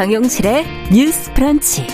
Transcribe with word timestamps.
정용실의 0.00 0.64
뉴스 0.90 1.30
프런치. 1.34 1.86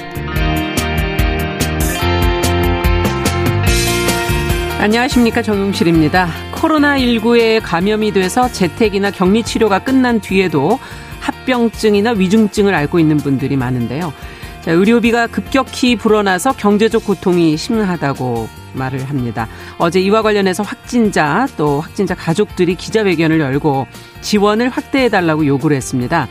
안녕하십니까 4.79 5.43
정용실입니다. 5.43 6.29
코로나19에 6.53 7.61
감염이 7.65 8.13
돼서 8.13 8.47
재택이나 8.53 9.11
격리 9.11 9.43
치료가 9.43 9.81
끝난 9.81 10.21
뒤에도 10.21 10.79
합병증이나 11.19 12.13
위중증을 12.13 12.77
앓고 12.77 13.01
있는 13.01 13.17
분들이 13.17 13.57
많은데요. 13.57 14.13
자, 14.61 14.71
의료비가 14.71 15.27
급격히 15.27 15.97
불어나서 15.97 16.53
경제적 16.53 17.05
고통이 17.05 17.57
심하다고 17.57 18.49
말을 18.75 19.11
합니다. 19.11 19.49
어제 19.79 20.01
이와 20.01 20.23
관련해서 20.23 20.63
확진자 20.63 21.49
또 21.57 21.81
확진자 21.81 22.15
가족들이 22.15 22.77
기자회견을 22.77 23.41
열고 23.41 23.89
지원을 24.21 24.69
확대해달라고 24.69 25.45
요구를 25.45 25.77
했습니다. 25.77 26.29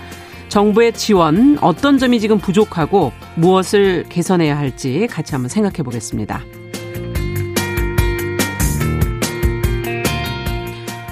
정부의 0.50 0.94
지원 0.94 1.58
어떤 1.62 1.98
점이 1.98 2.20
지금 2.20 2.38
부족하고 2.38 3.12
무엇을 3.36 4.06
개선해야 4.10 4.58
할지 4.58 5.08
같이 5.10 5.34
한번 5.34 5.50
생각해 5.50 5.78
보겠습니다. 5.84 6.42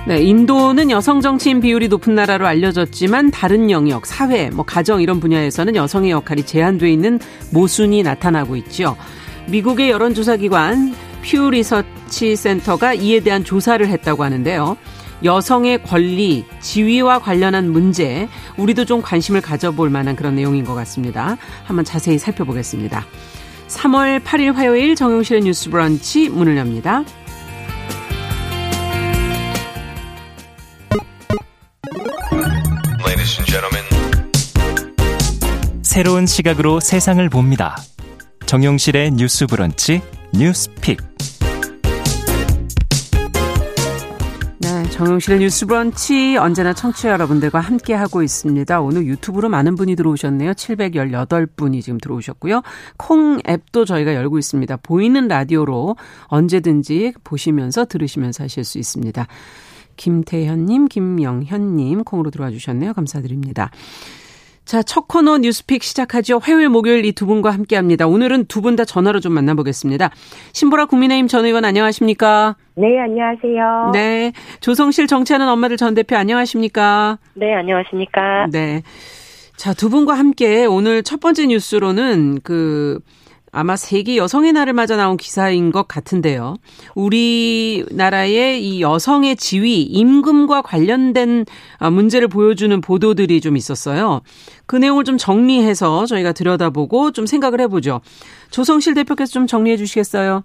네, 0.05 0.21
인도는 0.21 0.91
여성 0.91 1.21
정치인 1.21 1.61
비율이 1.61 1.87
높은 1.87 2.13
나라로 2.13 2.45
알려졌지만 2.45 3.31
다른 3.31 3.71
영역, 3.71 4.05
사회, 4.05 4.49
뭐 4.49 4.65
가정 4.65 5.01
이런 5.01 5.21
분야에서는 5.21 5.77
여성의 5.77 6.11
역할이 6.11 6.45
제한돼 6.45 6.91
있는 6.91 7.19
모순이 7.51 8.03
나타나고 8.03 8.57
있죠. 8.57 8.97
미국의 9.47 9.91
여론조사기관 9.91 10.93
퓨 11.23 11.51
리서치 11.51 12.35
센터가 12.35 12.93
이에 12.93 13.21
대한 13.21 13.45
조사를 13.45 13.87
했다고 13.87 14.25
하는데요. 14.25 14.75
여성의 15.23 15.83
권리, 15.83 16.45
지위와 16.61 17.19
관련한 17.19 17.71
문제, 17.71 18.27
우리도 18.57 18.85
좀 18.85 19.01
관심을 19.01 19.41
가져볼 19.41 19.89
만한 19.89 20.15
그런 20.15 20.35
내용인 20.35 20.65
것 20.65 20.73
같습니다. 20.75 21.37
한번 21.63 21.85
자세히 21.85 22.17
살펴보겠습니다. 22.17 23.05
3월 23.67 24.23
8일 24.23 24.53
화요일 24.53 24.95
정용실의 24.95 25.43
뉴스 25.43 25.69
브런치 25.69 26.29
문을 26.29 26.57
엽니다. 26.57 27.03
새로운 35.93 36.25
시각으로 36.25 36.79
세상을 36.79 37.29
봅니다. 37.29 37.77
정용실의 38.47 39.11
뉴스 39.11 39.45
브런치 39.45 40.01
뉴스픽. 40.33 40.97
정용실의 44.93 45.39
뉴스 45.39 45.65
브런치 45.65 46.37
언제나 46.37 46.71
청취자 46.71 47.09
여러분들과 47.09 47.59
함께 47.59 47.95
하고 47.95 48.21
있습니다. 48.21 48.79
오늘 48.79 49.07
유튜브로 49.07 49.49
많은 49.49 49.73
분이 49.73 49.95
들어오셨네요. 49.95 50.51
718분이 50.51 51.81
지금 51.81 51.97
들어오셨고요. 51.97 52.61
콩 52.97 53.39
앱도 53.47 53.85
저희가 53.85 54.13
열고 54.13 54.37
있습니다. 54.37 54.77
보이는 54.77 55.27
라디오로 55.27 55.95
언제든지 56.25 57.13
보시면서 57.23 57.85
들으시면서 57.85 58.43
하실 58.43 58.63
수 58.63 58.77
있습니다. 58.77 59.25
김태현님, 59.97 60.87
김영현님 60.89 62.03
콩으로 62.03 62.29
들어와 62.29 62.51
주셨네요. 62.51 62.93
감사드립니다. 62.93 63.71
자, 64.65 64.81
첫 64.81 65.07
코너 65.09 65.37
뉴스픽 65.39 65.83
시작하죠. 65.83 66.39
화요일, 66.39 66.69
목요일 66.69 67.03
이 67.05 67.11
두 67.11 67.25
분과 67.25 67.51
함께 67.51 67.75
합니다. 67.75 68.07
오늘은 68.07 68.45
두 68.45 68.61
분 68.61 68.75
다 68.77 68.85
전화로 68.85 69.19
좀 69.19 69.33
만나보겠습니다. 69.33 70.09
신보라 70.53 70.85
국민의힘 70.85 71.27
전 71.27 71.45
의원 71.45 71.65
안녕하십니까? 71.65 72.55
네, 72.75 72.97
안녕하세요. 72.99 73.91
네. 73.93 74.31
조성실 74.61 75.07
정치하는 75.07 75.49
엄마들 75.49 75.75
전 75.77 75.93
대표 75.93 76.15
안녕하십니까? 76.15 77.19
네, 77.33 77.53
안녕하십니까? 77.53 78.47
네. 78.51 78.83
자, 79.57 79.73
두 79.73 79.89
분과 79.89 80.13
함께 80.13 80.65
오늘 80.65 81.03
첫 81.03 81.19
번째 81.19 81.45
뉴스로는 81.47 82.39
그 82.43 82.99
아마 83.53 83.75
세계 83.75 84.17
여성의 84.17 84.51
날을 84.51 84.73
맞아 84.73 84.97
나온 84.97 85.15
기사인 85.15 85.71
것 85.71 85.87
같은데요. 85.87 86.55
우리나라의 86.95 88.67
이 88.67 88.81
여성의 88.81 89.35
지위, 89.35 89.83
임금과 89.83 90.63
관련된 90.63 91.45
아, 91.77 91.91
문제를 91.91 92.27
보여주는 92.27 92.81
보도들이 92.81 93.41
좀 93.41 93.55
있었어요. 93.55 94.21
그 94.65 94.75
내용을 94.75 95.03
좀 95.03 95.19
정리해서 95.19 96.07
저희가 96.07 96.31
들여다보고 96.31 97.11
좀 97.11 97.27
생각을 97.27 97.61
해보죠. 97.61 98.01
조성실 98.49 98.95
대표께서 98.95 99.31
좀 99.31 99.45
정리해 99.45 99.77
주시겠어요? 99.77 100.43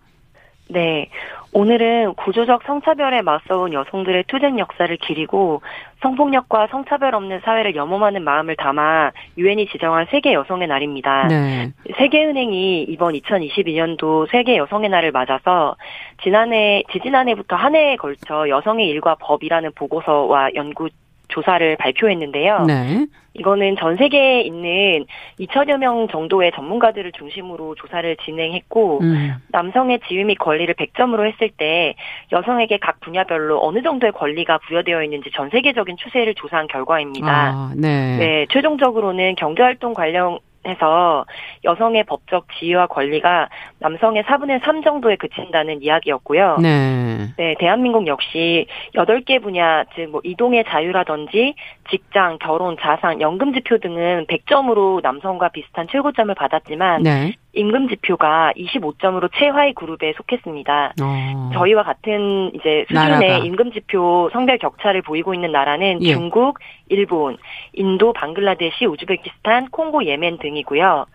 네. 0.68 1.08
오늘은 1.52 2.14
구조적 2.14 2.62
성차별에 2.64 3.22
맞서온 3.22 3.72
여성들의 3.72 4.24
투쟁 4.28 4.58
역사를 4.58 4.94
기리고 4.96 5.62
성폭력과 6.02 6.68
성차별 6.70 7.14
없는 7.14 7.40
사회를 7.44 7.74
염원하는 7.74 8.22
마음을 8.22 8.54
담아 8.56 9.12
유엔이 9.36 9.66
지정한 9.68 10.06
세계 10.10 10.34
여성의 10.34 10.68
날입니다. 10.68 11.26
네. 11.28 11.72
세계은행이 11.96 12.82
이번 12.84 13.14
2022년도 13.14 14.30
세계 14.30 14.56
여성의 14.56 14.90
날을 14.90 15.10
맞아서 15.10 15.76
지난해 16.22 16.84
지지난해부터 16.92 17.56
한 17.56 17.74
해에 17.74 17.96
걸쳐 17.96 18.48
여성의 18.48 18.86
일과 18.88 19.16
법이라는 19.16 19.72
보고서와 19.74 20.54
연구 20.54 20.88
조사를 21.28 21.76
발표했는데요. 21.76 22.64
네. 22.66 23.06
이거는 23.34 23.76
전 23.78 23.96
세계에 23.96 24.40
있는 24.40 25.04
2천여 25.38 25.78
명 25.78 26.08
정도의 26.08 26.50
전문가들을 26.54 27.12
중심으로 27.12 27.76
조사를 27.76 28.16
진행했고 28.24 29.00
음. 29.02 29.34
남성의 29.48 30.00
지위 30.08 30.24
및 30.24 30.36
권리를 30.36 30.74
100점으로 30.74 31.26
했을 31.26 31.50
때 31.56 31.94
여성에게 32.32 32.78
각 32.78 33.00
분야별로 33.00 33.64
어느 33.64 33.82
정도의 33.82 34.12
권리가 34.12 34.58
부여되어 34.66 35.04
있는지 35.04 35.30
전 35.34 35.50
세계적인 35.50 35.96
추세를 35.98 36.34
조사한 36.34 36.66
결과입니다. 36.66 37.28
아, 37.28 37.72
네. 37.76 38.16
네, 38.16 38.46
최종적으로는 38.50 39.36
경제활동 39.36 39.94
관련 39.94 40.38
해서 40.66 41.24
여성의 41.64 42.04
법적 42.04 42.46
지위와 42.58 42.86
권리가 42.88 43.48
남성의 43.78 44.24
4분의 44.24 44.64
3 44.64 44.82
정도에 44.82 45.16
그친다는 45.16 45.82
이야기였고요. 45.82 46.58
네. 46.60 47.28
네, 47.36 47.54
대한민국 47.58 48.06
역시 48.06 48.66
8개 48.94 49.40
분야, 49.42 49.84
즉, 49.94 50.10
뭐, 50.10 50.20
이동의 50.24 50.64
자유라든지 50.68 51.54
직장, 51.90 52.38
결혼, 52.38 52.76
자산, 52.80 53.20
연금 53.20 53.52
지표 53.52 53.78
등은 53.78 54.26
100점으로 54.26 55.02
남성과 55.02 55.48
비슷한 55.48 55.86
최고점을 55.90 56.34
받았지만, 56.34 57.02
네. 57.02 57.34
임금 57.54 57.88
지표가 57.88 58.52
25점으로 58.56 59.30
최하위 59.36 59.74
그룹에 59.74 60.12
속했습니다. 60.16 60.94
어. 61.02 61.50
저희와 61.54 61.82
같은 61.82 62.52
이제 62.54 62.84
수준의 62.88 63.18
나라가. 63.18 63.44
임금 63.44 63.72
지표 63.72 64.30
성별 64.32 64.58
격차를 64.58 65.02
보이고 65.02 65.34
있는 65.34 65.50
나라는 65.50 66.02
예. 66.02 66.12
중국, 66.12 66.58
일본, 66.88 67.36
인도, 67.72 68.12
방글라데시, 68.12 68.86
우즈베키스탄, 68.86 69.70
콩고, 69.70 70.04
예멘 70.04 70.38
등이고요. 70.38 71.06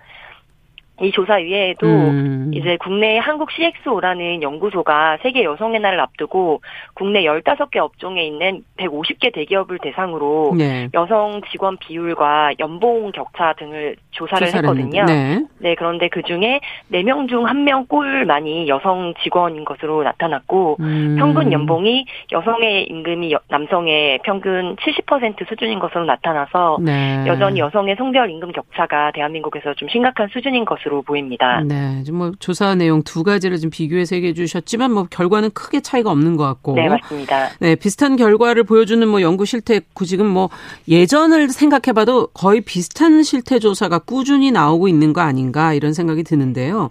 이 1.02 1.12
조사 1.12 1.36
외에도 1.36 1.88
음. 1.88 2.52
이제 2.54 2.78
국내 2.78 3.18
한국 3.18 3.50
CXO라는 3.52 4.44
연구소가 4.44 5.18
세계 5.24 5.44
여성의 5.44 5.80
날을 5.80 6.00
앞두고 6.00 6.62
국내 6.94 7.24
15개 7.24 7.78
업종에 7.78 8.24
있는 8.24 8.64
150개 8.78 9.34
대기업을 9.34 9.80
대상으로 9.80 10.54
네. 10.56 10.90
여성 10.94 11.42
직원 11.52 11.78
비율과 11.78 12.54
연봉 12.60 13.12
격차 13.12 13.54
등을 13.54 13.96
조사를 14.12 14.54
했거든요. 14.54 15.06
네. 15.06 15.44
네. 15.58 15.74
그런데 15.76 16.10
그 16.10 16.22
중에 16.22 16.60
4명 16.92 17.28
중 17.28 17.46
1명 17.46 17.90
꼴만이 17.90 18.68
여성 18.68 19.16
직원인 19.24 19.66
것으로 19.66 20.04
나타났고 20.04 20.78
음. 20.80 21.16
평균 21.18 21.52
연봉이 21.52 22.06
여성의 22.32 22.84
임금이 22.84 23.34
남성의 23.50 24.20
평균 24.24 24.76
70% 24.76 25.50
수준인 25.50 25.80
것으로 25.80 26.06
나타나서 26.06 26.78
네. 26.82 27.24
여전히 27.26 27.60
여성의 27.62 27.96
성별 27.98 28.30
임금 28.30 28.52
격차가 28.52 29.10
대한민국에서 29.12 29.74
좀 29.74 29.90
심각한 29.90 30.28
수준인 30.28 30.66
것으로 30.66 30.83
것으로 30.84 31.02
보입니다. 31.02 31.62
네, 31.66 32.04
뭐 32.12 32.32
조사 32.40 32.76
내용 32.76 33.02
두 33.04 33.24
가지를 33.24 33.60
좀 33.60 33.70
비교해서 33.70 34.16
얘기해 34.16 34.34
주셨지만 34.34 34.92
뭐 34.92 35.08
결과는 35.10 35.52
크게 35.52 35.82
차이가 35.82 36.12
없는 36.12 36.38
것 36.38 36.44
같고. 36.44 36.76
네, 36.76 36.90
맞습니다. 36.90 37.50
네, 37.60 37.76
비슷한 37.76 38.16
결과를 38.16 38.64
보여주는 38.64 39.06
뭐 39.08 39.22
연구 39.22 39.46
실태 39.46 39.82
지금 40.06 40.28
뭐 40.28 40.50
예전을 40.88 41.50
생각해봐도 41.50 42.28
거의 42.28 42.62
비슷한 42.62 43.24
실태 43.24 43.60
조사가 43.60 44.00
꾸준히 44.00 44.52
나오고 44.52 44.88
있는 44.88 45.14
거 45.14 45.22
아닌가 45.22 45.74
이런 45.74 45.94
생각이 45.94 46.24
드는데요. 46.24 46.90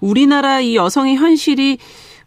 우리나라 0.00 0.60
이 0.60 0.76
여성의 0.76 1.16
현실이 1.16 1.78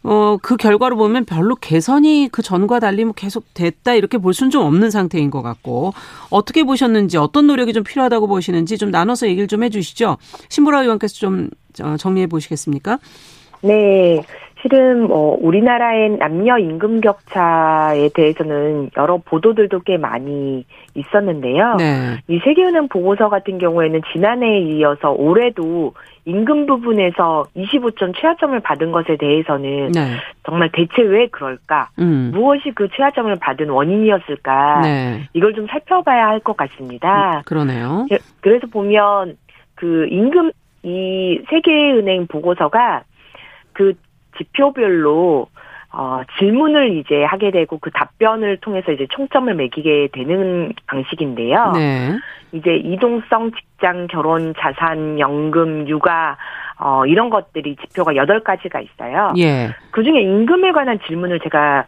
어, 0.04 0.36
그 0.42 0.56
결과로 0.56 0.96
보면 0.96 1.24
별로 1.24 1.54
개선이 1.54 2.28
그 2.32 2.42
전과 2.42 2.80
달리 2.80 3.04
뭐 3.04 3.12
계속 3.14 3.44
됐다 3.54 3.94
이렇게 3.94 4.18
볼 4.18 4.34
수는 4.34 4.50
좀 4.50 4.64
없는 4.64 4.90
상태인 4.90 5.30
것 5.30 5.42
같고 5.42 5.94
어떻게 6.30 6.64
보셨는지 6.64 7.18
어떤 7.18 7.46
노력이 7.46 7.72
좀 7.72 7.84
필요하다고 7.84 8.26
보시는지 8.26 8.78
좀 8.78 8.90
나눠서 8.90 9.28
얘기를 9.28 9.46
좀 9.46 9.62
해주시죠. 9.62 10.16
신보라 10.48 10.82
의원께서 10.82 11.14
좀 11.14 11.50
어, 11.80 11.96
정리해 11.96 12.26
보시겠습니까? 12.26 12.98
네. 13.62 14.20
실은 14.62 15.08
뭐 15.08 15.36
우리나라의 15.40 16.18
남녀 16.18 16.56
임금 16.56 17.00
격차에 17.00 18.10
대해서는 18.14 18.90
여러 18.96 19.18
보도들도 19.18 19.80
꽤 19.80 19.96
많이 19.96 20.64
있었는데요. 20.94 21.74
네. 21.78 22.18
이 22.28 22.38
세계은행 22.38 22.86
보고서 22.88 23.28
같은 23.28 23.58
경우에는 23.58 24.00
지난해에 24.12 24.60
이어서 24.60 25.10
올해도 25.10 25.94
임금 26.24 26.66
부분에서 26.66 27.46
25점 27.56 28.14
최하점을 28.16 28.58
받은 28.60 28.92
것에 28.92 29.16
대해서는 29.16 29.90
네. 29.92 30.16
정말 30.46 30.70
대체 30.72 31.02
왜 31.02 31.26
그럴까? 31.26 31.88
음. 31.98 32.30
무엇이 32.32 32.70
그 32.76 32.86
최하점을 32.94 33.34
받은 33.40 33.68
원인이었을까? 33.68 34.80
네. 34.82 35.28
이걸 35.34 35.54
좀 35.54 35.66
살펴봐야 35.66 36.26
할 36.28 36.42
것 36.42 36.56
같습니다. 36.56 37.38
음, 37.38 37.42
그러네요. 37.46 38.06
예, 38.10 38.18
그래서 38.40 38.66
보면 38.66 39.36
그 39.74 40.06
임금 40.10 40.50
이 40.84 41.40
세계은행 41.48 42.26
보고서가 42.26 43.02
그 43.72 43.94
지표별로 44.38 45.48
어, 45.94 46.22
질문을 46.38 46.96
이제 46.96 47.22
하게 47.22 47.50
되고 47.50 47.78
그 47.78 47.90
답변을 47.90 48.58
통해서 48.58 48.92
이제 48.92 49.06
총점을 49.10 49.54
매기게 49.54 50.08
되는 50.12 50.72
방식인데요. 50.86 51.72
네. 51.72 52.16
이제 52.52 52.76
이동성, 52.76 53.50
직장, 53.52 54.06
결혼, 54.06 54.54
자산, 54.58 55.18
연금, 55.18 55.86
육아, 55.88 56.36
어, 56.78 57.04
이런 57.06 57.30
것들이 57.30 57.76
지표가 57.76 58.16
여덟 58.16 58.40
가지가 58.40 58.80
있어요. 58.80 59.32
예. 59.38 59.70
그 59.90 60.02
중에 60.02 60.20
임금에 60.22 60.72
관한 60.72 60.98
질문을 61.06 61.40
제가 61.40 61.84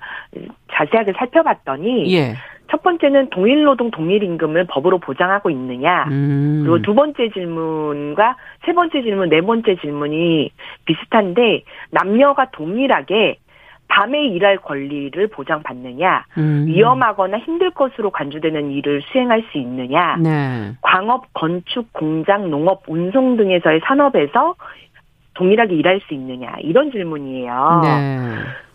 자세하게 0.72 1.12
살펴봤더니, 1.16 2.14
예. 2.14 2.34
첫 2.70 2.82
번째는 2.82 3.30
동일 3.30 3.64
노동 3.64 3.90
동일 3.90 4.22
임금을 4.22 4.66
법으로 4.68 4.98
보장하고 4.98 5.50
있느냐. 5.50 6.06
음. 6.10 6.62
그리고 6.62 6.80
두 6.82 6.94
번째 6.94 7.28
질문과 7.30 8.36
세 8.64 8.72
번째 8.72 9.02
질문, 9.02 9.28
네 9.28 9.40
번째 9.40 9.76
질문이 9.76 10.50
비슷한데 10.86 11.62
남녀가 11.90 12.50
동일하게 12.50 13.38
밤에 13.86 14.26
일할 14.26 14.56
권리를 14.56 15.26
보장받느냐, 15.28 16.24
음. 16.38 16.64
위험하거나 16.66 17.38
힘들 17.38 17.70
것으로 17.70 18.10
간주되는 18.10 18.70
일을 18.70 19.02
수행할 19.02 19.44
수 19.52 19.58
있느냐, 19.58 20.16
네. 20.16 20.72
광업, 20.80 21.32
건축, 21.34 21.92
공장, 21.92 22.50
농업, 22.50 22.82
운송 22.88 23.36
등에서의 23.36 23.80
산업에서 23.84 24.54
동일하게 25.34 25.74
일할 25.74 26.00
수 26.00 26.14
있느냐 26.14 26.56
이런 26.60 26.90
질문이에요. 26.90 27.80
네. 27.84 28.18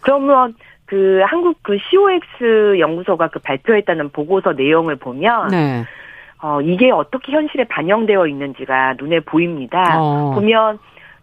그러면 0.01 0.53
그 0.89 1.21
한국 1.23 1.59
그 1.61 1.77
COX 1.77 2.79
연구소가 2.79 3.27
그 3.27 3.37
발표했다는 3.39 4.09
보고서 4.09 4.53
내용을 4.53 4.95
보면 4.95 5.49
네. 5.49 5.85
어 6.41 6.61
이게 6.61 6.89
어떻게 6.89 7.31
현실에 7.31 7.65
반영되어 7.65 8.25
있는지가 8.25 8.95
눈에 8.97 9.19
보입니다. 9.19 9.99
어. 9.99 10.31
보면 10.33 10.79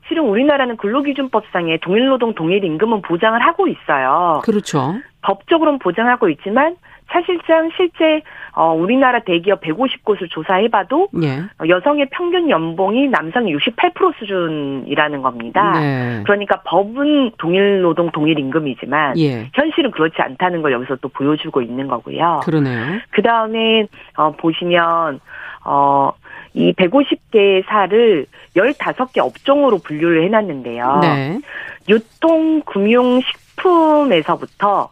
실은 0.06 0.22
우리나라는 0.22 0.76
근로기준법상의 0.76 1.80
동일노동 1.80 2.36
동일임금은 2.36 3.02
보장을 3.02 3.40
하고 3.40 3.66
있어요. 3.66 4.40
그렇죠. 4.44 4.94
법적으로는 5.22 5.80
보장하고 5.80 6.28
있지만 6.28 6.76
사실상 7.08 7.70
실제 7.76 8.22
어 8.52 8.72
우리나라 8.72 9.20
대기업 9.20 9.60
150곳을 9.60 10.30
조사해봐도 10.30 11.08
예. 11.22 11.44
여성의 11.68 12.08
평균 12.10 12.50
연봉이 12.50 13.08
남성의 13.08 13.54
68% 13.56 14.18
수준이라는 14.18 15.22
겁니다. 15.22 15.72
네. 15.78 16.22
그러니까 16.24 16.62
법은 16.64 17.32
동일 17.38 17.82
노동 17.82 18.10
동일 18.10 18.38
임금이지만 18.38 19.18
예. 19.18 19.48
현실은 19.54 19.90
그렇지 19.90 20.16
않다는 20.18 20.62
걸 20.62 20.72
여기서 20.72 20.96
또 20.96 21.08
보여주고 21.08 21.62
있는 21.62 21.86
거고요. 21.86 22.40
그러네요. 22.44 23.00
그 23.10 23.22
다음에 23.22 23.86
어 24.16 24.32
보시면 24.32 25.20
어. 25.64 26.12
이 26.54 26.72
150개의 26.72 27.66
사를 27.66 28.24
15개 28.56 29.18
업종으로 29.18 29.76
분류를 29.76 30.24
해놨는데요. 30.24 31.00
네. 31.02 31.38
유통, 31.86 32.62
금융, 32.62 33.20
식품에서부터 33.20 34.88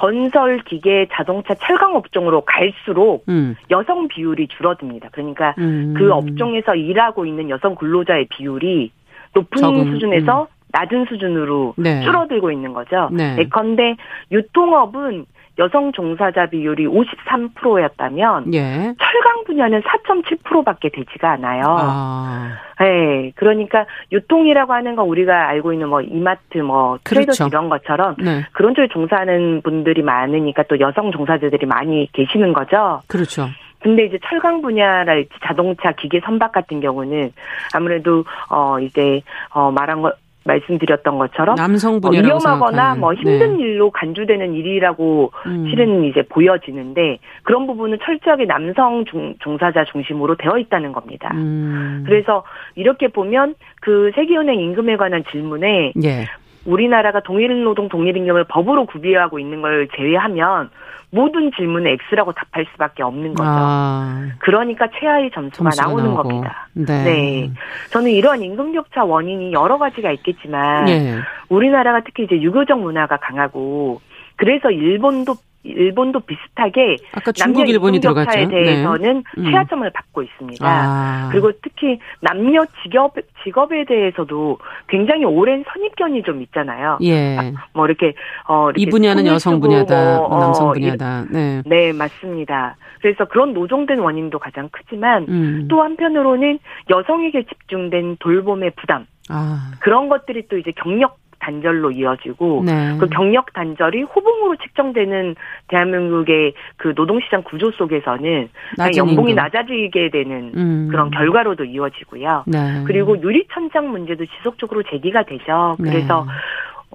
건설, 0.00 0.60
기계, 0.64 1.06
자동차, 1.12 1.52
철강 1.52 1.94
업종으로 1.94 2.40
갈수록 2.40 3.22
음. 3.28 3.54
여성 3.70 4.08
비율이 4.08 4.48
줄어듭니다. 4.48 5.10
그러니까 5.12 5.54
음. 5.58 5.92
그 5.94 6.10
업종에서 6.10 6.74
일하고 6.74 7.26
있는 7.26 7.50
여성 7.50 7.74
근로자의 7.74 8.28
비율이 8.30 8.92
높은 9.34 9.60
적은, 9.60 9.92
수준에서 9.92 10.42
음. 10.44 10.46
낮은 10.72 11.04
수준으로 11.04 11.74
네. 11.76 12.00
줄어들고 12.00 12.50
있는 12.50 12.72
거죠. 12.72 13.10
네. 13.12 13.36
예컨대 13.40 13.96
유통업은 14.32 15.26
여성 15.60 15.92
종사자 15.92 16.46
비율이 16.46 16.86
53%였다면 16.86 18.54
예. 18.54 18.94
철강 18.98 19.44
분야는 19.46 19.82
4.7%밖에 19.82 20.88
되지가 20.88 21.32
않아요. 21.32 21.64
아. 21.68 22.58
네, 22.80 23.30
그러니까 23.36 23.84
유통이라고 24.10 24.72
하는 24.72 24.96
건 24.96 25.06
우리가 25.06 25.48
알고 25.48 25.74
있는 25.74 25.90
뭐 25.90 26.00
이마트, 26.00 26.58
뭐 26.58 26.98
트레이더 27.04 27.32
그렇죠. 27.32 27.46
이런 27.46 27.68
것처럼 27.68 28.16
네. 28.18 28.46
그런 28.52 28.74
쪽에 28.74 28.88
종사하는 28.88 29.60
분들이 29.62 30.02
많으니까 30.02 30.62
또 30.62 30.80
여성 30.80 31.12
종사자들이 31.12 31.66
많이 31.66 32.08
계시는 32.12 32.54
거죠. 32.54 33.02
그렇죠. 33.06 33.48
근데 33.82 34.06
이제 34.06 34.18
철강 34.28 34.62
분야랄지 34.62 35.30
자동차 35.44 35.92
기계 35.92 36.20
선박 36.20 36.52
같은 36.52 36.80
경우는 36.80 37.32
아무래도 37.74 38.24
어 38.50 38.78
이제 38.80 39.22
어 39.50 39.70
말한 39.70 40.02
것 40.02 40.16
말씀드렸던 40.44 41.18
것처럼 41.18 41.56
남성 41.56 42.00
분 42.00 42.16
어, 42.16 42.20
위험하거나 42.20 42.94
뭐 42.96 43.14
힘든 43.14 43.58
네. 43.58 43.64
일로 43.64 43.90
간주되는 43.90 44.54
일이라고 44.54 45.32
음. 45.46 45.66
실은 45.68 46.04
이제 46.04 46.22
보여지는데 46.22 47.18
그런 47.42 47.66
부분은 47.66 47.98
철저하게 48.02 48.46
남성 48.46 49.04
중, 49.04 49.34
종사자 49.40 49.84
중심으로 49.84 50.36
되어 50.36 50.58
있다는 50.58 50.92
겁니다. 50.92 51.30
음. 51.34 52.04
그래서 52.06 52.44
이렇게 52.74 53.08
보면 53.08 53.54
그 53.80 54.10
세계은행 54.14 54.60
임금에 54.60 54.96
관한 54.96 55.24
질문에 55.30 55.92
예. 56.02 56.26
우리나라가 56.64 57.20
동일노동 57.20 57.88
동일임금을 57.88 58.44
법으로 58.44 58.86
구비하고 58.86 59.38
있는 59.38 59.62
걸 59.62 59.88
제외하면 59.96 60.70
모든 61.12 61.50
질문에 61.56 61.96
X라고 62.10 62.32
답할 62.32 62.66
수밖에 62.72 63.02
없는 63.02 63.34
거죠. 63.34 63.50
아. 63.50 64.28
그러니까 64.38 64.86
최하위 64.98 65.30
점수가 65.32 65.70
나오는 65.82 66.04
나오고. 66.04 66.22
겁니다. 66.22 66.68
네. 66.72 67.04
네. 67.04 67.50
저는 67.90 68.10
이러한 68.12 68.42
임금 68.42 68.72
격차 68.72 69.04
원인이 69.04 69.52
여러 69.52 69.76
가지가 69.78 70.12
있겠지만 70.12 70.84
네. 70.84 71.18
우리나라가 71.48 72.00
특히 72.04 72.24
이제 72.24 72.40
유교적 72.40 72.78
문화가 72.78 73.16
강하고 73.16 74.00
그래서 74.36 74.70
일본도 74.70 75.34
일본도 75.62 76.20
비슷하게 76.20 76.96
아까 77.12 77.32
중국 77.32 77.68
일본이 77.68 78.00
들어갔죠. 78.00 78.38
에 78.38 78.48
대해서는 78.48 79.22
네. 79.36 79.42
음. 79.42 79.50
최하점을 79.50 79.90
받고 79.90 80.22
있습니다. 80.22 80.66
아. 80.66 81.28
그리고 81.30 81.52
특히 81.62 81.98
남녀 82.20 82.64
직업 82.82 83.14
직업에 83.44 83.84
대해서도 83.84 84.58
굉장히 84.88 85.24
오랜 85.24 85.64
선입견이 85.70 86.22
좀 86.22 86.40
있잖아요. 86.42 86.98
예. 87.02 87.36
아, 87.36 87.52
뭐 87.74 87.86
이렇게 87.86 88.14
어 88.48 88.70
이렇게 88.70 88.82
이 88.82 88.86
분야는 88.86 89.26
여성 89.26 89.60
분야다, 89.60 90.16
뭐, 90.16 90.26
어, 90.26 90.40
남성 90.40 90.72
분야다. 90.72 91.26
네. 91.30 91.62
네, 91.66 91.92
맞습니다. 91.92 92.76
그래서 93.02 93.26
그런 93.26 93.52
노정된 93.52 93.98
원인도 93.98 94.38
가장 94.38 94.68
크지만 94.70 95.26
음. 95.28 95.68
또 95.68 95.82
한편으로는 95.82 96.58
여성에게 96.88 97.44
집중된 97.44 98.16
돌봄의 98.20 98.72
부담 98.76 99.06
아. 99.28 99.72
그런 99.80 100.08
것들이 100.08 100.48
또 100.48 100.56
이제 100.56 100.72
경력 100.76 101.18
단절로 101.40 101.90
이어지고 101.90 102.62
네. 102.64 102.96
그 102.98 103.08
경력 103.08 103.52
단절이 103.52 104.02
호봉으로 104.02 104.56
측정되는 104.56 105.34
대한민국의 105.68 106.54
그 106.76 106.92
노동시장 106.94 107.42
구조 107.42 107.70
속에서는 107.72 108.48
연봉이 108.96 109.30
임금. 109.30 109.34
낮아지게 109.34 110.10
되는 110.10 110.52
음. 110.54 110.88
그런 110.90 111.10
결과로도 111.10 111.64
이어지고요. 111.64 112.44
네. 112.46 112.84
그리고 112.86 113.20
유리천장 113.20 113.90
문제도 113.90 114.24
지속적으로 114.24 114.82
제기가 114.84 115.24
되죠. 115.24 115.76
네. 115.80 115.90
그래서 115.90 116.24
네. 116.24 116.32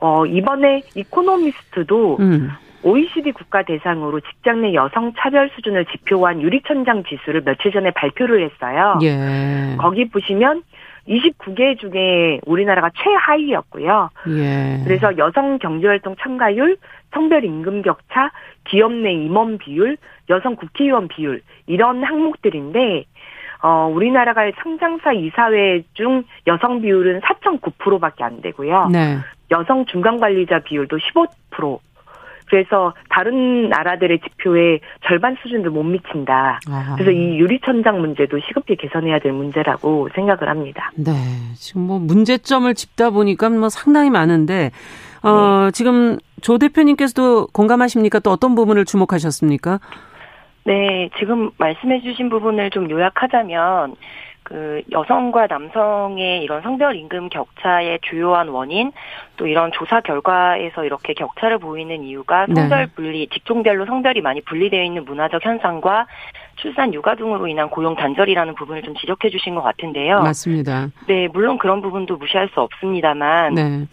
어 0.02 0.26
이번에 0.26 0.82
이코노미스트도 0.96 2.18
음. 2.20 2.50
OECD 2.84 3.32
국가 3.32 3.64
대상으로 3.64 4.20
직장 4.20 4.62
내 4.62 4.76
여성 4.76 5.12
차별 5.18 5.50
수준을 5.56 5.86
지표한 5.86 6.42
유리천장 6.42 7.04
지수를 7.06 7.42
며칠 7.44 7.72
전에 7.72 7.90
발표를 7.92 8.48
했어요. 8.48 9.00
예. 9.02 9.76
거기 9.80 10.08
보시면 10.08 10.62
29개 11.08 11.80
중에 11.80 12.40
우리나라가 12.46 12.90
최하위였고요. 12.96 14.10
예. 14.30 14.82
그래서 14.84 15.18
여성 15.18 15.60
경제활동 15.60 16.16
참가율, 16.20 16.78
성별 17.14 17.46
임금 17.46 17.84
격차, 17.84 18.32
기업 18.66 18.92
내 18.92 19.12
임원 19.14 19.58
비율, 19.58 19.98
여성 20.30 20.56
국회의원 20.56 21.08
비율 21.08 21.42
이런 21.68 22.04
항목들인데 22.04 23.06
어, 23.62 23.88
우리나라가 23.88 24.44
상장사 24.62 25.14
이사회 25.14 25.84
중 25.94 26.24
여성 26.46 26.82
비율은 26.82 27.22
4.9%밖에 27.22 28.24
안 28.24 28.42
되고요. 28.42 28.90
네. 28.92 29.18
여성 29.52 29.86
중간 29.86 30.20
관리자 30.20 30.60
비율도 30.60 30.98
15%. 30.98 31.80
그래서 32.48 32.94
다른 33.10 33.70
나라들의 33.70 34.20
지표에 34.20 34.80
절반 35.08 35.36
수준도 35.42 35.72
못 35.72 35.84
미친다. 35.84 36.60
아하. 36.70 36.96
그래서 36.96 37.12
이 37.12 37.38
유리천장 37.40 38.00
문제도 38.00 38.40
시급히 38.40 38.76
개선해야 38.76 39.20
될 39.20 39.32
문제라고 39.32 40.10
생각을 40.14 40.50
합니다. 40.50 40.92
네. 40.96 41.12
지금 41.56 41.82
뭐 41.82 42.00
문제점을 42.00 42.74
짚다 42.74 43.10
보니까 43.10 43.50
뭐 43.50 43.70
상당히 43.70 44.10
많은데, 44.10 44.72
어, 45.24 45.66
네. 45.66 45.72
지금 45.72 46.18
조 46.42 46.58
대표님께서도 46.58 47.48
공감하십니까? 47.48 48.20
또 48.20 48.30
어떤 48.32 48.56
부분을 48.56 48.86
주목하셨습니까? 48.86 49.80
네. 50.66 51.10
지금 51.18 51.50
말씀해 51.58 52.02
주신 52.02 52.30
부분을 52.30 52.70
좀 52.70 52.90
요약하자면, 52.90 53.96
그 54.46 54.84
여성과 54.92 55.48
남성의 55.48 56.44
이런 56.44 56.62
성별 56.62 56.96
임금 56.96 57.30
격차의 57.30 57.98
주요한 58.04 58.48
원인 58.48 58.92
또 59.38 59.48
이런 59.48 59.72
조사 59.72 60.02
결과에서 60.02 60.86
이렇게 60.86 61.16
격차를 61.16 61.58
보이는 61.58 62.04
이유가 62.04 62.46
성별 62.46 62.70
네. 62.70 62.86
분리, 62.94 63.28
직종별로 63.28 63.88
성별이 63.88 64.22
많이 64.22 64.42
분리되어 64.42 64.84
있는 64.84 65.04
문화적 65.04 65.44
현상과 65.44 66.06
출산 66.58 66.94
육아 66.94 67.16
등으로 67.16 67.48
인한 67.48 67.72
고용 67.72 67.96
단절이라는 67.96 68.54
부분을 68.54 68.84
좀 68.84 68.94
지적해 68.94 69.32
주신 69.32 69.56
것 69.56 69.64
같은데요. 69.64 70.22
맞습니다. 70.22 70.90
네, 71.08 71.28
물론 71.28 71.58
그런 71.58 71.82
부분도 71.82 72.18
무시할 72.18 72.48
수 72.54 72.62
없습니다만 72.62 73.56
네. 73.56 73.86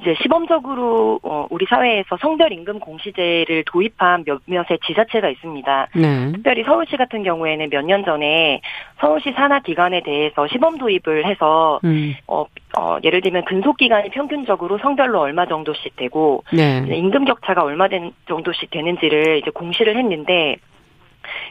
이제 0.00 0.14
시범적으로 0.22 1.20
어, 1.22 1.46
우리 1.50 1.66
사회에서 1.68 2.16
성별 2.20 2.52
임금 2.52 2.78
공시제를 2.80 3.64
도입한 3.66 4.24
몇몇의 4.26 4.78
지자체가 4.86 5.28
있습니다. 5.28 5.88
네. 5.94 6.32
특별히 6.32 6.62
서울시 6.64 6.96
같은 6.96 7.22
경우에는 7.22 7.70
몇 7.70 7.88
년 7.88 8.04
전에 8.04 8.60
서울시 9.00 9.32
산하 9.32 9.60
기관에 9.60 10.02
대해서 10.02 10.46
시범 10.48 10.76
도입을 10.76 11.24
해서 11.24 11.80
음. 11.84 12.14
어, 12.26 12.44
어, 12.76 12.98
예를 13.02 13.22
들면 13.22 13.44
근속 13.46 13.78
기간이 13.78 14.10
평균적으로 14.10 14.78
성별로 14.78 15.20
얼마 15.20 15.46
정도씩 15.46 15.96
되고 15.96 16.44
네. 16.52 16.84
임금 16.86 17.24
격차가 17.24 17.62
얼마 17.62 17.88
된 17.88 18.12
정도씩 18.28 18.70
되는지를 18.70 19.38
이제 19.38 19.50
공시를 19.50 19.96
했는데 19.96 20.56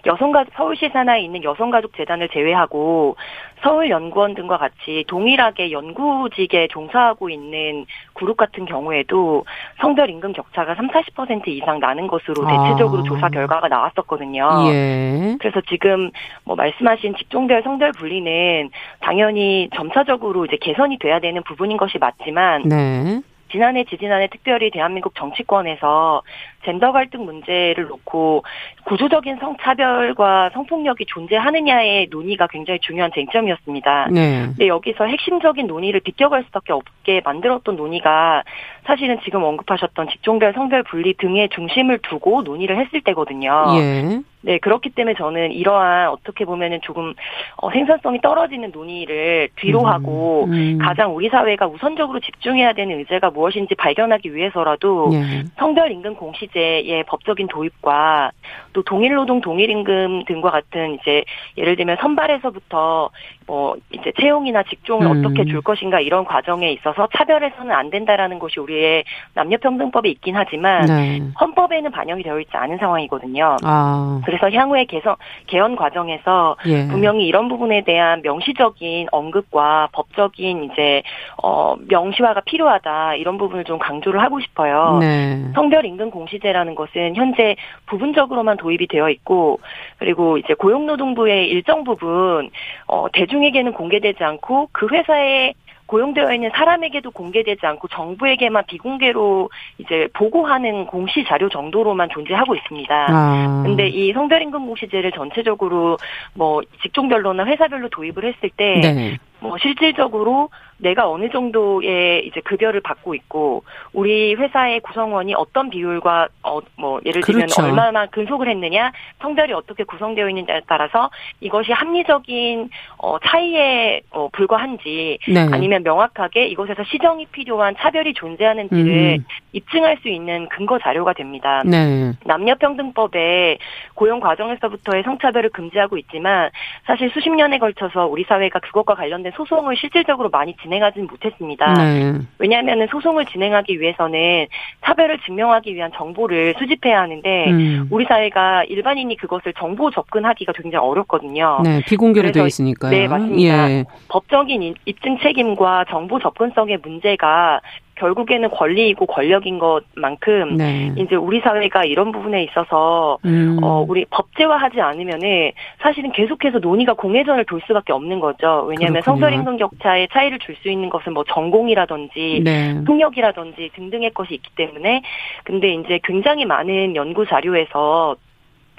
여성가 0.06 0.46
서울시 0.56 0.90
산하에 0.90 1.22
있는 1.22 1.44
여성가족재단을 1.44 2.30
제외하고 2.30 3.16
서울연구원 3.64 4.36
등과 4.36 4.58
같이 4.58 5.04
동일하게 5.08 5.72
연구직에 5.72 6.68
종사하고 6.70 7.30
있는 7.30 7.86
그룹 8.14 8.38
같은 8.38 8.66
경우에도 8.66 9.46
성별 9.82 10.10
임금 10.10 10.34
격차가 10.34 10.76
3, 10.76 10.90
40% 10.90 11.48
이상 11.48 11.80
나는 11.80 12.08
것으로 12.08 12.46
대체적으로 12.48 13.02
아. 13.02 13.04
조사 13.04 13.30
결과가 13.30 13.68
나왔었거든요. 13.68 14.50
예. 14.68 15.38
그래서 15.40 15.62
지금 15.62 16.12
뭐 16.44 16.56
말씀하신 16.56 17.16
직종별 17.16 17.64
성별 17.64 17.92
분리는 17.94 18.70
당연히 19.00 19.70
점차적으로 19.76 20.46
이제 20.46 20.58
개선이 20.62 21.00
돼야 21.00 21.20
되는 21.20 21.42
부분인 21.44 21.78
것이 21.78 21.98
맞지만 21.98 22.64
네. 22.64 23.22
지난해 23.52 23.86
지지난해 23.86 24.28
특별히 24.28 24.70
대한민국 24.72 25.16
정치권에서 25.16 26.22
젠더 26.68 26.92
갈등 26.92 27.24
문제를 27.24 27.88
놓고 27.88 28.44
구조적인 28.84 29.38
성차별과 29.38 30.50
성폭력이 30.54 31.06
존재하느냐의 31.08 32.08
논의가 32.12 32.48
굉장히 32.48 32.80
중요한 32.82 33.10
쟁점이었습니다. 33.16 34.10
네. 34.12 34.46
근데 34.48 34.68
여기서 34.68 35.06
핵심적인 35.06 35.66
논의를 35.68 36.02
비껴갈 36.02 36.44
수밖에 36.44 36.74
없게 36.74 37.22
만들었던 37.24 37.78
논의가 37.78 38.44
사실은 38.86 39.20
지금 39.24 39.44
언급하셨던 39.44 40.10
직종별 40.10 40.54
성별 40.54 40.84
분리 40.84 41.14
등의 41.14 41.50
중심을 41.50 42.00
두고 42.00 42.42
논의를 42.42 42.78
했을 42.78 43.02
때거든요. 43.02 43.66
예. 43.78 44.22
네, 44.48 44.60
그렇기 44.60 44.92
때문에 44.92 45.16
저는 45.18 45.52
이러한 45.52 46.08
어떻게 46.08 46.46
보면은 46.46 46.80
조금 46.82 47.14
어, 47.58 47.70
생산성이 47.70 48.22
떨어지는 48.22 48.72
논의를 48.72 49.50
뒤로 49.58 49.82
음, 49.82 49.86
하고 49.88 50.46
음. 50.46 50.78
가장 50.78 51.14
우리 51.14 51.28
사회가 51.28 51.68
우선적으로 51.68 52.22
집중해야 52.22 52.72
되는 52.72 52.98
의제가 53.00 53.32
무엇인지 53.32 53.76
발견하기 53.76 54.34
위해서라도 54.34 55.10
예. 55.12 55.44
성별 55.58 55.92
임금 55.92 56.16
공시제 56.16 56.57
의 56.60 57.04
법적인 57.04 57.48
도입과 57.48 58.32
또 58.74 58.84
동일 58.84 59.16
노동 59.16 59.42
동일 59.42 59.70
임금 59.70 60.26
등과 60.26 60.52
같은 60.52 60.96
이제 60.96 61.24
예를 61.58 61.76
들면 61.76 61.98
선발에서부터 62.02 63.10
뭐 63.48 63.78
이제 63.92 64.12
채용이나 64.20 64.64
직종을 64.64 65.08
음. 65.08 65.26
어떻게 65.26 65.46
줄 65.46 65.62
것인가 65.62 66.02
이런 66.02 66.26
과정에 66.26 66.70
있어서 66.74 67.08
차별해서는 67.16 67.72
안 67.72 67.90
된다라는 67.90 68.40
것이 68.40 68.60
우리의 68.60 69.06
남녀평등법에 69.36 70.10
있긴 70.10 70.36
하지만 70.36 70.86
네. 70.86 71.22
헌법에는 71.40 71.90
반영이 71.92 72.24
되어 72.24 72.42
있지 72.42 72.52
않은 72.52 72.78
상황이거든요. 72.78 73.56
아. 73.64 74.22
그래서 74.26 74.52
향후의 74.52 74.88
개선 74.88 75.16
개헌 75.48 75.78
과정에서 75.78 76.58
예. 76.66 76.88
분명히 76.88 77.26
이런 77.26 77.48
부분에 77.48 77.86
대한 77.86 78.22
명시적인 78.22 79.08
언급과 79.12 79.90
법적인 79.94 80.66
이제 80.66 81.02
어 81.42 81.76
명시화가 81.88 82.42
필요하다 82.42 83.16
이런 83.16 83.38
부분을 83.38 83.64
좀 83.64 83.80
강조를 83.80 84.22
하고 84.22 84.42
싶어요. 84.42 84.98
네. 85.00 85.46
성별 85.56 85.86
임금 85.86 86.12
공시제라는 86.12 86.76
것은 86.76 87.16
현재 87.16 87.56
부분적으로만 87.86 88.58
도입이 88.58 88.88
되어 88.88 89.10
있고 89.10 89.62
그리고 90.00 90.38
이제 90.38 90.54
고용노동부의 90.54 91.48
일정 91.48 91.86
부분 91.86 92.50
어 92.88 93.06
대중 93.14 93.37
에게는 93.44 93.74
공개되지 93.74 94.24
않고 94.24 94.70
그 94.72 94.88
회사에 94.92 95.54
고용되어 95.88 96.34
있는 96.34 96.52
사람에게도 96.54 97.12
공개되지 97.12 97.66
않고 97.66 97.88
정부에게만 97.88 98.66
비공개로 98.68 99.50
이제 99.80 100.08
보고하는 100.14 100.86
공시 100.86 101.24
자료 101.26 101.50
정도로만 101.50 102.10
존재하고 102.10 102.56
있습니다. 102.56 103.08
아. 103.10 103.64
근데 103.66 103.88
이 103.88 104.14
성별임금 104.14 104.68
공시제를 104.68 105.12
전체적으로 105.14 105.98
뭐 106.34 106.62
직종별로나 106.84 107.46
회사별로 107.46 107.90
도입을 107.90 108.26
했을 108.26 108.50
때 108.56 108.80
네. 108.82 109.18
뭐 109.40 109.58
실질적으로 109.58 110.50
내가 110.80 111.10
어느 111.10 111.30
정도의 111.30 112.28
이제 112.28 112.40
급여를 112.42 112.82
받고 112.82 113.16
있고 113.16 113.64
우리 113.94 114.36
회사의 114.36 114.80
구성원이 114.82 115.34
어떤 115.34 115.70
비율과 115.70 116.28
어 116.44 116.62
뭐 116.80 117.00
예를 117.06 117.22
들면 117.22 117.48
그렇죠. 117.48 117.64
얼마나 117.64 118.06
근속을 118.08 118.48
했느냐 118.50 118.92
성별이 119.22 119.54
어떻게 119.54 119.84
구성되어 119.84 120.30
있는지에 120.30 120.62
따라서 120.68 121.10
이것이 121.40 121.72
합리적인 121.72 122.70
어 122.98 123.18
차이에 123.20 124.02
어 124.12 124.28
불과한지 124.32 125.18
네. 125.28 125.48
아니면 125.52 125.84
명확하게 125.84 126.48
이것에서 126.48 126.84
시정이 126.84 127.28
필요한 127.28 127.76
차별이 127.78 128.14
존재하는지를 128.14 129.18
음. 129.20 129.26
입증할 129.54 129.98
수 130.02 130.10
있는 130.10 130.48
근거 130.50 130.78
자료가 130.78 131.14
됩니다. 131.14 131.64
네. 131.66 132.12
남녀평등법에 132.26 133.58
고용 133.96 134.20
과정에서부터의 134.20 135.04
성차별을 135.04 135.50
금지하고 135.50 135.98
있지만 135.98 136.50
사실 136.86 137.10
수십 137.12 137.30
년에 137.30 137.58
걸쳐서 137.58 138.06
우리 138.06 138.24
사회가 138.24 138.60
그것과 138.60 138.96
관련된 138.96 139.32
소송을 139.36 139.76
실질적으로 139.78 140.30
많이 140.30 140.56
진 140.58 140.67
행하지는 140.74 141.08
못했습니다. 141.08 141.74
네. 141.74 142.14
왜냐하면 142.40 142.88
소송을 142.92 143.26
진행하기 143.26 143.80
위해서는 143.80 144.48
차별을 144.86 145.20
증명하기 145.26 145.74
위한 145.76 145.92
정보를 145.96 146.56
수집해야 146.58 147.02
하는데 147.02 147.50
음. 147.50 147.88
우리 147.90 148.06
사회가 148.06 148.64
일반인이 148.66 149.16
그것을 149.18 149.54
정보 149.58 149.90
접근하기가 149.92 150.54
굉장히 150.54 150.86
어렵거든요. 150.86 151.62
네, 151.64 151.82
비공개로 151.88 152.32
되어 152.32 152.46
있으니까요. 152.48 152.92
네, 152.92 153.08
맞습니다. 153.08 153.72
예. 153.72 153.86
법적인 154.10 154.62
인- 154.64 154.76
입증 154.86 155.18
책임과 155.20 155.86
정보 155.90 156.20
접근성의 156.20 156.80
문제가 156.84 157.62
결국에는 157.98 158.50
권리이고 158.50 159.06
권력인 159.06 159.60
것만큼 159.60 160.58
네. 160.58 160.92
이제 160.98 161.16
우리 161.16 161.40
사회가 161.40 161.86
이런 161.86 162.12
부분에 162.12 162.44
있어서 162.44 163.18
음. 163.26 163.58
어, 163.64 163.86
우리 163.88 164.06
법제화하지 164.06 164.82
않으면은 164.82 165.52
사실은 165.80 166.12
계속해서 166.12 166.60
논의가 166.60 166.94
공회전을 166.94 167.46
돌 167.46 167.62
수밖에 167.68 167.94
없는 167.94 168.20
거죠. 168.20 168.66
왜냐하면. 168.68 169.02
성별 169.04 169.34
임금 169.34 169.58
격차의 169.58 170.10
차이를 170.12 170.40
줄 170.40 170.58
수 170.58 170.70
있는 170.70 170.90
것은 170.90 171.14
뭐 171.14 171.24
전공이라든지 171.24 172.42
네. 172.44 172.82
학력이라든지 172.86 173.70
등등의 173.76 174.12
것이 174.12 174.34
있기 174.36 174.50
때문에 174.56 175.02
근데 175.44 175.74
이제 175.74 176.00
굉장히 176.04 176.46
많은 176.46 176.96
연구 176.96 177.26
자료에서 177.26 178.16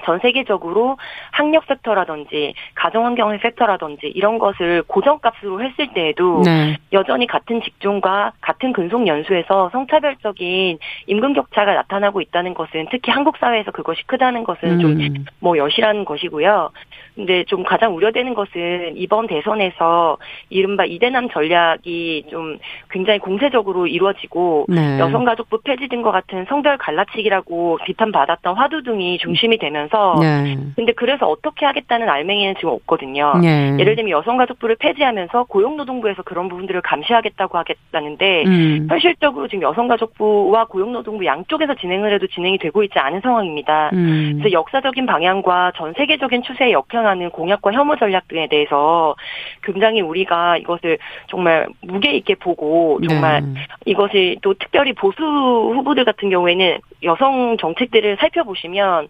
전 0.05 0.19
세계적으로 0.21 0.97
학력 1.31 1.65
섹터라든지 1.67 2.55
가정환경의 2.75 3.41
섹터라든지 3.43 4.07
이런 4.15 4.39
것을 4.39 4.83
고정값으로 4.87 5.63
했을 5.63 5.93
때에도 5.93 6.43
네. 6.45 6.77
여전히 6.93 7.27
같은 7.27 7.61
직종과 7.63 8.33
같은 8.41 8.73
근속 8.73 9.07
연수에서 9.07 9.71
성차별적인 9.71 10.79
임금 11.07 11.33
격차가 11.35 11.75
나타나고 11.75 12.21
있다는 12.21 12.55
것은 12.55 12.87
특히 12.91 13.13
한국 13.13 13.37
사회에서 13.39 13.71
그것이 13.71 14.03
크다는 14.07 14.45
것은 14.45 14.81
좀 14.81 14.93
음. 14.93 15.25
뭐 15.41 15.59
여실한 15.59 16.05
것이고요. 16.05 16.71
근데 17.15 17.45
좀 17.45 17.65
가장 17.65 17.97
우려되는 17.97 18.35
것은 18.35 18.93
이번 18.97 19.27
대선에서 19.27 20.19
이른바 20.51 20.85
이대남 20.85 21.29
전략이 21.31 22.27
좀 22.31 22.59
굉장히 22.91 23.19
공세적으로 23.19 23.87
이루어지고 23.89 24.67
네. 24.69 25.01
여성가족부 25.01 25.63
폐지 25.63 25.89
등과 25.89 26.13
같은 26.13 26.47
성별 26.49 26.79
갈라치기라고 26.79 27.79
비판받았던 27.85 28.55
화두 28.55 28.83
등이 28.85 29.19
중심이 29.19 29.59
되면서 29.59 29.88
네. 30.21 30.57
근데 30.77 30.93
그래서 30.93 31.27
어떻게 31.27 31.67
하겠다는 31.67 32.09
알맹이는 32.09 32.55
지금 32.57 32.71
없거든요. 32.71 33.35
네. 33.41 33.77
예를 33.79 33.97
들면 33.97 34.11
여성가족부를 34.11 34.77
폐지하면서 34.77 35.45
고용노동부에서 35.45 36.23
그런 36.23 36.49
부분들을 36.49 36.81
감시하겠다고 36.83 37.59
하겠다는데 37.59 38.45
음. 38.47 38.87
현실적으로 38.89 39.49
지금 39.49 39.63
여성가족부와 39.63 40.67
고용노동부 40.67 41.25
양쪽에서 41.25 41.75
진행을 41.75 42.13
해도 42.13 42.27
진행이 42.27 42.59
되고 42.59 42.83
있지 42.83 42.99
않은 42.99 43.21
상황입니다. 43.21 43.91
음. 43.93 44.39
그래서 44.39 44.53
역사적인 44.53 45.07
방향과 45.07 45.73
전 45.77 45.93
세계적인 45.95 46.43
추세에 46.43 46.73
역행하는 46.73 47.31
공약과 47.31 47.73
혐오 47.73 47.97
전략 47.97 48.29
등에 48.29 48.49
대해서 48.49 49.15
굉장히 49.63 50.01
우리가 50.01 50.59
이것을 50.59 50.99
정말 51.29 51.67
무게 51.83 52.13
있게 52.13 52.35
보고 52.35 53.01
정말 53.09 53.43
네. 53.43 53.61
이것이 53.85 54.39
또 54.43 54.55
특별히 54.55 54.93
보수 54.93 55.23
후보들 55.23 56.05
같은 56.05 56.31
경우에는 56.31 56.79
여성 57.03 57.57
정책들을 57.59 58.17
살펴보시면 58.21 59.09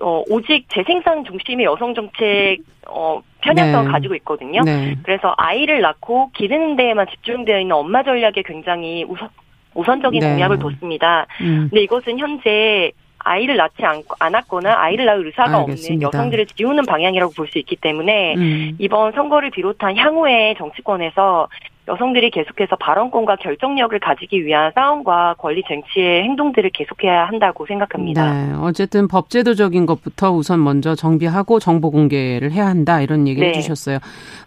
어 0.00 0.22
오직 0.28 0.66
재생산 0.70 1.24
중심의 1.24 1.64
여성 1.66 1.94
정책 1.94 2.58
어 2.86 3.20
편향성을 3.40 3.86
네. 3.86 3.92
가지고 3.92 4.14
있거든요. 4.16 4.62
네. 4.64 4.96
그래서 5.02 5.34
아이를 5.36 5.80
낳고 5.80 6.30
기르는 6.34 6.76
데에만 6.76 7.06
집중되어 7.10 7.60
있는 7.60 7.74
엄마 7.76 8.02
전략에 8.02 8.42
굉장히 8.44 9.04
우선 9.04 9.28
우선적인 9.74 10.20
네. 10.20 10.32
공약을 10.32 10.58
뒀습니다. 10.58 11.26
음. 11.40 11.68
근데 11.70 11.82
이것은 11.82 12.18
현재 12.18 12.92
아이를 13.24 13.56
낳지 13.56 13.84
않, 13.84 14.02
않았거나 14.18 14.74
아이를 14.78 15.04
낳을 15.06 15.26
의사가 15.26 15.60
알겠습니다. 15.60 16.08
없는 16.08 16.20
여성들을 16.20 16.46
지우는 16.46 16.84
방향이라고 16.86 17.32
볼 17.34 17.46
수 17.48 17.58
있기 17.58 17.76
때문에 17.76 18.34
음. 18.34 18.76
이번 18.78 19.12
선거를 19.12 19.50
비롯한 19.50 19.96
향후의 19.96 20.56
정치권에서 20.56 21.48
여성들이 21.88 22.30
계속해서 22.30 22.76
발언권과 22.76 23.36
결정력을 23.36 23.98
가지기 23.98 24.44
위한 24.44 24.70
싸움과 24.74 25.34
권리 25.38 25.62
쟁취의 25.66 26.22
행동들을 26.24 26.70
계속해야 26.70 27.24
한다고 27.24 27.66
생각합니다. 27.66 28.32
네, 28.32 28.52
어쨌든 28.60 29.08
법제도적인 29.08 29.86
것부터 29.86 30.30
우선 30.32 30.62
먼저 30.62 30.94
정비하고 30.94 31.58
정보 31.58 31.90
공개를 31.90 32.52
해야 32.52 32.66
한다 32.66 33.00
이런 33.00 33.26
얘기를 33.26 33.50
네. 33.50 33.58
해주셨어요. 33.58 33.98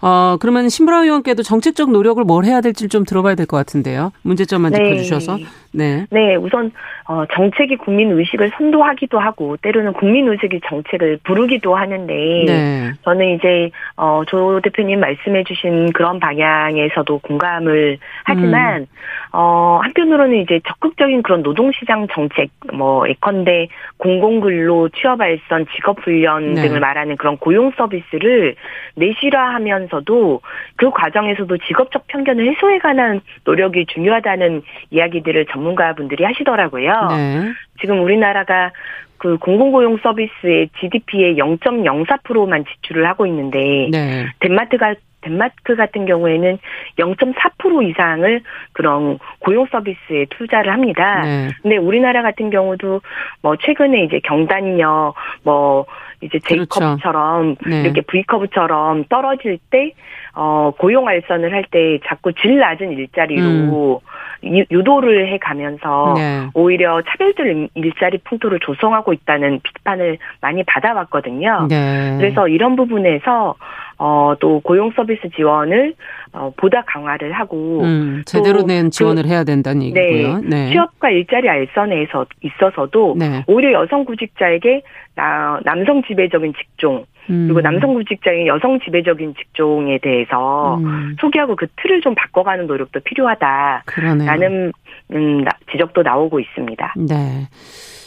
어 0.01 0.37
그러면 0.39 0.69
신보라 0.69 1.03
의원께도 1.03 1.43
정책적 1.43 1.91
노력을 1.91 2.23
뭘 2.23 2.45
해야 2.45 2.61
될지 2.61 2.87
좀 2.89 3.03
들어봐야 3.03 3.35
될 3.35 3.45
것 3.45 3.57
같은데요. 3.57 4.11
문제점만 4.23 4.71
네. 4.71 4.83
짚어주셔서 4.83 5.37
네. 5.73 6.05
네, 6.09 6.35
우선 6.35 6.71
어, 7.07 7.25
정책이 7.33 7.75
국민 7.77 8.11
의식을 8.11 8.51
선도하기도 8.57 9.19
하고 9.19 9.57
때로는 9.57 9.93
국민 9.93 10.27
의식이 10.27 10.61
정책을 10.67 11.19
부르기도 11.23 11.75
하는데 11.75 12.13
네. 12.47 12.91
저는 13.03 13.35
이제 13.35 13.69
어, 13.97 14.23
조 14.25 14.59
대표님 14.61 14.99
말씀해주신 14.99 15.91
그런 15.93 16.19
방향에서도 16.19 17.19
공감을 17.25 17.97
하지만 18.23 18.81
음. 18.81 18.87
어, 19.33 19.79
한편으로는 19.83 20.37
이제 20.37 20.61
적극적인 20.67 21.23
그런 21.23 21.43
노동시장 21.43 22.07
정책, 22.13 22.49
뭐 22.73 23.07
예컨대 23.09 23.67
공공근로 23.97 24.89
취업알선, 24.89 25.65
직업훈련 25.75 26.53
네. 26.53 26.61
등을 26.61 26.79
말하는 26.79 27.17
그런 27.17 27.37
고용 27.37 27.71
서비스를 27.75 28.55
내실화하면서도 28.95 30.41
그 30.77 30.89
과정에서도 30.91 31.57
직업적 31.67 32.07
편견을 32.07 32.49
해소해가는 32.51 33.21
노력이 33.43 33.85
중요하다는 33.87 34.61
이야기들을 34.91 35.47
전문가분들이 35.47 36.23
하시더라고요. 36.23 37.07
네. 37.09 37.51
지금 37.81 38.01
우리나라가 38.01 38.71
그 39.17 39.37
공공고용 39.37 39.97
서비스의 40.03 40.69
GDP의 40.79 41.35
0.04%만 41.37 42.63
지출을 42.65 43.07
하고 43.07 43.25
있는데 43.25 43.89
네. 43.91 44.27
덴마크가 44.39 44.95
덴마크 45.29 45.75
같은 45.75 46.05
경우에는 46.05 46.59
0.4% 46.99 47.89
이상을 47.89 48.41
그런 48.73 49.17
고용 49.39 49.65
서비스에 49.71 50.25
투자를 50.29 50.71
합니다. 50.71 51.21
네. 51.23 51.49
근데 51.63 51.77
우리나라 51.77 52.21
같은 52.21 52.49
경우도 52.51 53.01
뭐 53.41 53.55
최근에 53.57 54.03
이제 54.03 54.19
경단녀 54.23 55.13
뭐 55.43 55.85
이제 56.21 56.39
그렇죠. 56.45 56.65
J컵처럼 56.79 57.55
네. 57.67 57.81
이렇게 57.81 58.01
V컵처럼 58.01 59.05
떨어질 59.09 59.57
때 59.71 59.91
어, 60.35 60.71
고용 60.77 61.07
알선을 61.07 61.51
할 61.53 61.65
때 61.71 61.99
자꾸 62.05 62.31
질 62.33 62.59
낮은 62.59 62.91
일자리로 62.91 64.01
유- 64.43 64.65
유도를 64.69 65.31
해 65.33 65.37
가면서 65.39 66.11
음. 66.11 66.13
네. 66.15 66.47
오히려 66.53 67.01
차별적 67.01 67.45
일- 67.47 67.69
일자리 67.73 68.19
풍토를 68.19 68.59
조성하고 68.59 69.13
있다는 69.13 69.59
비판을 69.63 70.17
많이 70.41 70.63
받아왔거든요. 70.63 71.65
네. 71.69 72.15
그래서 72.19 72.47
이런 72.47 72.75
부분에서 72.75 73.55
어, 73.97 74.33
또 74.39 74.59
고용 74.61 74.91
서비스 74.95 75.21
지원을 75.35 75.93
어, 76.33 76.51
보다 76.57 76.81
강화를 76.85 77.31
하고 77.31 77.81
음, 77.83 78.23
제대로 78.25 78.59
또된 78.61 78.85
그- 78.85 78.89
지원을 78.89 79.25
해야 79.25 79.43
된다는 79.45 79.83
얘기고요. 79.83 80.41
네. 80.43 80.69
취업과 80.71 81.09
일자리 81.09 81.47
알선에서 81.49 82.25
있어서도 82.41 83.15
네. 83.17 83.43
오히려 83.47 83.71
여성 83.81 84.03
구직자에게 84.03 84.81
나, 85.15 85.59
남성 85.63 86.03
지배적인 86.03 86.53
직종 86.59 87.05
음. 87.29 87.45
그리고 87.47 87.61
남성 87.61 87.93
구직자의 87.93 88.47
여성 88.47 88.79
지배적인 88.81 89.33
직종에 89.35 89.97
대해서 89.99 90.75
음, 90.77 91.15
소개하고 91.21 91.55
그 91.55 91.67
틀을 91.77 92.01
좀 92.01 92.13
바꿔가는 92.15 92.67
노력도 92.67 92.99
필요하다라는. 92.99 94.71
음, 95.13 95.43
나- 95.43 95.51
지적도 95.71 96.01
나오고 96.03 96.39
있습니다. 96.39 96.93
네. 96.97 97.47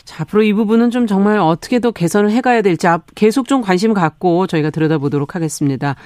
자, 0.08 0.22
앞으로 0.22 0.42
이 0.42 0.54
부분은 0.54 0.90
좀 0.90 1.06
정말 1.06 1.38
어떻게 1.38 1.80
더 1.80 1.90
개선을 1.90 2.30
해가야 2.30 2.62
될지 2.62 2.86
앞- 2.86 3.14
계속 3.14 3.46
좀 3.46 3.60
관심 3.60 3.92
갖고 3.92 4.46
저희가 4.46 4.70
들여다보도록 4.70 5.34
하겠습니다. 5.34 5.96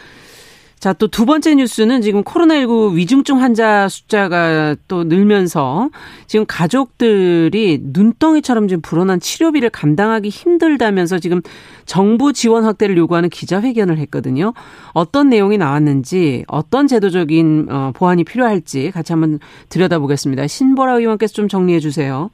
자, 0.81 0.93
또 0.93 1.07
두 1.07 1.25
번째 1.25 1.55
뉴스는 1.55 2.03
지금 2.03 2.25
코로나19 2.25 2.95
위중증 2.97 3.41
환자 3.41 3.89
숫자가 3.89 4.75
또 4.89 5.05
늘면서 5.05 5.89
지금 6.27 6.45
가족들이 6.49 7.79
눈덩이처럼 7.81 8.67
지금 8.67 8.83
불어난 8.83 9.21
치료비를 9.21 9.71
감당하기 9.71 10.31
힘들다면서 10.31 11.21
지금 11.21 11.41
정부 11.87 12.33
지원 12.33 12.65
확대를 12.65 12.97
요구하는 12.97 13.29
기자회견을 13.29 13.99
했거든요. 13.99 14.53
어떤 14.95 15.29
내용이 15.29 15.59
나왔는지 15.59 16.45
어떤 16.49 16.89
제도적인 16.89 17.69
어, 17.71 17.93
보완이 17.95 18.25
필요할지 18.25 18.91
같이 18.91 19.13
한번 19.13 19.39
들여다보겠습니다. 19.69 20.49
신보라 20.49 20.99
의원께서 20.99 21.35
좀 21.35 21.47
정리해 21.47 21.79
주세요. 21.79 22.31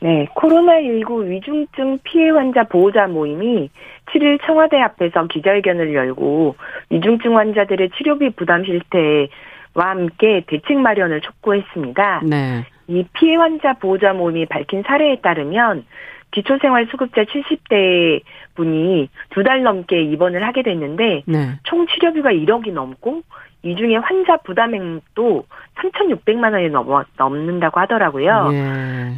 네, 0.00 0.26
코로나19 0.36 1.28
위중증 1.28 1.98
피해 2.04 2.30
환자 2.30 2.64
보호자 2.64 3.08
모임이 3.08 3.68
7일 4.12 4.38
청와대 4.46 4.78
앞에서 4.80 5.26
기자회견을 5.26 5.92
열고 5.92 6.54
위중증 6.90 7.36
환자들의 7.36 7.90
치료비 7.96 8.30
부담 8.30 8.64
실태와 8.64 9.28
함께 9.76 10.44
대책 10.46 10.78
마련을 10.78 11.20
촉구했습니다. 11.20 12.22
네. 12.24 12.64
이 12.86 13.04
피해 13.12 13.36
환자 13.36 13.74
보호자 13.74 14.12
모임이 14.12 14.46
밝힌 14.46 14.82
사례에 14.86 15.16
따르면 15.20 15.84
기초생활수급자 16.30 17.24
70대 17.24 18.20
분이 18.54 19.08
두 19.30 19.42
달 19.42 19.62
넘게 19.62 20.02
입원을 20.02 20.46
하게 20.46 20.62
됐는데 20.62 21.22
네. 21.26 21.48
총 21.64 21.86
치료비가 21.86 22.30
1억이 22.30 22.72
넘고 22.72 23.22
이 23.62 23.74
중에 23.74 23.96
환자 23.96 24.36
부담 24.38 24.74
액도 24.74 25.44
3,600만 25.76 26.52
원이 26.52 26.68
넘어, 26.68 27.02
넘는다고 27.16 27.80
하더라고요. 27.80 28.50
예. 28.52 28.56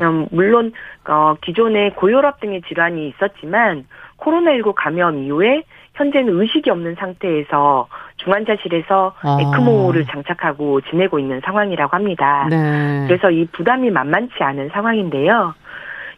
음, 0.02 0.26
물론 0.30 0.72
어, 1.06 1.34
기존에 1.42 1.90
고혈압 1.90 2.40
등의 2.40 2.62
질환이 2.62 3.08
있었지만 3.08 3.86
코로나19 4.18 4.74
감염 4.74 5.18
이후에 5.18 5.62
현재는 5.94 6.40
의식이 6.40 6.70
없는 6.70 6.94
상태에서 6.94 7.88
중환자실에서 8.16 9.14
아. 9.20 9.38
에크모를 9.40 10.06
장착하고 10.06 10.80
지내고 10.82 11.18
있는 11.18 11.40
상황이라고 11.44 11.94
합니다. 11.94 12.46
네. 12.48 13.04
그래서 13.06 13.30
이 13.30 13.46
부담이 13.52 13.90
만만치 13.90 14.34
않은 14.38 14.70
상황인데요. 14.70 15.54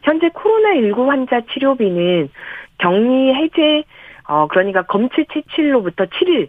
현재 0.03 0.29
코로나19 0.29 1.07
환자 1.07 1.41
치료비는 1.53 2.29
격리 2.79 3.35
해제 3.35 3.85
어 4.29 4.47
그러니까 4.49 4.83
검체 4.83 5.25
채취로부터 5.33 6.05
7일 6.05 6.49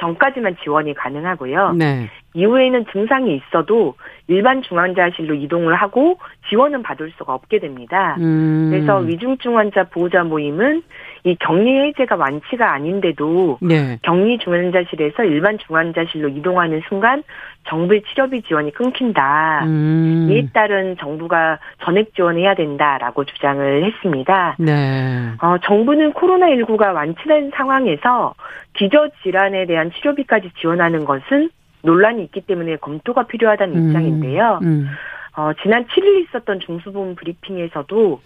전까지만 0.00 0.56
지원이 0.62 0.94
가능하고요. 0.94 1.72
네. 1.74 2.08
이후에는 2.34 2.86
증상이 2.92 3.36
있어도 3.36 3.94
일반 4.28 4.62
중환자실로 4.62 5.34
이동을 5.34 5.74
하고 5.74 6.18
지원은 6.48 6.82
받을 6.82 7.10
수가 7.18 7.34
없게 7.34 7.58
됩니다. 7.58 8.16
음. 8.20 8.68
그래서 8.70 8.98
위중증 8.98 9.56
환자 9.56 9.84
보호자 9.84 10.22
모임은 10.24 10.82
이 11.24 11.36
격리 11.36 11.78
해제가 11.88 12.16
완치가 12.16 12.72
아닌데도 12.72 13.58
네. 13.60 13.98
격리 14.02 14.38
중환자실에서 14.38 15.24
일반 15.24 15.58
중환자실로 15.58 16.28
이동하는 16.28 16.80
순간 16.88 17.22
정부의 17.68 18.02
치료비 18.08 18.42
지원이 18.42 18.72
끊긴다. 18.72 19.64
음. 19.64 20.28
이에 20.30 20.48
따른 20.52 20.96
정부가 20.96 21.58
전액 21.82 22.14
지원해야 22.14 22.54
된다라고 22.54 23.24
주장을 23.24 23.84
했습니다. 23.84 24.56
네. 24.58 25.32
어, 25.42 25.56
정부는 25.62 26.12
코로나19가 26.14 26.94
완치된 26.94 27.50
상황에서 27.54 28.34
기저질환에 28.74 29.66
대한 29.66 29.90
치료비까지 29.92 30.52
지원하는 30.60 31.04
것은 31.04 31.50
논란이 31.82 32.22
있기 32.24 32.42
때문에 32.42 32.76
검토가 32.76 33.26
필요하다는 33.26 33.76
음. 33.76 33.88
입장인데요. 33.88 34.60
음. 34.62 34.88
어, 35.36 35.52
지난 35.62 35.84
7일 35.86 36.24
있었던 36.24 36.60
중수본 36.60 37.14
브리핑에서도 37.16 38.20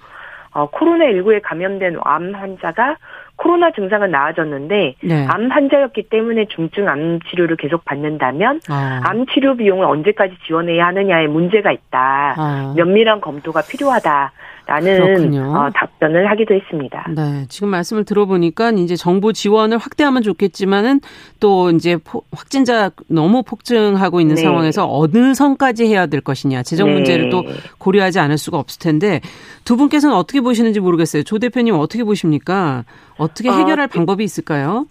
어, 0.55 0.71
코로나19에 0.71 1.41
감염된 1.43 1.99
암 2.05 2.35
환자가 2.35 2.97
코로나 3.37 3.73
증상은 3.73 4.13
나아졌는데 4.13 4.95
네. 5.03 5.27
암 5.29 5.51
환자였기 5.51 6.05
때문에 6.09 6.47
중증 6.47 6.89
암 6.89 7.19
치료를 7.29 7.57
계속 7.57 7.85
받는다면 7.85 8.61
아. 8.69 9.01
암 9.05 9.27
치료 9.27 9.57
비용을 9.57 9.85
언제까지 9.85 10.37
지원해야 10.47 10.87
하느냐에 10.87 11.27
문제가 11.27 11.73
있다. 11.73 12.35
아. 12.39 12.75
면밀한 12.77 13.21
검토가 13.21 13.63
필요하다 13.63 14.33
라는. 14.67 15.39
어, 15.39 15.69
답변을 15.75 16.31
하기도 16.31 16.55
했습니다. 16.55 17.07
네, 17.15 17.45
지금 17.49 17.69
말씀을 17.69 18.05
들어보니까 18.05 18.71
이제 18.73 18.97
정부 18.97 19.33
지원을 19.33 19.79
확대하면 19.79 20.23
좋겠지만은 20.23 21.01
또 21.39 21.71
이제 21.71 21.97
포- 22.03 22.23
확진자 22.33 22.91
너무 23.09 23.43
폭증하고 23.43 24.21
있는 24.21 24.37
네. 24.37 24.43
상황에서 24.43 24.87
어느 24.91 25.35
선까지 25.35 25.87
해야 25.87 26.07
될 26.07 26.21
것이냐 26.21 26.63
재정 26.63 26.89
네. 26.89 26.95
문제를 26.95 27.29
또 27.31 27.45
고려하지 27.79 28.19
않을 28.21 28.39
수가 28.39 28.59
없을 28.59 28.81
텐데 28.81 29.21
두 29.65 29.77
분께서는 29.77 30.17
어떻게 30.17 30.41
보시는지 30.41 30.81
모르겠어요. 30.81 31.23
조 31.25 31.39
대표님 31.39 31.75
어떻게 31.75 32.03
보십니까? 32.05 32.85
어떻게 33.19 33.51
어, 33.51 33.53
해결할 33.53 33.87
방법이 33.89 34.25
있을까요? 34.25 34.87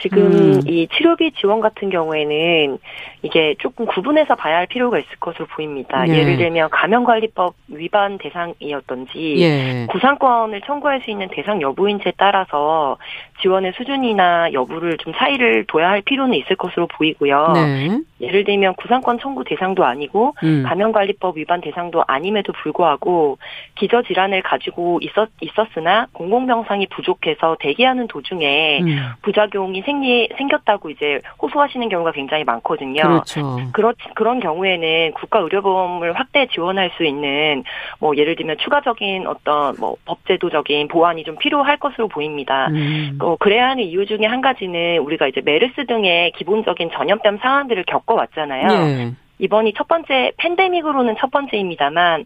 지금 0.00 0.32
음. 0.32 0.60
이 0.66 0.88
치료비 0.88 1.32
지원 1.32 1.60
같은 1.60 1.90
경우에는 1.90 2.78
이게 3.22 3.54
조금 3.58 3.86
구분해서 3.86 4.34
봐야 4.34 4.58
할 4.58 4.66
필요가 4.66 4.98
있을 4.98 5.08
것으로 5.18 5.46
보입니다. 5.46 6.06
예. 6.08 6.18
예를 6.18 6.36
들면 6.36 6.70
감염관리법 6.70 7.54
위반 7.68 8.18
대상이었던지 8.18 9.36
예. 9.38 9.86
구상권을 9.88 10.60
청구할 10.62 11.00
수 11.02 11.10
있는 11.10 11.28
대상 11.28 11.60
여부인지에 11.60 12.12
따라서 12.16 12.98
지원의 13.40 13.72
수준이나 13.76 14.52
여부를 14.52 14.96
좀 14.98 15.12
차이를 15.14 15.66
둬야 15.66 15.90
할 15.90 16.02
필요는 16.02 16.34
있을 16.34 16.56
것으로 16.56 16.86
보이고요. 16.86 17.52
네. 17.54 18.00
예를 18.20 18.44
들면 18.44 18.74
구상권 18.76 19.18
청구 19.18 19.44
대상도 19.44 19.84
아니고 19.84 20.34
음. 20.42 20.64
감염관리법 20.66 21.36
위반 21.36 21.60
대상도 21.60 22.02
아님에도 22.06 22.52
불구하고 22.52 23.38
기저 23.74 24.02
질환을 24.02 24.42
가지고 24.42 25.00
있었, 25.02 25.28
있었으나 25.40 26.06
공공병상이 26.12 26.86
부족해서 26.86 27.56
대기하는 27.60 28.06
도중에 28.08 28.80
음. 28.80 28.98
부작용이 29.22 29.82
생기, 29.86 30.28
생겼다고 30.36 30.90
이제 30.90 31.20
호소하시는 31.40 31.88
경우가 31.88 32.12
굉장히 32.12 32.44
많거든요. 32.44 33.02
그렇죠. 33.02 33.58
그렇, 33.72 33.94
그런 34.14 34.40
경우에는 34.40 35.12
국가 35.12 35.38
의료보험을 35.38 36.12
확대 36.12 36.46
지원할 36.48 36.90
수 36.96 37.04
있는 37.04 37.64
뭐 37.98 38.14
예를 38.16 38.36
들면 38.36 38.58
추가적인 38.58 39.26
어떤 39.26 39.74
뭐 39.78 39.96
법제도적인 40.04 40.88
보완이 40.88 41.24
좀 41.24 41.36
필요할 41.38 41.78
것으로 41.78 42.08
보입니다. 42.08 42.66
음. 42.68 43.16
어, 43.20 43.36
그래야 43.36 43.70
하는 43.70 43.84
이유 43.84 44.04
중에 44.04 44.26
한 44.26 44.40
가지는 44.40 44.98
우리가 44.98 45.28
이제 45.28 45.40
메르스 45.42 45.86
등의 45.86 46.32
기본적인 46.32 46.90
전염병 46.92 47.38
상황들을 47.38 47.84
겪어왔잖아요. 47.86 48.68
예. 48.70 49.12
이번이 49.38 49.74
첫 49.76 49.86
번째 49.86 50.32
팬데믹으로는 50.38 51.16
첫 51.18 51.30
번째입니다만 51.30 52.24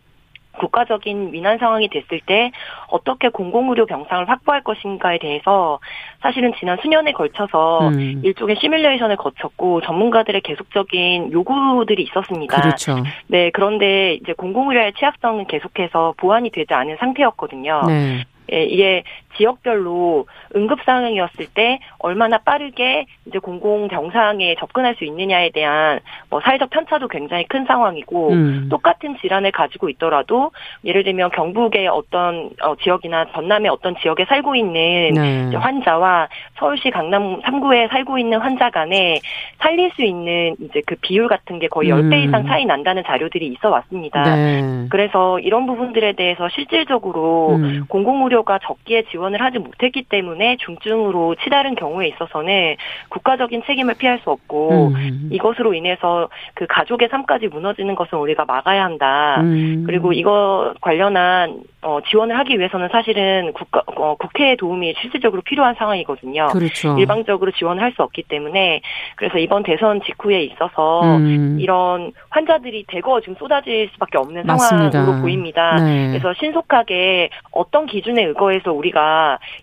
국가적인 0.58 1.32
위난 1.32 1.58
상황이 1.58 1.88
됐을 1.88 2.20
때 2.26 2.50
어떻게 2.88 3.28
공공의료 3.28 3.86
병상을 3.86 4.28
확보할 4.28 4.62
것인가에 4.62 5.18
대해서 5.18 5.78
사실은 6.20 6.52
지난 6.58 6.78
수년에 6.82 7.12
걸쳐서 7.12 7.88
음. 7.88 8.20
일종의 8.24 8.56
시뮬레이션을 8.60 9.16
거쳤고 9.16 9.80
전문가들의 9.82 10.40
계속적인 10.42 11.32
요구들이 11.32 12.02
있었습니다. 12.04 12.60
그렇죠. 12.60 13.02
네, 13.28 13.50
그런데 13.50 14.14
이제 14.14 14.32
공공의료의 14.32 14.94
취약성은 14.94 15.46
계속해서 15.46 16.14
보완이 16.16 16.50
되지 16.50 16.74
않은 16.74 16.96
상태였거든요. 16.98 17.82
네. 17.86 18.24
예, 18.52 18.64
이게 18.64 19.04
지역별로 19.37 20.27
응급 20.57 20.81
상황이었을 20.85 21.47
때 21.55 21.79
얼마나 21.99 22.38
빠르게 22.38 23.07
이제 23.27 23.38
공공 23.38 23.88
병상에 23.88 24.57
접근할 24.59 24.97
수 24.97 25.05
있느냐에 25.05 25.51
대한 25.51 26.01
뭐 26.29 26.40
사회적 26.40 26.71
편차도 26.71 27.09
굉장히 27.09 27.45
큰 27.45 27.64
상황이고 27.64 28.31
음. 28.31 28.69
똑같은 28.71 29.16
질환을 29.21 29.53
가지고 29.53 29.88
있더라도 29.90 30.51
예를 30.85 31.05
들면 31.05 31.31
경북의 31.31 31.88
어떤 31.88 32.51
어, 32.62 32.75
지역이나 32.77 33.33
전남의 33.33 33.71
어떤 33.71 33.97
지역에 33.97 34.25
살고 34.25 34.55
있는 34.55 35.12
네. 35.14 35.57
환자와 35.57 36.29
서울시 36.59 36.90
강남 36.90 37.40
3구에 37.43 37.88
살고 37.90 38.19
있는 38.19 38.38
환자 38.38 38.71
간에 38.71 39.21
살릴 39.59 39.93
수 39.95 40.03
있는 40.03 40.57
이제 40.61 40.83
그 40.87 40.97
비율 41.01 41.29
같은 41.29 41.59
게 41.59 41.69
거의 41.69 41.93
음. 41.93 42.11
10배 42.11 42.25
이상 42.27 42.47
차이 42.47 42.64
난다는 42.66 43.05
자료들이 43.07 43.47
있어 43.49 43.71
왔습니다. 43.71 44.23
네. 44.35 44.87
그래서 44.90 45.38
이런 45.38 45.66
부분들에 45.66 46.12
대해서 46.12 46.49
실질적으로 46.49 47.57
음. 47.57 47.85
공공의료가 47.88 48.59
적기에 48.62 49.05
지원 49.11 49.19
을 49.20 49.40
하지 49.40 49.59
못했기 49.59 50.04
때문에 50.09 50.56
중증으로 50.59 51.37
치달은 51.37 51.74
경우에 51.76 52.09
있어서는 52.09 52.76
국가적인 53.11 53.62
책임을 53.66 53.94
피할 53.94 54.18
수 54.24 54.30
없고 54.30 54.88
음. 54.88 55.28
이것으로 55.30 55.74
인해서 55.74 56.28
그 56.54 56.66
가족의 56.66 57.09
삶까지 57.11 57.48
무너지는 57.48 57.94
것은 57.94 58.18
우리가 58.18 58.44
막아야 58.46 58.85
한다. 58.85 59.40
음. 59.42 59.85
그리고 59.87 60.12
이거 60.12 60.74
관련한 60.80 61.62
어, 61.83 61.98
지원을 62.11 62.37
하기 62.38 62.59
위해서는 62.59 62.88
사실은 62.90 63.52
국가 63.54 63.83
어, 63.96 64.14
국회의 64.16 64.56
도움이 64.56 64.94
실질적으로 65.00 65.42
필요한 65.42 65.74
상황이거든요. 65.76 66.48
그렇죠. 66.48 66.98
일방적으로 66.98 67.50
지원을 67.52 67.83
할 67.83 67.90
수 67.90 68.02
없기 68.04 68.22
때문에 68.28 68.83
그래서 69.16 69.38
이번 69.38 69.64
대선 69.64 70.00
직후에 70.02 70.42
있어서 70.44 71.16
음. 71.16 71.56
이런 71.59 72.12
환자들이 72.28 72.85
대거 72.87 73.20
지금 73.20 73.35
쏟아질 73.35 73.88
수밖에 73.94 74.16
없는 74.16 74.46
맞습니다. 74.46 74.90
상황으로 74.92 75.22
보입니다. 75.22 75.74
네. 75.76 76.09
그래서 76.11 76.33
신속하게 76.35 77.30
어떤 77.50 77.87
기준에 77.87 78.22
의거해서 78.24 78.72
우리가 78.72 79.00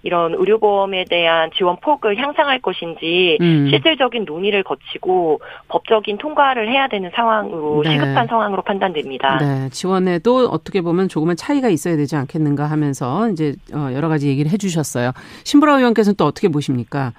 이런 0.03 0.33
의료보험에 0.33 1.05
대한 1.09 1.49
지원 1.55 1.77
폭을 1.77 2.17
향상할 2.17 2.59
것인지 2.61 3.37
음. 3.41 3.67
실질적인 3.69 4.25
논의를 4.25 4.63
거치고 4.63 5.39
법적인 5.67 6.17
통과를 6.17 6.69
해야 6.69 6.87
되는 6.87 7.09
상황으로 7.13 7.83
네. 7.83 7.91
시급한 7.91 8.27
상황으로 8.27 8.61
판단됩니다. 8.61 9.37
네, 9.37 9.69
지원에도 9.69 10.47
어떻게 10.49 10.81
보면 10.81 11.07
조금은 11.07 11.35
차이가 11.35 11.69
있어야 11.69 11.95
되지 11.95 12.15
않겠는가 12.15 12.65
하면서 12.65 13.29
이제 13.29 13.53
어, 13.73 13.89
여러 13.93 14.07
가지 14.09 14.27
얘기를 14.27 14.51
해주셨어요. 14.51 15.11
신보라 15.43 15.77
의원께서는 15.77 16.15
또 16.17 16.25
어떻게 16.25 16.47
보십니까? 16.49 17.13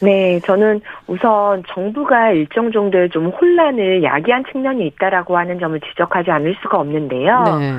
네, 0.00 0.40
저는 0.40 0.80
우선 1.06 1.62
정부가 1.68 2.30
일정 2.32 2.70
정도의 2.72 3.10
좀 3.10 3.28
혼란을 3.28 4.02
야기한 4.02 4.44
측면이 4.50 4.86
있다라고 4.88 5.36
하는 5.38 5.58
점을 5.58 5.78
지적하지 5.80 6.30
않을 6.30 6.56
수가 6.62 6.78
없는데요. 6.78 7.58
네, 7.58 7.72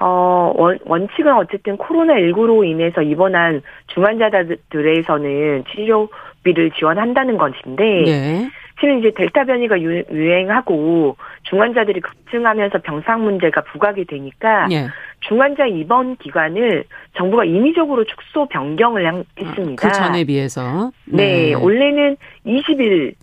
어, 0.00 0.52
원, 0.56 0.78
원칙은 0.84 1.32
어쨌든 1.34 1.76
코로나19로 1.78 2.66
인해서 2.66 3.02
입원한 3.02 3.62
중환자들에서는 3.88 5.64
치료비를 5.72 6.70
지원한다는 6.72 7.38
것인데, 7.38 7.84
네, 8.04 8.50
실은 8.78 8.98
이제 8.98 9.10
델타 9.10 9.44
변이가 9.44 9.80
유, 9.80 10.02
유행하고 10.10 11.16
중환자들이 11.44 12.00
급증하면서 12.00 12.80
병상 12.82 13.22
문제가 13.24 13.62
부각이 13.62 14.04
되니까 14.04 14.68
예. 14.70 14.88
중환자 15.20 15.64
입원 15.66 16.16
기간을 16.16 16.84
정부가 17.16 17.46
인위적으로 17.46 18.04
축소 18.04 18.46
변경을 18.46 19.06
한- 19.06 19.24
했습니다. 19.38 19.88
그 19.88 19.94
전에 19.94 20.24
비해서 20.24 20.90
네, 21.06 21.54
원래는 21.54 22.18
20일 22.44 23.14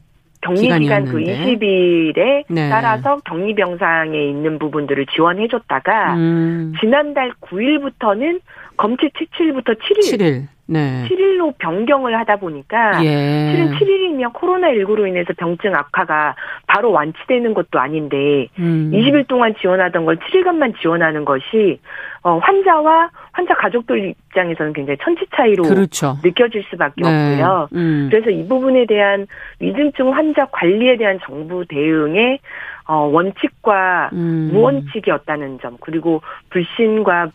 격리 0.43 0.61
기간 0.79 1.05
그 1.05 1.19
기간이었는데. 1.19 1.65
20일에 1.65 2.43
네. 2.49 2.69
따라서 2.69 3.19
격리 3.25 3.55
병상에 3.55 4.17
있는 4.17 4.59
부분들을 4.59 5.05
지원해 5.15 5.47
줬다가 5.47 6.15
음, 6.15 6.73
지난달 6.79 7.31
9일부터는 7.41 8.41
검체 8.77 9.07
7일부터 9.07 9.77
7일, 9.79 10.19
7일. 10.19 10.47
네. 10.73 11.05
7일로 11.07 11.53
변경을 11.59 12.17
하다 12.19 12.37
보니까 12.37 13.03
예. 13.03 13.51
실은 13.51 13.71
7일이면 13.75 14.33
코로나19로 14.33 15.07
인해서 15.07 15.33
병증 15.37 15.75
악화가 15.75 16.35
바로 16.67 16.91
완치되는 16.91 17.53
것도 17.53 17.79
아닌데 17.79 18.47
음. 18.57 18.91
20일 18.91 19.27
동안 19.27 19.53
지원하던 19.61 20.05
걸 20.05 20.17
7일간만 20.17 20.79
지원하는 20.81 21.25
것이 21.25 21.79
어, 22.23 22.37
환자와 22.37 23.09
환자 23.33 23.53
가족들 23.53 24.09
입장에서는 24.09 24.73
굉장히 24.73 24.97
천지 25.03 25.25
차이로 25.35 25.63
그렇죠. 25.63 26.17
느껴질 26.23 26.63
수밖에 26.69 27.03
없고요. 27.03 27.67
음. 27.73 28.07
그래서 28.09 28.29
이 28.29 28.47
부분에 28.47 28.85
대한 28.85 29.27
위중증 29.59 30.13
환자 30.13 30.45
관리에 30.45 30.97
대한 30.97 31.19
정부 31.23 31.65
대응의 31.67 32.39
어, 32.87 33.09
원칙과 33.11 34.09
음. 34.13 34.49
무원칙이었다는 34.53 35.59
점 35.61 35.77
그리고 35.79 36.21
불신과 36.49 37.29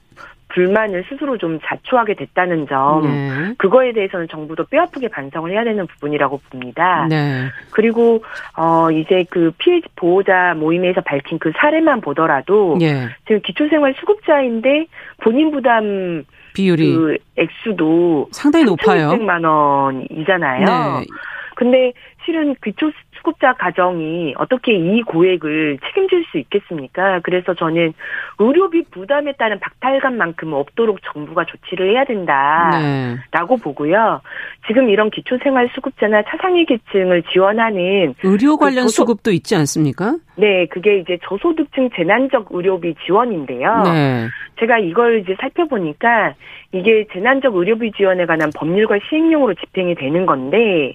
불만을 0.58 1.04
스스로 1.08 1.38
좀 1.38 1.60
자초하게 1.64 2.14
됐다는 2.14 2.66
점 2.66 3.02
네. 3.02 3.54
그거에 3.58 3.92
대해서는 3.92 4.26
정부도 4.28 4.64
뼈아프게 4.64 5.06
반성을 5.06 5.48
해야 5.52 5.62
되는 5.62 5.86
부분이라고 5.86 6.40
봅니다. 6.50 7.06
네. 7.08 7.44
그리고 7.70 8.24
어 8.56 8.90
이제 8.90 9.24
그 9.30 9.52
피해 9.58 9.80
보호자 9.94 10.54
모임에서 10.56 11.00
밝힌 11.02 11.38
그 11.38 11.52
사례만 11.56 12.00
보더라도 12.00 12.76
예. 12.80 13.08
지금 13.28 13.40
기초생활 13.42 13.94
수급자인데 14.00 14.86
본인 15.22 15.52
부담 15.52 16.24
비율이 16.54 16.92
그 16.92 17.16
액수도 17.36 18.30
상당히 18.32 18.64
높아요. 18.64 19.10
3,600만 19.10 19.44
원이잖아요. 19.44 20.64
네. 20.64 21.06
근데 21.54 21.92
실은 22.24 22.56
기초 22.64 22.90
수급자 23.18 23.52
가정이 23.54 24.34
어떻게 24.38 24.72
이 24.74 25.02
고액을 25.02 25.78
책임질 25.84 26.24
수 26.30 26.38
있겠습니까? 26.38 27.20
그래서 27.22 27.54
저는 27.54 27.92
의료비 28.38 28.84
부담에 28.90 29.32
따른 29.32 29.58
박탈감만큼은 29.60 30.54
없도록 30.54 30.98
정부가 31.12 31.44
조치를 31.44 31.90
해야 31.92 32.04
된다라고 32.04 33.56
네. 33.56 33.62
보고요. 33.62 34.20
지금 34.66 34.88
이런 34.88 35.10
기초생활 35.10 35.68
수급자나 35.74 36.22
차상위 36.22 36.64
계층을 36.66 37.22
지원하는 37.32 38.14
의료 38.22 38.56
관련 38.56 38.84
그 38.84 38.88
저소- 38.88 38.96
수급도 39.08 39.30
있지 39.32 39.54
않습니까? 39.56 40.16
네, 40.36 40.66
그게 40.66 40.98
이제 40.98 41.18
저소득층 41.24 41.90
재난적 41.96 42.48
의료비 42.50 42.94
지원인데요. 43.04 43.82
네. 43.84 44.28
제가 44.60 44.78
이걸 44.78 45.20
이제 45.20 45.34
살펴보니까 45.40 46.34
이게 46.72 47.06
재난적 47.12 47.54
의료비 47.56 47.92
지원에 47.92 48.26
관한 48.26 48.50
법률과 48.54 48.98
시행령으로 49.08 49.54
집행이 49.54 49.94
되는 49.96 50.26
건데 50.26 50.94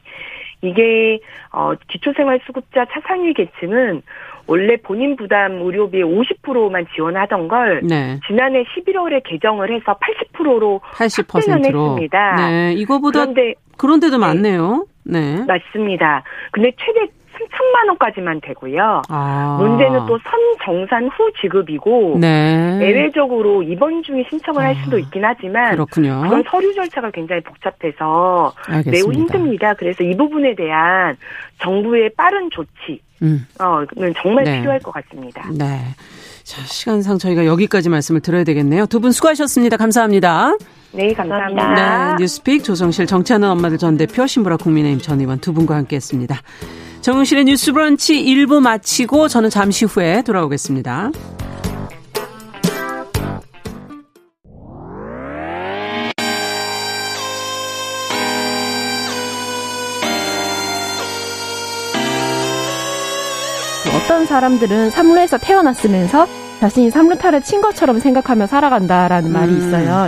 이게 0.64 1.20
어 1.52 1.74
기초생활수급자 1.90 2.86
차상위 2.92 3.34
계층은 3.34 4.02
원래 4.48 4.78
본인 4.78 5.16
부담 5.16 5.62
의료비의 5.62 6.04
50%만 6.04 6.86
지원하던 6.96 7.48
걸 7.48 7.82
네. 7.84 8.20
지난해 8.28 8.64
11월에 8.64 9.22
개정을 9.24 9.72
해서 9.74 9.98
80%로 10.34 10.82
80%로. 10.96 11.90
했습니다. 11.92 12.36
네. 12.50 12.74
이거보다 12.74 13.22
그런데 13.26 13.54
그런데도 13.78 14.18
네. 14.18 14.26
많네요. 14.26 14.86
네. 15.06 15.44
맞습니다. 15.46 16.24
근데 16.52 16.72
최대 16.78 17.12
3천만 17.34 17.88
원까지만 17.90 18.42
되고요. 18.42 19.02
아. 19.10 19.58
문제는 19.60 20.06
또 20.06 20.18
선정산 20.20 21.08
후 21.10 21.32
지급이고 21.42 22.18
네. 22.20 22.80
예외적으로 22.82 23.64
입원 23.64 24.02
중에 24.04 24.24
신청을 24.30 24.64
할 24.64 24.76
수도 24.84 24.98
있긴 25.00 25.26
하지만 25.26 25.72
그렇군요. 25.72 26.22
그건 26.24 26.44
서류 26.50 26.74
절차가 26.76 27.12
굉장히 27.12 27.42
복잡해서 27.42 28.54
알겠습니다. 28.68 28.92
매우 28.92 29.12
힘듭니다. 29.14 29.74
그래서 29.74 30.04
이 30.04 30.16
부분에 30.16 30.56
대한 30.56 31.16
정부의 31.62 32.12
빠른 32.16 32.50
조치 32.52 33.02
음. 33.22 33.46
어는 33.60 34.14
정말 34.22 34.44
네. 34.44 34.60
필요할 34.60 34.80
것 34.80 34.92
같습니다. 34.92 35.48
네. 35.58 35.80
자, 36.44 36.62
시간상 36.64 37.18
저희가 37.20 37.46
여기까지 37.46 37.88
말씀을 37.90 38.20
드려야 38.22 38.44
되겠네요. 38.44 38.86
두 38.88 39.00
분 39.00 39.12
수고하셨습니다. 39.12 39.78
감사합니다. 39.78 40.58
네, 40.92 41.14
감사합니다. 41.14 41.64
감사합니다. 41.64 42.16
네, 42.18 42.22
뉴스픽 42.22 42.64
조성실 42.66 43.08
정치하는 43.08 43.50
엄마들 43.50 43.78
전 43.78 43.96
대표 43.98 44.28
신보라 44.28 44.58
국민의힘 44.58 45.00
전 45.00 45.20
의원 45.22 45.40
두 45.40 45.54
분과 45.54 45.76
함께했습니다. 45.76 46.36
정용실의 47.04 47.44
뉴스 47.44 47.74
브런치 47.74 48.24
1부 48.24 48.62
마치고 48.62 49.28
저는 49.28 49.50
잠시 49.50 49.84
후에 49.84 50.22
돌아오겠습니다. 50.22 51.12
어떤 63.98 64.26
사람들은 64.26 64.90
삼루에서 64.92 65.40
태어났으면서 65.40 66.26
자신이 66.62 66.90
삼루타를 66.90 67.42
친 67.42 67.62
것처럼 67.62 68.00
생각하며 68.00 68.48
살아간다라는 68.48 69.34
말이 69.34 69.52
음. 69.52 69.58
있어요. 69.58 70.08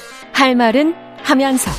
할 0.33 0.55
말은 0.55 0.93
하면서 1.23 1.71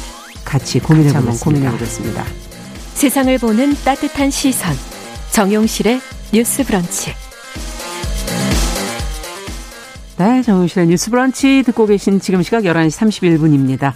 같이 0.44 0.78
고민해 0.80 1.12
한번 1.12 1.36
고민해보겠습니다. 1.38 2.22
고민해 2.22 2.24
보겠습니다. 2.24 2.52
세상을 2.94 3.38
보는 3.38 3.74
따뜻한 3.84 4.30
시선 4.30 4.74
정용실의 5.32 6.00
뉴스 6.32 6.64
브런치 6.64 7.12
네, 10.18 10.42
정용실의 10.42 10.88
뉴스 10.88 11.10
브런치 11.10 11.62
듣고 11.64 11.86
계신 11.86 12.20
지금 12.20 12.42
시각 12.42 12.62
11시 12.64 13.38
31분입니다. 13.40 13.92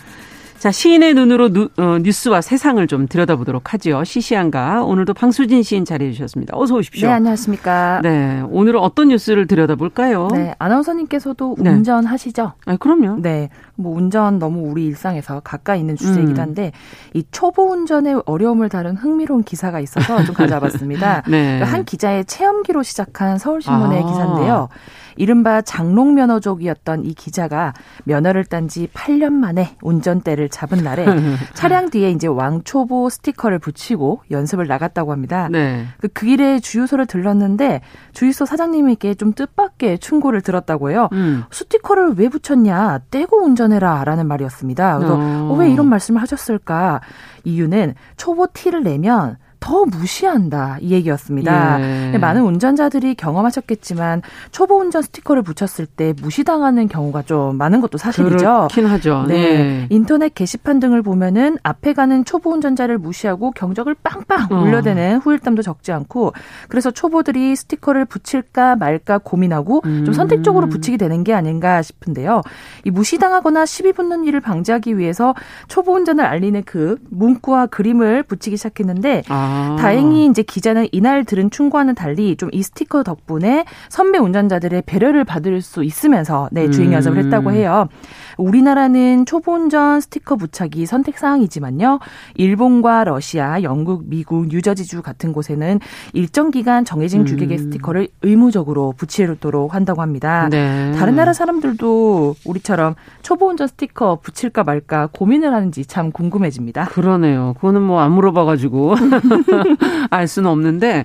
자, 0.59 0.73
시인의 0.73 1.13
눈으로 1.15 1.51
누, 1.51 1.69
어, 1.77 1.99
뉴스와 1.99 2.41
세상을 2.41 2.85
좀 2.87 3.07
들여다보도록 3.07 3.75
하죠. 3.75 4.03
시시한가. 4.05 4.85
오늘도 4.85 5.13
방수진 5.13 5.63
시인 5.63 5.85
자리해 5.85 6.13
주셨습니다. 6.13 6.57
어서 6.57 6.77
오십시오. 6.77 7.09
네 7.09 7.15
안녕하십니까 7.15 8.01
네, 8.03 8.43
오늘은 8.49 8.81
어떤 8.81 9.09
뉴스를 9.09 9.47
들여다볼까요? 9.47 10.29
네 10.33 10.55
아나운서님께서도 10.59 11.57
네. 11.59 11.71
운전하시죠? 11.71 12.53
아, 12.65 12.77
그럼요. 12.79 13.21
네, 13.21 13.51
뭐 13.75 13.95
운전 13.95 14.39
너무 14.39 14.71
우리 14.71 14.87
일상에서 14.87 15.41
가까이 15.41 15.81
있는 15.81 15.95
주제이기도 15.95 16.41
음. 16.41 16.43
한데 16.43 16.73
이 17.13 17.23
초보 17.31 17.71
운전의 17.71 18.23
어려움을 18.25 18.71
다룬 18.71 18.97
흥미로운 18.97 19.43
기사가 19.45 19.81
있어서 19.81 20.25
좀 20.25 20.35
가져와봤습니다. 20.35 21.25
네. 21.29 21.61
한 21.61 21.85
기자의 21.85 22.25
체험기로 22.25 22.83
시작한 22.83 23.37
서울신문의 23.37 24.03
아. 24.03 24.07
기사인데요. 24.07 24.69
이른바 25.17 25.63
장롱 25.63 26.15
면허족이었던 26.15 27.05
이 27.05 27.15
기자가 27.15 27.75
면허를 28.05 28.45
딴 28.45 28.67
지 28.67 28.89
8년 28.93 29.33
만에 29.33 29.77
운전대를 29.81 30.49
잡은 30.49 30.79
날에 30.79 31.07
차량 31.55 31.89
뒤에 31.89 32.11
이제 32.11 32.27
왕초보 32.27 33.09
스티커를 33.09 33.61
붙이고 33.61 34.23
연습을 34.33 34.67
나갔다고 34.67 35.13
합니다. 35.13 35.49
네. 35.53 35.87
그, 36.01 36.09
그 36.09 36.27
길에 36.27 36.59
주유소를 36.59 37.07
들렀는데 37.07 37.81
주유소 38.13 38.45
사장님에게 38.45 39.15
좀 39.15 39.33
뜻밖의 39.33 40.01
충고를 40.01 40.41
들었다고 40.41 40.91
해요. 40.91 41.09
음. 41.13 41.45
스티커를 41.51 42.15
왜 42.17 42.29
붙였냐? 42.29 43.01
떼고 43.11 43.45
운전해라. 43.45 44.03
라는 44.05 44.27
말이었습니다. 44.27 44.99
그래서 44.99 45.15
어. 45.15 45.49
어, 45.53 45.57
왜 45.57 45.71
이런 45.71 45.89
말씀을 45.89 46.21
하셨을까? 46.21 47.01
이유는 47.45 47.95
초보 48.17 48.49
티를 48.53 48.83
내면 48.83 49.37
더 49.67 49.85
무시한다. 49.85 50.79
이 50.81 50.93
얘기였습니다. 50.93 51.81
예. 52.13 52.19
많은 52.19 52.43
운전자들이 52.43 53.17
경험하셨겠지만 53.17 54.23
초보 54.53 54.79
운전 54.79 55.03
스티커를 55.03 55.43
붙였을 55.43 55.87
때 55.87 56.15
무시당하는 56.23 56.87
경우가 56.87 57.23
좀 57.23 57.57
많은 57.57 57.81
것도 57.81 57.99
사실이죠. 57.99 58.37
그렇긴 58.37 58.87
하죠. 58.87 59.25
네. 59.27 59.35
네. 59.35 59.87
인터넷 59.91 60.33
게시판 60.33 60.79
등을 60.79 61.03
보면은 61.03 61.59
앞에 61.65 61.95
가는 61.95 62.25
초보 62.25 62.53
운전자를 62.53 62.99
무시하고 62.99 63.51
경적을 63.51 63.97
빵빵 64.05 64.53
어. 64.53 64.63
울려대는 64.63 65.19
후일담도 65.19 65.63
적지 65.63 65.91
않고 65.91 66.33
그래서 66.69 66.93
초보들이 66.93 67.57
스티커를 67.57 68.05
붙일까 68.05 68.77
말까 68.77 69.19
고민하고 69.19 69.83
음. 69.85 70.05
좀 70.05 70.15
선택적으로 70.15 70.69
붙이게 70.69 70.97
되는 70.97 71.25
게 71.25 71.35
아닌가 71.35 71.83
싶은데요. 71.83 72.43
이 72.85 72.93
무시당하거나 72.93 73.67
시비 73.67 73.93
붙는 73.93 74.27
일을 74.27 74.41
방지하기 74.41 74.97
위해서 74.97 75.35
초보 75.67 75.95
운전을 75.95 76.25
알리는 76.25 76.63
그 76.65 76.99
문구와 77.11 77.67
그림을 77.67 78.23
붙이기 78.23 78.57
시작했는데 78.57 79.25
아. 79.57 79.77
다행히 79.79 80.27
이제 80.27 80.43
기자는 80.43 80.89
이날 80.93 81.25
들은 81.25 81.51
충고와는 81.51 81.95
달리 81.95 82.37
좀 82.37 82.51
이 82.57 82.63
스티커 82.63 83.03
덕분에 83.03 83.65
선배 83.91 84.19
운전자들의 84.19 84.83
배려를 84.87 85.25
받을 85.25 85.61
수 85.61 85.85
있으면서 85.85 86.49
네, 86.53 86.71
주행 86.71 86.93
연습을 86.93 87.19
음. 87.19 87.25
했다고 87.25 87.53
해요. 87.53 87.89
우리나라는 88.37 89.27
초보 89.27 89.53
운전 89.53 90.01
스티커 90.01 90.37
부착이 90.37 90.87
선택 90.87 91.19
사항이지만요. 91.19 91.99
일본과 92.37 93.05
러시아, 93.05 93.63
영국, 93.63 94.05
미국, 94.07 94.47
뉴저지주 94.49 95.03
같은 95.03 95.33
곳에는 95.33 95.81
일정 96.13 96.51
기간 96.51 96.85
정해진 96.85 97.21
음. 97.21 97.27
규격의 97.27 97.59
스티커를 97.59 98.09
의무적으로 98.23 98.95
붙이도록 98.97 99.75
한다고 99.75 100.01
합니다. 100.01 100.49
네. 100.51 100.93
다른 100.93 101.17
나라 101.17 101.33
사람들도 101.33 102.37
우리처럼 102.47 102.95
초보 103.23 103.49
운전 103.49 103.67
스티커 103.69 104.19
붙일까 104.23 104.65
말까 104.65 105.09
고민을 105.13 105.53
하는지 105.53 105.85
참 105.85 106.13
궁금해집니다. 106.13 106.87
그러네요. 106.87 107.55
그거는 107.57 107.83
뭐 107.83 108.07
안 108.07 108.13
물어봐가지고 108.13 108.95
알 110.11 110.29
수는 110.29 110.51
없는데 110.51 111.05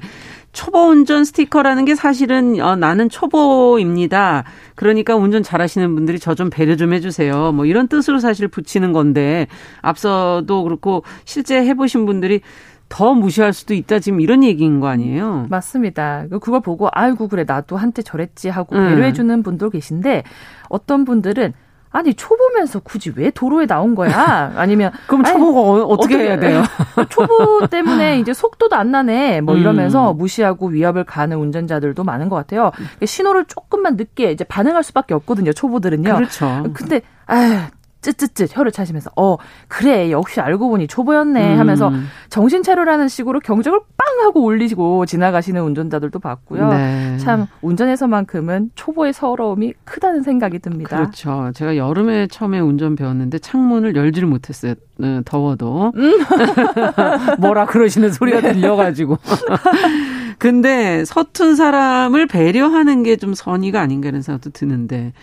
초보 0.52 0.88
운전 0.90 1.24
스티커라는 1.24 1.86
게 1.86 1.96
사실은 1.96 2.60
어, 2.60 2.76
나는 2.76 3.08
초보입니다. 3.10 4.44
그러니까 4.76 5.16
운전 5.16 5.44
잘하시는 5.44 5.94
분들이 5.96 6.20
저 6.20 6.36
좀 6.36 6.50
배려 6.50 6.76
좀 6.76 6.94
해주세요. 6.94 7.52
뭐 7.52 7.66
이런 7.66 7.88
뜻으로 7.88 8.20
사실 8.20 8.48
붙이는 8.48 8.94
건데 8.94 9.48
앞서도 9.82 10.64
그렇고 10.64 11.04
실제 11.26 11.64
해보신 11.66 12.06
분들이 12.06 12.42
더 12.90 13.14
무시할 13.14 13.54
수도 13.54 13.74
있다 13.74 14.00
지금 14.00 14.20
이런 14.20 14.44
얘기인 14.44 14.80
거 14.80 14.88
아니에요? 14.88 15.48
맞습니다. 15.50 16.26
그걸 16.30 16.60
보고 16.62 16.90
아이고 16.92 17.28
그래 17.28 17.46
나도 17.48 17.78
한때 17.78 18.02
저랬지 18.02 18.50
하고 18.50 18.76
음. 18.76 18.90
배려해주는 18.90 19.44
분도 19.44 19.70
계신데 19.70 20.24
어떤 20.68 21.06
분들은 21.06 21.54
아니 21.94 22.14
초보면서 22.14 22.80
굳이 22.80 23.12
왜 23.16 23.30
도로에 23.32 23.66
나온 23.66 23.96
거야? 23.96 24.54
아니면 24.56 24.92
그럼 25.08 25.26
아니, 25.26 25.34
초보가 25.34 25.60
어, 25.60 25.74
어떻게 25.88 26.16
어떻게- 26.16 26.24
해야 26.24 26.40
돼요? 26.40 26.64
초보 27.10 27.68
때문에 27.68 28.20
이제 28.20 28.34
속도도 28.34 28.76
안 28.76 28.92
나네. 28.92 29.42
뭐 29.42 29.56
음. 29.56 29.60
이러면서 29.60 30.14
무시하고 30.14 30.68
위협을 30.68 31.04
가하는 31.04 31.38
운전자들도 31.38 32.04
많은 32.04 32.30
것 32.30 32.36
같아요. 32.38 32.72
신호를 33.04 33.46
조금만 33.46 33.98
늦게 33.98 34.32
이제 34.32 34.44
반응할 34.46 34.84
수밖에 34.84 35.14
없거든요. 35.16 35.52
초보들은요. 35.52 36.16
그렇죠. 36.16 36.64
근데 36.74 37.02
아휴 37.26 37.60
쯧쯧쯧 38.02 38.56
혀를 38.58 38.72
차시면서 38.72 39.12
어 39.16 39.38
그래 39.68 40.12
역시 40.12 40.42
알고 40.42 40.70
보니 40.70 40.88
초보였네 40.88 41.56
하면서 41.56 41.90
음. 41.90 42.08
정신 42.30 42.64
차려라는 42.64 43.08
식으로 43.08 43.40
경적을 43.40 43.80
빵 43.98 44.26
하고 44.26 44.44
올리고 44.44 45.06
지나가시는 45.06 45.62
운전자들도 45.62 46.20
봤고요. 46.20 46.70
네. 46.70 47.18
참 47.20 47.48
운전에서만큼은 47.62 48.72
초보의 48.76 49.14
서러움이 49.14 49.74
크다는 49.86 50.22
생각이 50.24 50.60
듭니다. 50.60 50.98
그렇죠. 50.98 51.52
제가 51.54 51.78
여름에 51.78 52.28
처음에 52.28 52.60
운전 52.60 52.96
배웠는데 52.96 53.40
창문을 53.40 53.96
열지를 53.96 54.28
못했어요. 54.28 54.74
네, 54.98 55.22
더워도. 55.26 55.94
음. 55.96 56.12
뭐라 57.40 57.66
그러시는 57.66 58.12
소리가 58.12 58.42
들려가지고. 58.42 59.18
근데 60.38 61.06
서툰 61.06 61.56
사람을 61.56 62.28
배려하는 62.28 63.04
게 63.04 63.12
좀 63.22 63.34
선의가 63.36 63.80
아닌가 63.82 64.10
이런 64.10 64.22
생각도 64.24 64.50
드는데 64.50 65.14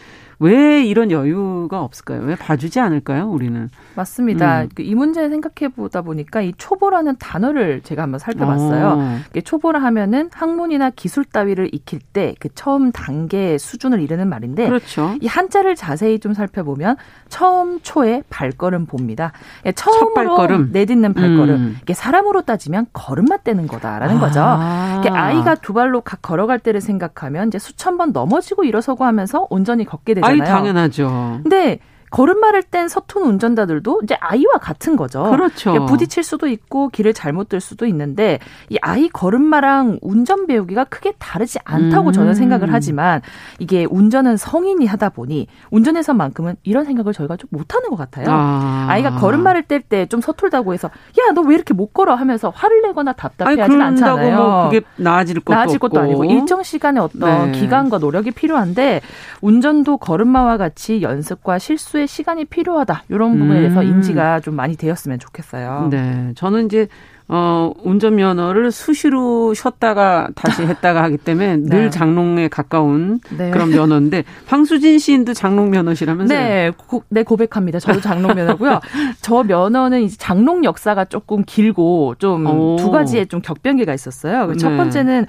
왜 0.40 0.84
이런 0.84 1.10
여유가 1.10 1.82
없을까요? 1.82 2.22
왜 2.22 2.34
봐주지 2.36 2.80
않을까요? 2.80 3.28
우리는 3.28 3.68
맞습니다. 3.94 4.62
음. 4.62 4.68
그이 4.74 4.94
문제 4.94 5.28
생각해 5.28 5.72
보다 5.74 6.02
보니까 6.02 6.40
이 6.40 6.52
초보라는 6.56 7.16
단어를 7.18 7.80
제가 7.82 8.02
한번 8.02 8.18
살펴봤어요. 8.18 8.86
어. 8.98 9.18
초보라 9.44 9.80
하면은 9.80 10.30
학문이나 10.32 10.90
기술 10.90 11.24
따위를 11.24 11.70
익힐 11.72 12.00
때 12.12 12.34
그 12.38 12.48
처음 12.54 12.92
단계 12.92 13.58
수준을 13.58 14.00
이르는 14.00 14.28
말인데 14.28 14.68
그렇죠. 14.68 15.14
이 15.20 15.26
한자를 15.26 15.74
자세히 15.74 16.18
좀 16.18 16.34
살펴보면 16.34 16.96
처음 17.28 17.80
초의 17.82 18.22
발걸음 18.30 18.86
봅니다. 18.86 19.32
예, 19.66 19.72
처음으로 19.72 20.14
발걸음. 20.14 20.70
내딛는 20.72 21.14
발걸음. 21.14 21.54
음. 21.54 21.76
이게 21.82 21.94
사람으로 21.94 22.42
따지면 22.42 22.86
걸음마 22.92 23.38
떼는 23.38 23.66
거다라는 23.66 24.18
거죠. 24.20 24.40
아. 24.42 24.98
이게 25.00 25.08
아이가 25.10 25.54
두 25.56 25.72
발로 25.72 26.00
각 26.00 26.22
걸어갈 26.22 26.58
때를 26.58 26.80
생각하면 26.80 27.48
이제 27.48 27.58
수천 27.58 27.98
번 27.98 28.12
넘어지고 28.12 28.64
일어서고 28.64 29.04
하면서 29.04 29.46
온전히 29.50 29.84
걷게 29.84 30.14
되잖아요. 30.14 30.27
아이 30.28 30.38
당연하죠. 30.38 31.40
근데 31.42 31.78
걸음마를 32.10 32.62
뗀 32.64 32.88
서툰 32.88 33.22
운전자들도 33.24 34.00
이제 34.04 34.16
아이와 34.20 34.54
같은 34.60 34.96
거죠. 34.96 35.24
그렇죠. 35.30 35.70
그러니까 35.72 35.86
부딪힐 35.92 36.22
수도 36.22 36.46
있고 36.48 36.88
길을 36.88 37.12
잘못 37.14 37.48
들 37.48 37.60
수도 37.60 37.86
있는데 37.86 38.38
이 38.68 38.78
아이 38.82 39.08
걸음마랑 39.08 39.98
운전 40.02 40.46
배우기가 40.46 40.84
크게 40.84 41.12
다르지 41.18 41.58
않다고 41.64 42.10
음. 42.10 42.12
저는 42.12 42.34
생각을 42.34 42.72
하지만 42.72 43.20
이게 43.58 43.86
운전은 43.90 44.36
성인이 44.36 44.84
하다 44.86 45.10
보니 45.10 45.46
운전에서만큼은 45.70 46.56
이런 46.62 46.84
생각을 46.84 47.12
저희가 47.12 47.36
좀 47.36 47.48
못하는 47.50 47.90
것 47.90 47.96
같아요. 47.96 48.26
아. 48.30 48.86
아이가 48.88 49.10
걸음마를 49.16 49.62
뗄 49.62 49.80
때 49.82 50.06
좀 50.08 50.20
서툴다고 50.20 50.74
해서 50.74 50.90
야 51.18 51.32
너 51.32 51.42
왜 51.42 51.54
이렇게 51.54 51.72
못 51.74 51.92
걸어 51.94 52.14
하면서 52.14 52.50
화를 52.50 52.82
내거나 52.82 53.12
답답해하진 53.12 53.80
않잖아요. 53.80 54.36
뭐 54.36 54.68
그게 54.70 54.84
나아질 54.96 55.40
것도 55.40 55.54
나아질 55.54 55.76
없고. 55.76 55.88
것도 55.88 56.00
아니고 56.00 56.24
일정 56.24 56.62
시간의 56.62 57.02
어떤 57.02 57.52
네. 57.52 57.60
기간과 57.60 57.98
노력이 57.98 58.30
필요한데 58.32 59.00
운전도 59.40 59.98
걸음마와 59.98 60.56
같이 60.56 61.00
연습과 61.02 61.58
실수 61.58 61.97
의 61.98 62.06
시간이 62.06 62.44
필요하다 62.46 63.04
이런 63.08 63.38
부분에 63.38 63.60
대해서 63.60 63.80
음. 63.80 63.86
인지가 63.86 64.40
좀 64.40 64.54
많이 64.54 64.76
되었으면 64.76 65.18
좋겠어요. 65.18 65.88
네, 65.90 66.32
저는 66.36 66.66
이제 66.66 66.88
어 67.30 67.72
운전면허를 67.82 68.72
수시로 68.72 69.52
쉬었다가 69.52 70.28
다시 70.34 70.62
했다가 70.66 71.02
하기 71.04 71.18
때문에 71.18 71.56
늘 71.56 71.84
네. 71.84 71.90
장롱에 71.90 72.48
가까운 72.48 73.20
네. 73.36 73.50
그런 73.50 73.70
면허인데 73.70 74.24
방수진 74.46 74.98
시인도 74.98 75.34
장롱 75.34 75.70
면허시라면서요? 75.70 76.38
네, 76.38 76.70
고, 76.74 77.02
네 77.10 77.22
고백합니다. 77.22 77.80
저도 77.80 78.00
장롱 78.00 78.34
면허고요. 78.34 78.80
저 79.20 79.42
면허는 79.42 80.02
이제 80.02 80.16
장롱 80.18 80.64
역사가 80.64 81.04
조금 81.06 81.44
길고 81.44 82.14
좀 82.18 82.46
오. 82.46 82.76
두 82.76 82.90
가지의 82.90 83.26
좀 83.26 83.42
격변기가 83.42 83.92
있었어요. 83.92 84.54
첫 84.56 84.70
네. 84.70 84.76
번째는 84.78 85.26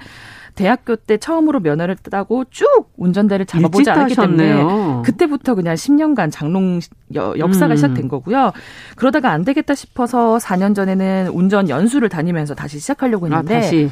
대학교 0.60 0.96
때 0.96 1.16
처음으로 1.16 1.60
면허를 1.60 1.96
따고 2.10 2.44
쭉 2.50 2.66
운전대를 2.96 3.46
잡아보지 3.46 3.88
않았기 3.90 4.14
때문에 4.14 4.48
따셨네요. 4.52 5.02
그때부터 5.04 5.54
그냥 5.54 5.74
10년간 5.74 6.30
장롱 6.30 6.80
여- 7.14 7.34
역사가 7.38 7.74
음. 7.74 7.76
시작된 7.76 8.08
거고요. 8.08 8.52
그러다가 8.96 9.30
안 9.30 9.44
되겠다 9.44 9.74
싶어서 9.74 10.36
4년 10.38 10.74
전에는 10.74 11.30
운전 11.32 11.68
연수를 11.68 12.08
다니면서 12.08 12.54
다시 12.54 12.78
시작하려고 12.78 13.26
아, 13.26 13.28
했는데 13.30 13.54
다시 13.60 13.90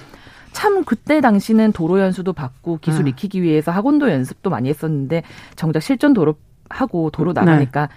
참 0.53 0.85
그때 0.85 1.21
당시는 1.21 1.73
도로 1.73 2.01
연수도 2.01 2.33
받고 2.33 2.79
기술 2.81 3.03
음. 3.03 3.09
익히기 3.09 3.43
위해서 3.43 3.71
학원도 3.73 4.11
연습도 4.11 4.51
많이 4.51 4.69
했었는데 4.69 5.23
정작 5.57 5.81
실전 5.83 6.13
도로 6.13 6.35
하고 6.69 7.11
도로 7.11 7.33
네. 7.33 7.41
나가니까 7.41 7.89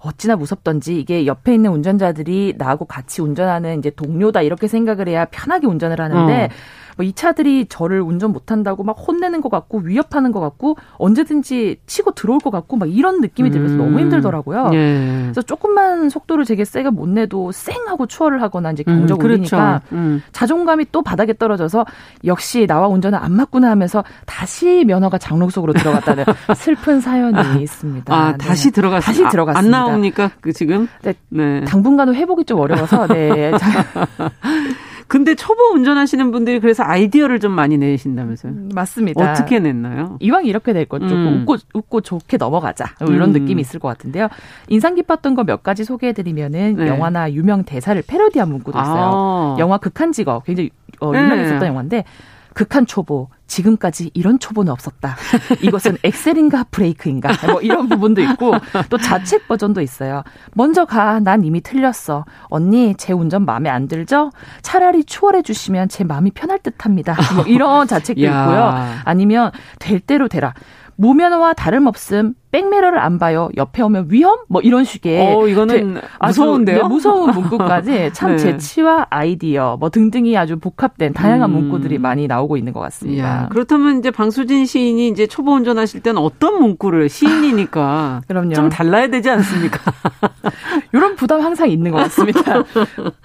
어찌나 0.00 0.36
무섭던지 0.36 1.00
이게 1.00 1.26
옆에 1.26 1.54
있는 1.54 1.70
운전자들이 1.72 2.54
나하고 2.56 2.84
같이 2.84 3.20
운전하는 3.20 3.78
이제 3.78 3.90
동료다 3.90 4.42
이렇게 4.42 4.68
생각을 4.68 5.08
해야 5.08 5.24
편하게 5.24 5.66
운전을 5.66 6.00
하는데 6.00 6.44
어. 6.44 6.48
뭐 6.98 7.08
이 7.08 7.12
차들이 7.14 7.66
저를 7.68 8.02
운전 8.02 8.32
못한다고 8.32 8.84
막 8.84 8.92
혼내는 8.92 9.40
것 9.40 9.48
같고 9.48 9.78
위협하는 9.78 10.30
것 10.30 10.40
같고 10.40 10.76
언제든지 10.98 11.78
치고 11.86 12.10
들어올 12.10 12.38
것 12.38 12.50
같고 12.50 12.76
막 12.76 12.86
이런 12.86 13.22
느낌이 13.22 13.50
들면서 13.50 13.76
음. 13.76 13.78
너무 13.78 13.98
힘들더라고요. 14.00 14.70
예. 14.74 15.20
그래서 15.22 15.40
조금만 15.40 16.10
속도를 16.10 16.44
되게 16.44 16.66
세게 16.66 16.90
못 16.90 17.08
내도 17.08 17.50
쌩 17.50 17.88
하고 17.88 18.06
추월을 18.06 18.42
하거나 18.42 18.72
이제 18.72 18.84
음, 18.88 18.98
경적 18.98 19.24
올리니까 19.24 19.80
그렇죠. 19.88 19.96
음. 19.96 20.22
자존감이 20.32 20.86
또 20.92 21.00
바닥에 21.00 21.32
떨어져서 21.32 21.86
역시 22.24 22.66
나와 22.66 22.88
운전은 22.88 23.18
안 23.18 23.32
맞구나 23.32 23.70
하면서 23.70 24.04
다시 24.26 24.84
면허가 24.86 25.16
장롱 25.16 25.48
속으로 25.48 25.72
들어갔다는 25.72 26.24
슬픈 26.56 27.00
사연이 27.00 27.62
있습니다. 27.62 28.14
아, 28.14 28.32
네. 28.32 28.38
다시 28.38 28.70
들어갔 28.70 29.00
다시 29.00 29.24
아, 29.24 29.30
들어갔습니다. 29.30 29.78
안 29.78 29.86
나옵니까? 29.86 30.30
그 30.42 30.52
지금? 30.52 30.88
네. 31.02 31.14
네. 31.30 31.64
당분간은 31.64 32.14
회복이 32.14 32.44
좀 32.44 32.60
어려워서 32.60 33.06
네. 33.06 33.52
근데 35.08 35.34
초보 35.34 35.62
운전하시는 35.74 36.30
분들이 36.30 36.60
그래서 36.60 36.82
아이디어를 36.84 37.40
좀 37.40 37.52
많이 37.52 37.78
내신다면서요? 37.78 38.52
맞습니다. 38.74 39.32
어떻게 39.32 39.58
냈나요? 39.58 40.16
이왕 40.20 40.44
이렇게 40.44 40.72
될 40.72 40.84
것 40.86 41.00
조금 41.00 41.16
음. 41.26 41.40
웃고 41.42 41.56
웃고 41.74 42.00
좋게 42.02 42.36
넘어가자 42.36 42.86
뭐 43.00 43.12
이런 43.14 43.30
음. 43.34 43.40
느낌이 43.42 43.60
있을 43.62 43.80
것 43.80 43.88
같은데요. 43.88 44.28
인상 44.68 44.94
깊었던 44.94 45.34
거 45.34 45.44
몇 45.44 45.62
가지 45.62 45.84
소개해드리면은 45.84 46.76
네. 46.76 46.86
영화나 46.88 47.32
유명 47.32 47.64
대사를 47.64 48.00
패러디한 48.06 48.48
문구도 48.48 48.78
있어요. 48.78 49.10
아. 49.14 49.56
영화 49.58 49.78
극한 49.78 50.12
직업 50.12 50.44
굉장히 50.44 50.70
어, 51.00 51.10
네. 51.12 51.22
유명했었던 51.22 51.66
영화인데 51.68 52.04
극한 52.58 52.86
초보 52.86 53.28
지금까지 53.46 54.10
이런 54.14 54.40
초보는 54.40 54.72
없었다. 54.72 55.14
이것은 55.62 55.96
엑셀인가 56.02 56.64
브레이크인가 56.72 57.30
뭐 57.46 57.60
이런 57.60 57.88
부분도 57.88 58.20
있고 58.20 58.52
또 58.90 58.98
자책 58.98 59.46
버전도 59.46 59.80
있어요. 59.80 60.24
먼저 60.54 60.84
가. 60.84 61.20
난 61.20 61.44
이미 61.44 61.60
틀렸어. 61.60 62.24
언니 62.46 62.96
제 62.96 63.12
운전 63.12 63.44
마음에 63.44 63.70
안 63.70 63.86
들죠? 63.86 64.32
차라리 64.62 65.04
추월해 65.04 65.42
주시면 65.42 65.88
제 65.88 66.02
마음이 66.02 66.32
편할 66.32 66.58
듯합니다. 66.58 67.14
뭐 67.36 67.44
이런 67.44 67.86
자책도 67.86 68.22
야. 68.26 68.42
있고요. 68.42 68.74
아니면 69.04 69.52
될 69.78 70.00
대로 70.00 70.26
되라. 70.26 70.52
무면허와 70.96 71.52
다름없음. 71.52 72.34
백미러를 72.50 72.98
안 72.98 73.18
봐요. 73.18 73.50
옆에 73.56 73.82
오면 73.82 74.06
위험? 74.10 74.38
뭐 74.48 74.62
이런 74.62 74.84
식의 74.84 75.34
어, 75.34 75.46
이거는 75.46 76.00
아주, 76.18 76.40
무서운데요? 76.40 76.82
네, 76.82 76.88
무서운 76.88 77.30
문구까지 77.32 78.10
참 78.14 78.32
네. 78.32 78.38
재치와 78.38 79.06
아이디어 79.10 79.76
뭐 79.78 79.90
등등이 79.90 80.36
아주 80.36 80.58
복합된 80.58 81.12
다양한 81.12 81.50
음. 81.50 81.54
문구들이 81.54 81.98
많이 81.98 82.26
나오고 82.26 82.56
있는 82.56 82.72
것 82.72 82.80
같습니다. 82.80 83.24
야, 83.24 83.48
그렇다면 83.50 83.98
이제 83.98 84.10
방수진 84.10 84.64
시인이 84.64 85.08
이제 85.08 85.26
초보 85.26 85.52
운전하실 85.52 86.00
때는 86.00 86.22
어떤 86.22 86.58
문구를 86.60 87.10
시인이니까 87.10 88.22
그럼요. 88.28 88.54
좀 88.54 88.70
달라야 88.70 89.08
되지 89.08 89.28
않습니까? 89.28 89.92
이런 90.92 91.16
부담 91.16 91.42
항상 91.42 91.68
있는 91.68 91.90
것 91.90 91.98
같습니다. 91.98 92.62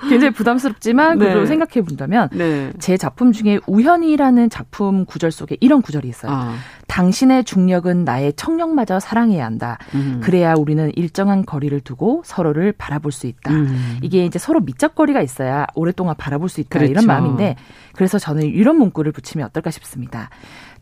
굉장히 0.10 0.34
부담스럽지만 0.34 1.18
그래도 1.18 1.42
네. 1.42 1.46
생각해 1.46 1.86
본다면 1.86 2.28
네. 2.34 2.72
제 2.80 2.98
작품 2.98 3.32
중에 3.32 3.60
우현이라는 3.68 4.50
작품 4.50 5.06
구절 5.06 5.32
속에 5.32 5.56
이런 5.62 5.82
구절이 5.82 6.10
있어요. 6.10 6.32
아, 6.34 6.56
당신의 6.88 7.46
중력은 7.46 8.04
나의 8.04 8.34
청력마저 8.34 9.00
사 9.00 9.13
랑해야 9.14 9.46
한다. 9.46 9.78
음. 9.94 10.20
그래야 10.24 10.54
우리는 10.54 10.92
일정한 10.96 11.46
거리를 11.46 11.80
두고 11.82 12.22
서로를 12.26 12.72
바라볼 12.72 13.12
수 13.12 13.28
있다. 13.28 13.52
음. 13.52 14.00
이게 14.02 14.26
이제 14.26 14.40
서로 14.40 14.60
미적거리가 14.60 15.22
있어야 15.22 15.66
오랫동안 15.76 16.16
바라볼 16.18 16.50
수 16.50 16.62
있다 16.62 16.80
그렇죠. 16.80 16.92
이런 16.92 17.06
마음인데 17.06 17.56
그래서 17.94 18.18
저는 18.20 18.44
이런 18.44 18.78
문구를 18.78 19.12
붙이면 19.12 19.48
어떨까 19.48 19.72
싶습니다. 19.72 20.30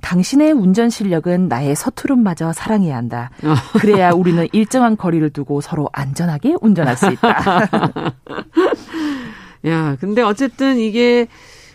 당신의 0.02 0.52
운전 0.52 0.90
실력은 0.90 1.48
나의 1.48 1.76
서투름마저 1.76 2.54
사랑해야 2.54 2.96
한다. 2.96 3.30
어. 3.44 3.54
그래야 3.80 4.12
우리는 4.12 4.48
일정한 4.52 4.98
거리를 4.98 5.30
두고 5.30 5.62
서로 5.62 5.90
안전하게 5.94 6.56
운전할 6.62 6.98
수 6.98 7.12
있다. 7.12 7.68
야, 9.68 9.96
근데 10.00 10.22
어쨌든 10.22 10.78
이게 10.78 11.28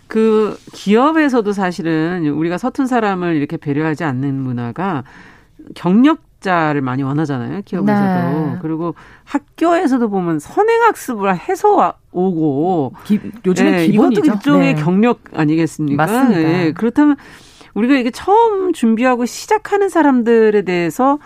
그 0.09 0.59
기업에서도 0.73 1.53
사실은 1.53 2.27
우리가 2.29 2.59
서툰 2.59 2.87
사람을 2.87 3.37
이렇게 3.37 3.57
배려하지 3.57 4.05
않는 4.05 4.35
문화가 4.35 5.05
경력 5.75 6.21
자를 6.47 6.81
많이 6.81 7.03
원하잖아요. 7.03 7.61
기업에서도. 7.67 8.47
네. 8.53 8.59
그리고 8.63 8.95
학교에서도 9.25 10.09
보면 10.09 10.39
선행학습을 10.39 11.37
해서 11.49 11.75
와- 11.75 11.95
오고 12.13 12.95
기, 13.05 13.21
요즘에 13.45 13.83
예, 13.83 13.87
기본이죠. 13.89 14.21
이것도 14.23 14.35
일종의 14.37 14.75
네. 14.77 14.83
경력 14.83 15.21
아니겠습니까? 15.35 16.07
맞습니다. 16.07 16.41
예, 16.41 16.73
그렇다면 16.73 17.17
우리가 17.75 17.95
이게 17.97 18.11
처음 18.11 18.73
준비하고 18.73 19.27
시작하는 19.27 19.89
사람들에 19.91 20.63
대해서 20.63 21.19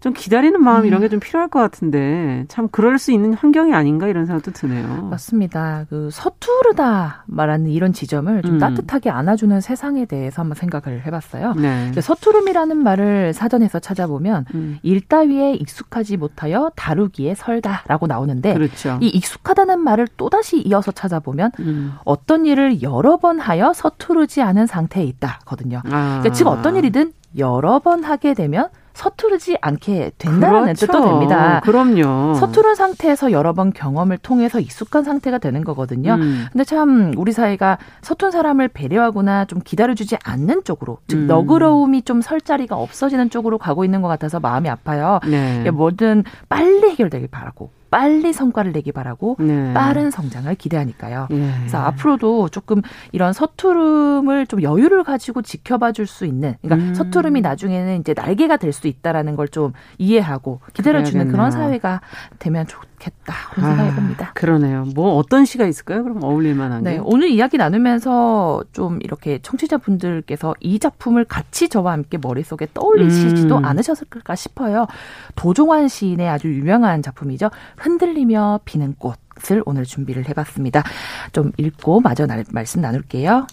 좀 0.00 0.14
기다리는 0.14 0.62
마음 0.62 0.86
이런 0.86 1.00
게 1.00 1.08
음. 1.08 1.10
좀 1.10 1.20
필요할 1.20 1.48
것 1.48 1.60
같은데 1.60 2.46
참 2.48 2.68
그럴 2.68 2.98
수 2.98 3.12
있는 3.12 3.34
환경이 3.34 3.74
아닌가 3.74 4.08
이런 4.08 4.24
생각도 4.24 4.50
드네요. 4.50 5.08
맞습니다. 5.10 5.84
그 5.90 6.08
서투르다 6.10 7.24
말하는 7.26 7.68
이런 7.68 7.92
지점을 7.92 8.42
좀 8.42 8.54
음. 8.54 8.58
따뜻하게 8.58 9.10
안아주는 9.10 9.60
세상에 9.60 10.06
대해서 10.06 10.40
한번 10.40 10.56
생각을 10.56 11.04
해봤어요. 11.06 11.52
네. 11.54 11.92
서투름이라는 12.00 12.78
말을 12.78 13.34
사전에서 13.34 13.78
찾아보면 13.78 14.46
음, 14.54 14.78
일 14.82 15.02
따위에 15.02 15.52
익숙하지 15.54 16.16
못하여 16.16 16.70
다루기에 16.76 17.34
설다라고 17.34 18.06
나오는데 18.06 18.54
그렇죠. 18.54 18.98
이 19.02 19.08
익숙하다는 19.08 19.80
말을 19.80 20.08
또 20.16 20.30
다시 20.30 20.60
이어서 20.62 20.92
찾아보면 20.92 21.50
음. 21.60 21.92
어떤 22.04 22.46
일을 22.46 22.80
여러 22.80 23.18
번 23.18 23.38
하여 23.38 23.74
서투르지 23.74 24.40
않은 24.40 24.66
상태에 24.66 25.04
있다거든요. 25.04 25.82
아. 25.84 26.20
그러니까 26.20 26.32
즉 26.32 26.46
어떤 26.46 26.76
일이든 26.76 27.12
여러 27.36 27.78
번 27.80 28.02
하게 28.02 28.32
되면 28.34 28.68
서투르지 28.94 29.56
않게 29.60 30.12
된다는 30.18 30.62
그렇죠. 30.64 30.86
뜻도 30.86 31.04
됩니다. 31.04 31.60
그럼요. 31.64 32.34
서투른 32.34 32.74
상태에서 32.74 33.32
여러 33.32 33.52
번 33.52 33.72
경험을 33.72 34.18
통해서 34.18 34.60
익숙한 34.60 35.04
상태가 35.04 35.38
되는 35.38 35.64
거거든요. 35.64 36.14
음. 36.14 36.46
근데 36.52 36.64
참 36.64 37.12
우리 37.16 37.32
사회가 37.32 37.78
서툰 38.02 38.30
사람을 38.30 38.68
배려하거나 38.68 39.46
좀 39.46 39.60
기다려주지 39.60 40.16
않는 40.24 40.64
쪽으로, 40.64 40.98
즉 41.08 41.16
음. 41.16 41.26
너그러움이 41.26 42.02
좀 42.02 42.20
설 42.20 42.40
자리가 42.40 42.76
없어지는 42.76 43.30
쪽으로 43.30 43.56
가고 43.56 43.84
있는 43.84 44.02
것 44.02 44.08
같아서 44.08 44.40
마음이 44.40 44.68
아파요. 44.68 45.20
네. 45.26 45.70
뭐든 45.70 46.24
빨리 46.50 46.90
해결되길 46.90 47.28
바라고, 47.28 47.70
빨리 47.90 48.32
성과를 48.32 48.72
내기 48.72 48.92
바라고, 48.92 49.36
네. 49.40 49.72
빠른 49.74 50.10
성장을 50.10 50.54
기대하니까요. 50.54 51.28
예. 51.30 51.50
그래서 51.58 51.78
앞으로도 51.78 52.48
조금 52.50 52.82
이런 53.12 53.32
서투름을 53.32 54.46
좀 54.46 54.62
여유를 54.62 55.04
가지고 55.04 55.42
지켜봐 55.42 55.92
줄 55.92 56.06
수 56.06 56.24
있는, 56.26 56.54
그러니까 56.62 56.88
음. 56.88 56.94
서투름이 56.94 57.40
나중에는 57.40 58.00
이제 58.00 58.14
날개가 58.16 58.56
될 58.56 58.72
수 58.72 58.86
있다라는 58.88 59.36
걸 59.36 59.50
좀 59.50 59.72
이해하고 59.98 60.60
기다려 60.74 61.02
주는 61.02 61.26
그런 61.28 61.50
그래야겠네요. 61.50 61.68
사회가 61.80 62.00
되면 62.38 62.66
좋 62.68 62.80
겠다 63.00 63.34
그런 63.54 63.70
생각해 63.70 63.94
봅니다. 63.96 64.26
아, 64.28 64.32
그러네요. 64.34 64.84
뭐 64.94 65.16
어떤 65.16 65.44
시가 65.44 65.66
있을까요? 65.66 66.04
그럼 66.04 66.22
어울릴 66.22 66.54
만한 66.54 66.84
게. 66.84 66.90
네, 66.90 67.00
오늘 67.02 67.28
이야기 67.30 67.56
나누면서 67.56 68.62
좀 68.72 69.00
이렇게 69.02 69.40
청취자분들께서 69.42 70.54
이 70.60 70.78
작품을 70.78 71.24
같이 71.24 71.68
저와 71.68 71.92
함께 71.92 72.18
머릿속에 72.18 72.68
떠올리시지도 72.72 73.56
음. 73.58 73.64
않으셨을까 73.64 74.36
싶어요. 74.36 74.86
도종환 75.34 75.88
시인의 75.88 76.28
아주 76.28 76.48
유명한 76.54 77.02
작품이죠. 77.02 77.50
흔들리며 77.78 78.60
피는 78.64 78.94
꽃을 78.98 79.62
오늘 79.64 79.84
준비를 79.84 80.28
해봤습니다. 80.28 80.84
좀 81.32 81.50
읽고 81.56 82.00
마저 82.00 82.26
날- 82.26 82.44
말씀 82.52 82.80
나눌게요. 82.80 83.46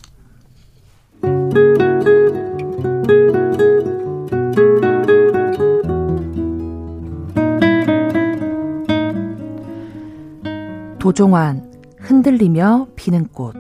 도종환 11.07 11.71
흔들리며 11.99 12.87
피는 12.97 13.27
꽃. 13.27 13.55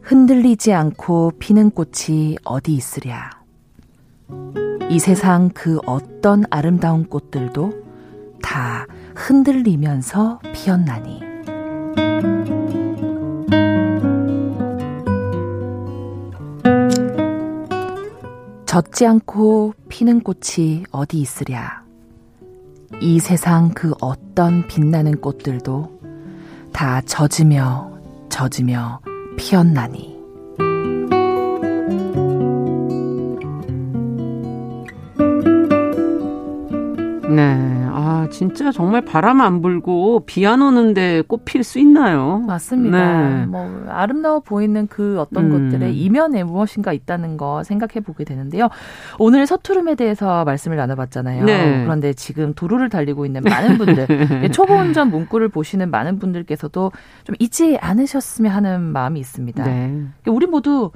흔들리지 0.00 0.72
않고 0.72 1.32
피는 1.40 1.70
꽃이 1.70 2.36
어디 2.44 2.74
있으랴. 2.74 3.30
이 4.88 5.00
세상 5.00 5.50
그 5.52 5.80
어떤 5.86 6.44
아름다운 6.50 7.04
꽃들도 7.04 7.72
다 8.40 8.86
흔들리면서 9.16 10.38
피었나니. 10.54 11.20
젖지 18.66 19.04
않고 19.04 19.74
피는 19.88 20.20
꽃이 20.20 20.84
어디 20.92 21.18
있으랴 21.18 21.89
이 22.98 23.18
세상 23.20 23.70
그 23.70 23.94
어떤 24.00 24.66
빛나는 24.66 25.20
꽃들도 25.20 26.00
다 26.72 27.00
젖으며 27.02 27.90
젖으며 28.28 29.00
피었나니. 29.36 30.19
네. 37.34 37.86
아, 37.92 38.26
진짜 38.30 38.72
정말 38.72 39.02
바람 39.04 39.40
안 39.40 39.60
불고 39.62 40.24
비 40.26 40.44
안 40.46 40.62
오는데 40.62 41.22
꽃 41.28 41.44
필 41.44 41.62
수 41.62 41.78
있나요? 41.78 42.38
맞습니다. 42.46 42.98
네. 43.38 43.46
뭐 43.46 43.84
아름다워 43.88 44.40
보이는 44.40 44.86
그 44.88 45.20
어떤 45.20 45.52
음. 45.52 45.70
것들의 45.70 45.96
이면에 45.96 46.42
무엇인가 46.44 46.92
있다는 46.92 47.36
거 47.36 47.62
생각해 47.62 48.00
보게 48.04 48.24
되는데요. 48.24 48.68
오늘 49.18 49.46
서투름에 49.46 49.94
대해서 49.94 50.44
말씀을 50.44 50.76
나눠봤잖아요. 50.76 51.44
네. 51.44 51.82
그런데 51.84 52.12
지금 52.14 52.52
도로를 52.54 52.88
달리고 52.88 53.26
있는 53.26 53.42
많은 53.42 53.78
분들, 53.78 54.06
초보 54.52 54.74
운전 54.74 55.10
문구를 55.10 55.48
보시는 55.48 55.90
많은 55.90 56.18
분들께서도 56.18 56.92
좀 57.24 57.36
잊지 57.38 57.78
않으셨으면 57.80 58.50
하는 58.52 58.80
마음이 58.82 59.20
있습니다. 59.20 59.64
네. 59.64 60.04
우리 60.26 60.46
모두 60.46 60.90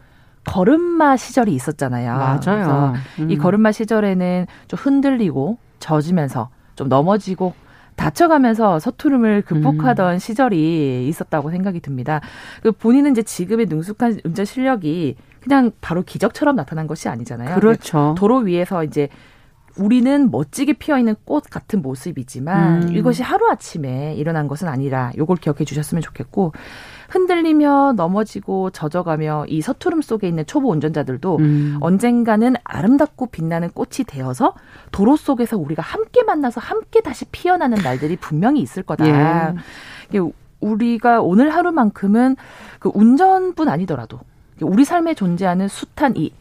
걸음마 0.46 1.16
시절이 1.16 1.52
있었잖아요. 1.54 2.12
맞아요. 2.16 2.38
그래서 2.42 2.94
이 3.30 3.34
음. 3.34 3.38
걸음마 3.38 3.72
시절에는 3.72 4.46
좀 4.68 4.78
흔들리고 4.80 5.58
젖으면서 5.84 6.48
좀 6.76 6.88
넘어지고 6.88 7.52
다쳐가면서 7.96 8.80
서투름을 8.80 9.42
극복하던 9.42 10.18
시절이 10.18 11.06
있었다고 11.08 11.50
생각이 11.50 11.80
듭니다. 11.80 12.20
그 12.62 12.72
본인은 12.72 13.12
이제 13.12 13.22
지금의 13.22 13.66
능숙한 13.66 14.20
운전 14.24 14.44
실력이 14.44 15.16
그냥 15.40 15.70
바로 15.80 16.02
기적처럼 16.02 16.56
나타난 16.56 16.86
것이 16.86 17.08
아니잖아요. 17.08 17.54
그렇죠. 17.54 18.14
도로 18.18 18.38
위에서 18.38 18.82
이제 18.82 19.08
우리는 19.76 20.30
멋지게 20.30 20.74
피어 20.74 20.98
있는 20.98 21.14
꽃 21.24 21.44
같은 21.50 21.82
모습이지만 21.82 22.84
음. 22.84 22.96
이것이 22.96 23.22
하루 23.22 23.48
아침에 23.50 24.14
일어난 24.14 24.48
것은 24.48 24.68
아니라 24.68 25.12
요걸 25.16 25.36
기억해 25.36 25.64
주셨으면 25.64 26.00
좋겠고 26.00 26.52
흔들리며 27.08 27.94
넘어지고 27.96 28.70
젖어가며 28.70 29.46
이 29.48 29.60
서투름 29.60 30.02
속에 30.02 30.28
있는 30.28 30.46
초보 30.46 30.70
운전자들도 30.70 31.36
음. 31.38 31.78
언젠가는 31.80 32.54
아름답고 32.64 33.26
빛나는 33.26 33.70
꽃이 33.70 34.04
되어서 34.06 34.54
도로 34.92 35.16
속에서 35.16 35.56
우리가 35.56 35.82
함께 35.82 36.22
만나서 36.22 36.60
함께 36.60 37.00
다시 37.00 37.24
피어나는 37.26 37.78
날들이 37.82 38.16
분명히 38.16 38.60
있을 38.60 38.82
거다. 38.82 39.06
예. 40.12 40.20
우리가 40.60 41.20
오늘 41.20 41.50
하루만큼은 41.50 42.36
그 42.78 42.90
운전뿐 42.94 43.68
아니더라도 43.68 44.20
우리 44.60 44.84
삶에 44.84 45.14
존재하는 45.14 45.68
숱한 45.68 46.16
이 46.16 46.32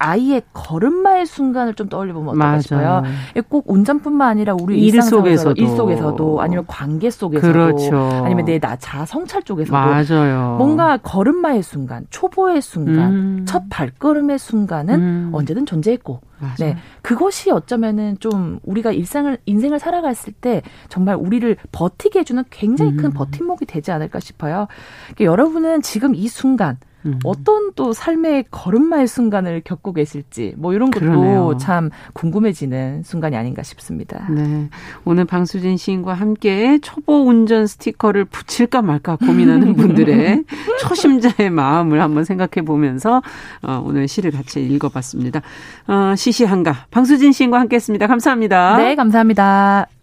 아이의 0.00 0.42
걸음마의 0.54 1.26
순간을 1.26 1.74
좀 1.74 1.88
떠올려보면 1.90 2.30
어떨까. 2.34 2.60
싶어요. 2.60 3.02
이게 3.32 3.42
꼭 3.42 3.70
운전뿐만 3.70 4.28
아니라 4.28 4.54
우리 4.58 4.80
일 4.80 5.02
속에서도. 5.02 5.60
일 5.60 5.68
속에서도 5.68 6.40
아니면 6.40 6.64
관계 6.66 7.10
속에서도 7.10 7.52
그렇죠. 7.52 7.96
아니면 8.24 8.46
내 8.46 8.58
나 8.58 8.76
자아 8.76 9.04
성찰 9.04 9.42
쪽에서도 9.42 9.72
맞아요. 9.78 10.56
뭔가 10.58 10.96
걸음마의 10.96 11.62
순간, 11.62 12.06
초보의 12.10 12.62
순간, 12.62 13.12
음. 13.12 13.44
첫 13.46 13.64
발걸음의 13.70 14.38
순간은 14.38 14.94
음. 15.00 15.30
언제든 15.32 15.66
존재했고, 15.66 16.20
맞아요. 16.38 16.54
네 16.58 16.76
그것이 17.02 17.50
어쩌면은 17.50 18.16
좀 18.20 18.58
우리가 18.64 18.92
일상을 18.92 19.36
인생을 19.44 19.78
살아갔을 19.78 20.32
때 20.32 20.62
정말 20.88 21.14
우리를 21.16 21.56
버티게 21.72 22.20
해주는 22.20 22.42
굉장히 22.50 22.96
큰 22.96 23.06
음. 23.06 23.12
버팀목이 23.12 23.66
되지 23.66 23.92
않을까 23.92 24.18
싶어요. 24.20 24.66
그러니까 25.14 25.24
여러분은 25.24 25.82
지금 25.82 26.14
이 26.14 26.26
순간 26.28 26.78
음. 27.06 27.18
어떤 27.24 27.72
또 27.74 27.92
삶의 27.92 28.46
걸음마의 28.50 29.06
순간을 29.06 29.62
겪고 29.64 29.92
계실지 29.92 30.54
뭐 30.56 30.74
이런 30.74 30.90
것도 30.90 31.06
그러네요. 31.06 31.56
참 31.58 31.90
궁금해지는 32.12 33.02
순간이 33.04 33.36
아닌가 33.36 33.62
싶습니다. 33.62 34.26
네. 34.30 34.68
오늘 35.04 35.24
방수진 35.24 35.76
시인과 35.76 36.14
함께 36.14 36.78
초보 36.80 37.26
운전 37.26 37.66
스티커를 37.66 38.24
붙일까 38.24 38.82
말까 38.82 39.16
고민하는 39.16 39.74
분들의 39.74 40.44
초심자의 40.82 41.50
마음을 41.50 42.00
한번 42.00 42.24
생각해 42.24 42.64
보면서 42.64 43.22
어, 43.62 43.82
오늘 43.84 44.08
시를 44.08 44.30
같이 44.30 44.62
읽어봤습니다. 44.62 45.42
어, 45.88 46.14
시시한가. 46.16 46.86
방수진 46.90 47.32
시인과 47.32 47.60
함께 47.60 47.76
했습니다. 47.76 48.06
감사합니다. 48.06 48.76
네, 48.76 48.94
감사합니다. 48.94 49.99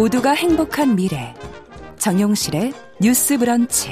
모두가 0.00 0.30
행복한 0.30 0.96
미래 0.96 1.34
정용실의 1.98 2.72
뉴스 3.02 3.36
브런치 3.36 3.90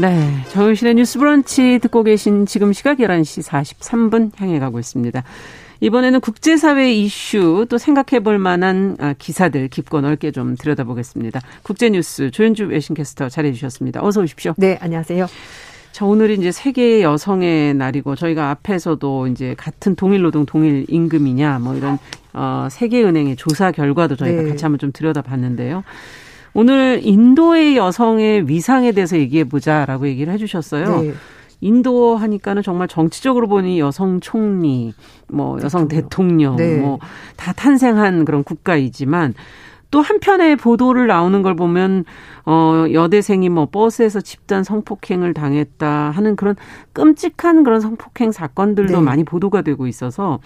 네. 0.00 0.44
정윤실의 0.48 0.94
뉴스 0.94 1.18
브런치 1.18 1.78
듣고 1.82 2.02
계신 2.04 2.46
지금 2.46 2.72
시각 2.72 3.00
11시 3.00 3.46
43분 3.46 4.30
향해 4.40 4.58
가고 4.58 4.78
있습니다. 4.78 5.24
이번에는 5.80 6.20
국제사회 6.20 6.90
이슈 6.90 7.66
또 7.68 7.76
생각해 7.76 8.22
볼 8.22 8.38
만한 8.38 8.96
아, 8.98 9.12
기사들 9.12 9.68
깊고 9.68 10.00
넓게 10.00 10.30
좀 10.30 10.56
들여다보겠습니다. 10.56 11.42
국제뉴스 11.62 12.30
조현주 12.30 12.68
외신캐스터 12.68 13.28
잘해 13.28 13.52
주셨습니다. 13.52 14.02
어서 14.02 14.22
오십시오. 14.22 14.54
네, 14.56 14.78
안녕하세요. 14.80 15.26
자, 15.92 16.04
오늘이 16.04 16.34
이제 16.34 16.52
세계 16.52 17.02
여성의 17.02 17.74
날이고 17.74 18.14
저희가 18.14 18.50
앞에서도 18.50 19.26
이제 19.28 19.54
같은 19.58 19.96
동일 19.96 20.22
노동 20.22 20.46
동일 20.46 20.86
임금이냐 20.88 21.58
뭐 21.58 21.74
이런 21.74 21.98
어 22.32 22.68
세계은행의 22.70 23.36
조사 23.36 23.72
결과도 23.72 24.16
저희가 24.16 24.42
네. 24.42 24.48
같이 24.48 24.64
한번 24.64 24.78
좀 24.78 24.92
들여다봤는데요. 24.92 25.82
오늘 26.54 27.00
인도의 27.02 27.76
여성의 27.76 28.48
위상에 28.48 28.92
대해서 28.92 29.18
얘기해 29.18 29.44
보자라고 29.44 30.06
얘기를 30.08 30.32
해 30.32 30.38
주셨어요. 30.38 31.02
네. 31.02 31.12
인도 31.60 32.16
하니까는 32.16 32.62
정말 32.62 32.88
정치적으로 32.88 33.46
보니 33.46 33.80
여성 33.80 34.20
총리, 34.20 34.94
뭐 35.28 35.58
여성 35.62 35.88
대통령, 35.88 36.56
네. 36.56 36.78
뭐다 36.78 37.52
탄생한 37.52 38.24
그런 38.24 38.44
국가이지만 38.44 39.34
또 39.90 40.00
한편의 40.00 40.56
보도를 40.56 41.06
나오는 41.06 41.42
걸 41.42 41.56
보면 41.56 42.04
어 42.46 42.86
여대생이 42.92 43.48
뭐 43.48 43.66
버스에서 43.70 44.20
집단 44.20 44.62
성폭행을 44.62 45.34
당했다 45.34 46.10
하는 46.10 46.36
그런 46.36 46.56
끔찍한 46.92 47.64
그런 47.64 47.80
성폭행 47.80 48.32
사건들도 48.32 48.98
네. 48.98 49.00
많이 49.00 49.24
보도가 49.24 49.62
되고 49.62 49.86
있어서 49.86 50.38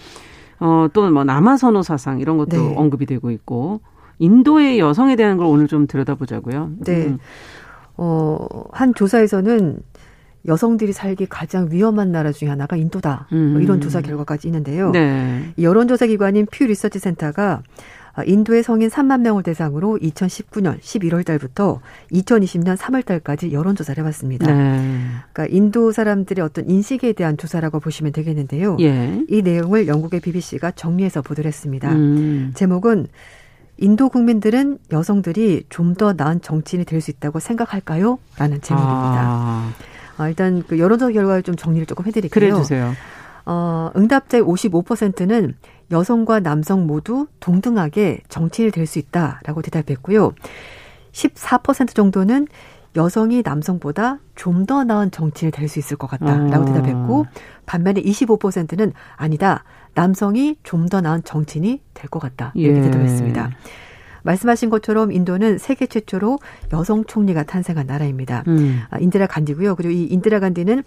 어, 0.59 0.87
또뭐 0.93 1.23
남아 1.23 1.57
선호 1.57 1.83
사상 1.83 2.19
이런 2.19 2.37
것도 2.37 2.57
네. 2.57 2.75
언급이 2.75 3.05
되고 3.05 3.29
있고 3.31 3.81
인도의 4.19 4.79
여성에 4.79 5.15
대한 5.15 5.37
걸 5.37 5.45
오늘 5.47 5.67
좀 5.67 5.87
들여다보자고요. 5.87 6.71
네. 6.85 7.07
음. 7.07 7.17
어, 7.97 8.47
한 8.71 8.93
조사에서는 8.93 9.79
여성들이 10.47 10.93
살기 10.93 11.25
가장 11.25 11.69
위험한 11.71 12.11
나라 12.11 12.31
중에 12.31 12.49
하나가 12.49 12.75
인도다. 12.75 13.27
뭐 13.31 13.39
음. 13.39 13.61
이런 13.61 13.81
조사 13.81 14.01
결과까지 14.01 14.47
있는데요. 14.47 14.91
네. 14.91 15.53
이 15.57 15.63
여론조사 15.63 16.05
기관인 16.05 16.45
퓨 16.45 16.65
리서치 16.65 16.99
센터가 16.99 17.53
아, 17.53 17.61
인도의 18.23 18.63
성인 18.63 18.89
3만 18.89 19.21
명을 19.21 19.43
대상으로 19.43 19.97
2019년 20.01 20.79
11월 20.79 21.25
달부터 21.25 21.81
2020년 22.11 22.77
3월 22.77 23.05
달까지 23.05 23.51
여론 23.51 23.75
조사를 23.75 24.01
해봤습니다. 24.01 24.51
네. 24.51 25.01
그러니까 25.33 25.53
인도 25.55 25.91
사람들의 25.91 26.43
어떤 26.43 26.69
인식에 26.69 27.11
대한 27.13 27.35
조사라고 27.37 27.79
보시면 27.81 28.13
되겠는데요. 28.13 28.77
예. 28.79 29.21
이 29.27 29.41
내용을 29.41 29.87
영국의 29.87 30.21
BBC가 30.21 30.71
정리해서 30.71 31.21
보도를 31.21 31.47
했습니다. 31.49 31.91
음. 31.91 32.51
제목은 32.53 33.07
인도 33.77 34.07
국민들은 34.07 34.77
여성들이 34.91 35.65
좀 35.69 35.95
더 35.95 36.13
나은 36.13 36.41
정치인이 36.41 36.85
될 36.85 37.01
수 37.01 37.11
있다고 37.11 37.39
생각할까요? 37.39 38.19
라는 38.37 38.61
제목입니다. 38.61 39.21
아, 39.21 39.73
어, 40.17 40.27
일단 40.29 40.63
그 40.65 40.79
여론조사 40.79 41.11
결과를 41.11 41.43
좀 41.43 41.55
정리를 41.57 41.85
조금 41.85 42.05
해드릴게요. 42.05 42.29
그래 42.31 42.57
주세요. 42.61 42.93
어, 43.45 43.91
응답자의 43.95 44.41
55%는 44.43 45.55
여성과 45.91 46.39
남성 46.41 46.87
모두 46.87 47.27
동등하게 47.39 48.21
정치인이 48.29 48.71
될 48.71 48.85
수 48.87 48.99
있다라고 48.99 49.61
대답했고요. 49.61 50.33
14% 51.11 51.93
정도는 51.95 52.47
여성이 52.95 53.41
남성보다 53.43 54.19
좀 54.35 54.65
더 54.65 54.83
나은 54.83 55.11
정치인이 55.11 55.51
될 55.51 55.67
수 55.67 55.79
있을 55.79 55.97
것 55.97 56.07
같다라고 56.07 56.63
어. 56.63 56.65
대답했고 56.65 57.25
반면에 57.65 58.01
25%는 58.01 58.93
아니다. 59.15 59.63
남성이 59.93 60.55
좀 60.63 60.87
더 60.87 61.01
나은 61.01 61.23
정치인이 61.23 61.81
될 61.93 62.09
것 62.09 62.19
같다. 62.19 62.51
이렇게 62.55 62.79
예. 62.79 62.83
대답했습니다. 62.83 63.49
말씀하신 64.25 64.69
것처럼 64.69 65.11
인도는 65.11 65.57
세계 65.57 65.85
최초로 65.85 66.39
여성 66.73 67.05
총리가 67.05 67.43
탄생한 67.43 67.87
나라입니다. 67.87 68.43
음. 68.47 68.81
아, 68.89 68.97
인디라 68.97 69.27
간디고요. 69.27 69.75
그리고 69.75 69.91
이 69.91 70.05
인디라 70.05 70.39
간디는 70.39 70.83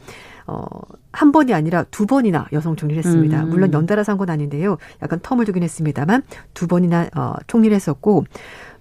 어, 0.47 0.65
한 1.13 1.33
번이 1.33 1.55
아니라 1.55 1.85
두 1.85 2.07
번이나 2.07 2.49
여성 2.53 2.77
총리를 2.77 3.03
했습니다. 3.03 3.45
음. 3.45 3.51
물론 3.51 3.73
연달아 3.73 4.03
산건 4.03 4.29
아닌데요. 4.29 4.77
약간 5.03 5.21
텀을 5.21 5.47
두긴 5.47 5.63
했습니다만 5.63 6.23
두 6.53 6.67
번이나 6.67 7.09
어, 7.17 7.35
총리를 7.47 7.75
했었고 7.75 8.25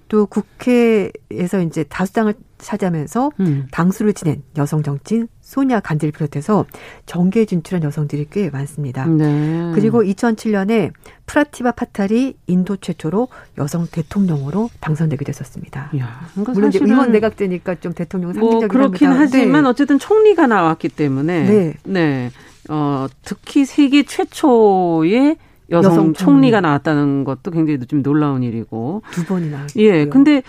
또 0.09 0.25
국회에서 0.25 1.61
이제 1.61 1.83
다수당을 1.83 2.33
차지하면서 2.57 3.31
음. 3.39 3.67
당수를 3.71 4.13
지낸 4.13 4.41
여성 4.57 4.81
정치인 4.81 5.27
소니아 5.47 5.79
간디를 5.79 6.11
비롯해서 6.11 6.65
정계에 7.05 7.45
진출한 7.45 7.81
여성들이 7.81 8.27
꽤 8.29 8.49
많습니다. 8.49 9.05
네. 9.05 9.71
그리고 9.73 10.03
2007년에 10.03 10.91
프라티바 11.25 11.71
파탈이 11.71 12.35
인도 12.47 12.75
최초로 12.75 13.29
여성 13.57 13.87
대통령으로 13.89 14.69
당선되게 14.81 15.23
됐었습니다. 15.23 15.91
야, 15.99 16.19
그러니까 16.33 16.51
물론 16.51 16.69
이제 16.69 16.79
의원 16.81 17.13
내각제니까 17.13 17.75
좀 17.75 17.93
대통령 17.93 18.33
뭐 18.33 18.33
상징적이긴 18.33 18.67
그렇긴 18.67 19.07
합니다. 19.07 19.23
하지만 19.23 19.63
네. 19.63 19.69
어쨌든 19.69 19.99
총리가 19.99 20.47
나왔기 20.47 20.89
때문에 20.89 21.45
네. 21.45 21.73
네. 21.85 22.31
어, 22.69 23.07
특히 23.23 23.63
세계 23.63 24.03
최초의 24.03 25.37
여성, 25.69 25.91
여성 25.91 26.13
총리. 26.13 26.13
총리가 26.13 26.59
나왔다는 26.59 27.23
것도 27.23 27.51
굉장히 27.51 27.79
좀 27.87 28.03
놀라운 28.03 28.43
일이고. 28.43 29.01
두 29.11 29.23
번이나. 29.23 29.65
예. 29.77 30.07
근데 30.07 30.43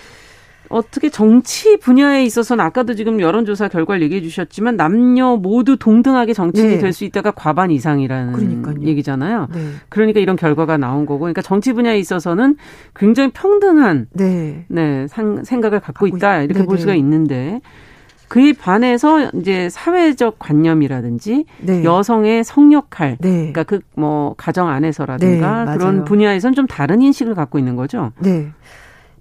어떻게 0.68 1.08
정치 1.08 1.78
분야에 1.78 2.24
있어서는 2.24 2.64
아까도 2.64 2.94
지금 2.94 3.20
여론조사 3.20 3.68
결과를 3.68 4.02
얘기해 4.02 4.20
주셨지만 4.22 4.76
남녀 4.76 5.36
모두 5.36 5.76
동등하게 5.78 6.34
정치인이 6.34 6.74
네. 6.74 6.78
될수 6.78 7.04
있다가 7.04 7.30
과반 7.30 7.70
이상이라는 7.70 8.32
그러니까요. 8.34 8.74
얘기잖아요. 8.82 9.48
네. 9.52 9.60
그러니까 9.88 10.20
이런 10.20 10.36
결과가 10.36 10.76
나온 10.76 11.06
거고. 11.06 11.20
그러니까 11.20 11.40
정치 11.42 11.72
분야에 11.72 11.98
있어서는 11.98 12.56
굉장히 12.94 13.30
평등한 13.32 14.08
네. 14.12 14.64
네, 14.68 15.06
상, 15.08 15.42
생각을 15.44 15.80
갖고 15.80 15.88
갖고 16.04 16.16
있다. 16.16 16.42
있- 16.42 16.44
이렇게 16.44 16.60
볼 16.64 16.76
네네. 16.76 16.80
수가 16.80 16.94
있는데 16.96 17.60
그에 18.28 18.52
반해서 18.52 19.30
이제 19.32 19.70
사회적 19.70 20.38
관념이라든지 20.38 21.46
네. 21.62 21.82
여성의 21.82 22.44
성역할 22.44 23.16
네. 23.20 23.30
그러니까 23.52 23.62
그 23.64 23.80
뭐 23.96 24.34
가정 24.36 24.68
안에서라든가 24.68 25.64
네, 25.64 25.76
그런. 25.78 26.04
분야에선 26.04 26.52
좀 26.54 26.66
다른 26.66 27.00
인식을 27.02 27.34
갖고 27.34 27.58
있는 27.58 27.74
거죠. 27.74 28.12
네. 28.20 28.48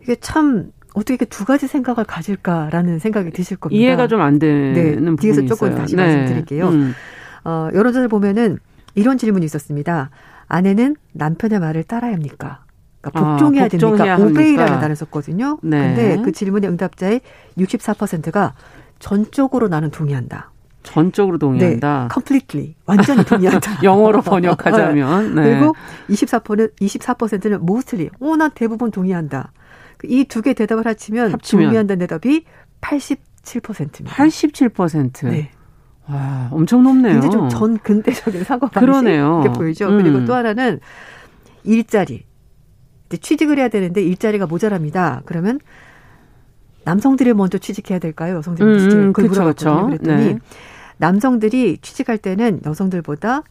이게 0.04 0.16
참 0.20 0.72
어떻게 0.98 1.14
이렇게 1.14 1.26
두 1.26 1.46
가지 1.46 1.68
생각을 1.68 2.06
가질까라는 2.06 2.98
생각이 3.00 3.30
드실 3.32 3.58
겁니다. 3.58 3.80
이해가 3.80 4.08
좀 4.08 4.22
안 4.22 4.40
되는 4.40 4.74
네, 4.74 4.96
부분이 4.96 5.18
뒤에서 5.18 5.46
조금 5.46 5.68
있어요. 5.68 5.82
다시 5.82 5.96
말씀드릴게요. 5.96 6.70
음. 6.70 6.94
어, 7.46 7.70
여론조사를 7.74 8.08
보면은 8.08 8.58
이런 8.96 9.18
질문이 9.20 9.46
있었습니다. 9.46 10.10
아내는 10.48 10.96
남편의 11.14 11.60
말을 11.60 11.84
따라야 11.84 12.14
합니까? 12.14 12.64
그러니까 13.02 13.20
아, 13.20 13.32
복종해야 13.32 13.68
복종해야 13.68 14.18
됩니까? 14.18 14.42
오베이라는? 14.42 14.74
단어를 14.74 14.96
썼거든요. 14.96 15.60
네. 15.62 15.80
근데 15.96 16.22
그 16.24 16.32
질문의 16.32 16.68
응답자의 16.72 17.22
64%가 17.60 18.54
전적으로 18.98 19.68
나는 19.68 19.92
동의한다. 19.92 20.52
전적으로 20.82 21.38
동의한다. 21.38 22.04
네, 22.04 22.14
completely 22.14 22.76
완전히 22.86 23.24
동의한다. 23.24 23.80
영어로 23.84 24.22
번역하자면 24.22 25.36
네. 25.36 25.44
그리고 25.44 25.76
24%는 26.10 26.70
24%는 26.82 27.60
mostly. 27.62 28.10
어, 28.20 28.36
난 28.36 28.50
대부분 28.56 28.90
동의한다. 28.90 29.52
이 30.06 30.26
두 30.26 30.42
개 30.42 30.54
대답을 30.54 30.86
합치면, 30.86 31.34
합치면. 31.34 31.66
동의한다는 31.66 32.00
대답이 32.00 32.46
87%입니다. 32.82 34.16
87%. 34.16 35.28
네. 35.30 35.52
와, 36.08 36.50
엄청 36.52 36.84
높네요. 36.84 37.20
굉장히 37.20 37.32
좀전 37.50 37.78
근대적인 37.80 38.44
사고 38.44 38.68
방식. 38.68 38.80
이렇게 39.44 39.50
보이죠. 39.58 39.90
음. 39.90 40.02
그리고 40.02 40.26
또 40.26 40.34
하나는 40.36 40.80
일자리. 41.64 42.26
이제 43.08 43.18
취직을 43.18 43.58
해야 43.58 43.68
되는데 43.70 44.02
일자리가 44.02 44.48
모자랍니다. 44.48 45.22
그러면 45.26 45.60
남성들이 46.84 47.34
먼저 47.34 47.58
취직해야 47.58 48.00
될까요? 48.00 48.38
여성들이 48.38 48.70
음, 48.70 48.78
취직을 48.80 49.04
음. 49.06 49.14
그쵸. 49.14 49.86
그랬더니 49.88 50.26
네. 50.34 50.40
남성들이 50.98 51.80
취직할 51.82 52.18
때는 52.18 52.62
여성들보다 52.66 53.44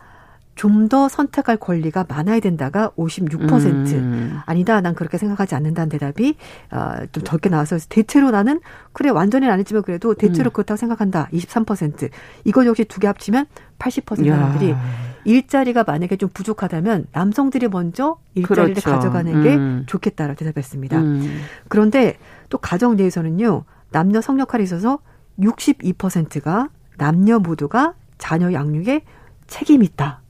좀 0.57 0.89
더 0.89 1.09
선택할 1.09 1.57
권리가 1.57 2.07
많아야 2.09 2.39
된다가 2.41 2.91
56%. 2.97 3.93
음. 3.93 4.39
아니다, 4.47 4.81
난 4.81 4.95
그렇게 4.95 5.19
생각하지 5.19 5.55
않는다는 5.55 5.89
대답이 5.89 6.37
어, 6.71 6.93
좀 7.13 7.25
적게 7.25 7.49
나와서 7.49 7.77
대체로 7.89 8.31
나는 8.31 8.61
그래 8.93 9.11
완전히는 9.11 9.53
아니지만 9.53 9.83
그래도 9.83 10.15
대체로 10.15 10.51
음. 10.51 10.53
그렇다고 10.53 10.77
생각한다. 10.77 11.29
23%. 11.33 12.11
이거 12.45 12.65
역시 12.67 12.85
두 12.85 13.01
개 13.01 13.07
합치면 13.09 13.47
80% 13.79 14.27
사람들이 14.29 14.71
야. 14.71 14.81
일자리가 15.25 15.85
만약에 15.85 16.17
좀 16.17 16.29
부족하다면 16.33 17.07
남성들이 17.13 17.69
먼저 17.69 18.17
일자리를 18.35 18.75
그렇죠. 18.75 18.91
가져가는 18.91 19.43
게 19.43 19.57
음. 19.57 19.83
좋겠다라고 19.87 20.39
대답했습니다. 20.39 20.99
음. 20.99 21.41
그런데 21.69 22.17
또 22.49 22.59
가정 22.59 22.97
내에서는요 22.97 23.65
남녀 23.91 24.21
성역할에 24.21 24.63
있어서 24.65 25.01
62%가 25.41 26.69
남녀 26.97 27.39
모두가 27.41 27.95
자녀 28.19 28.53
양육에 28.53 29.03
책임이 29.49 29.85
있다. 29.87 30.23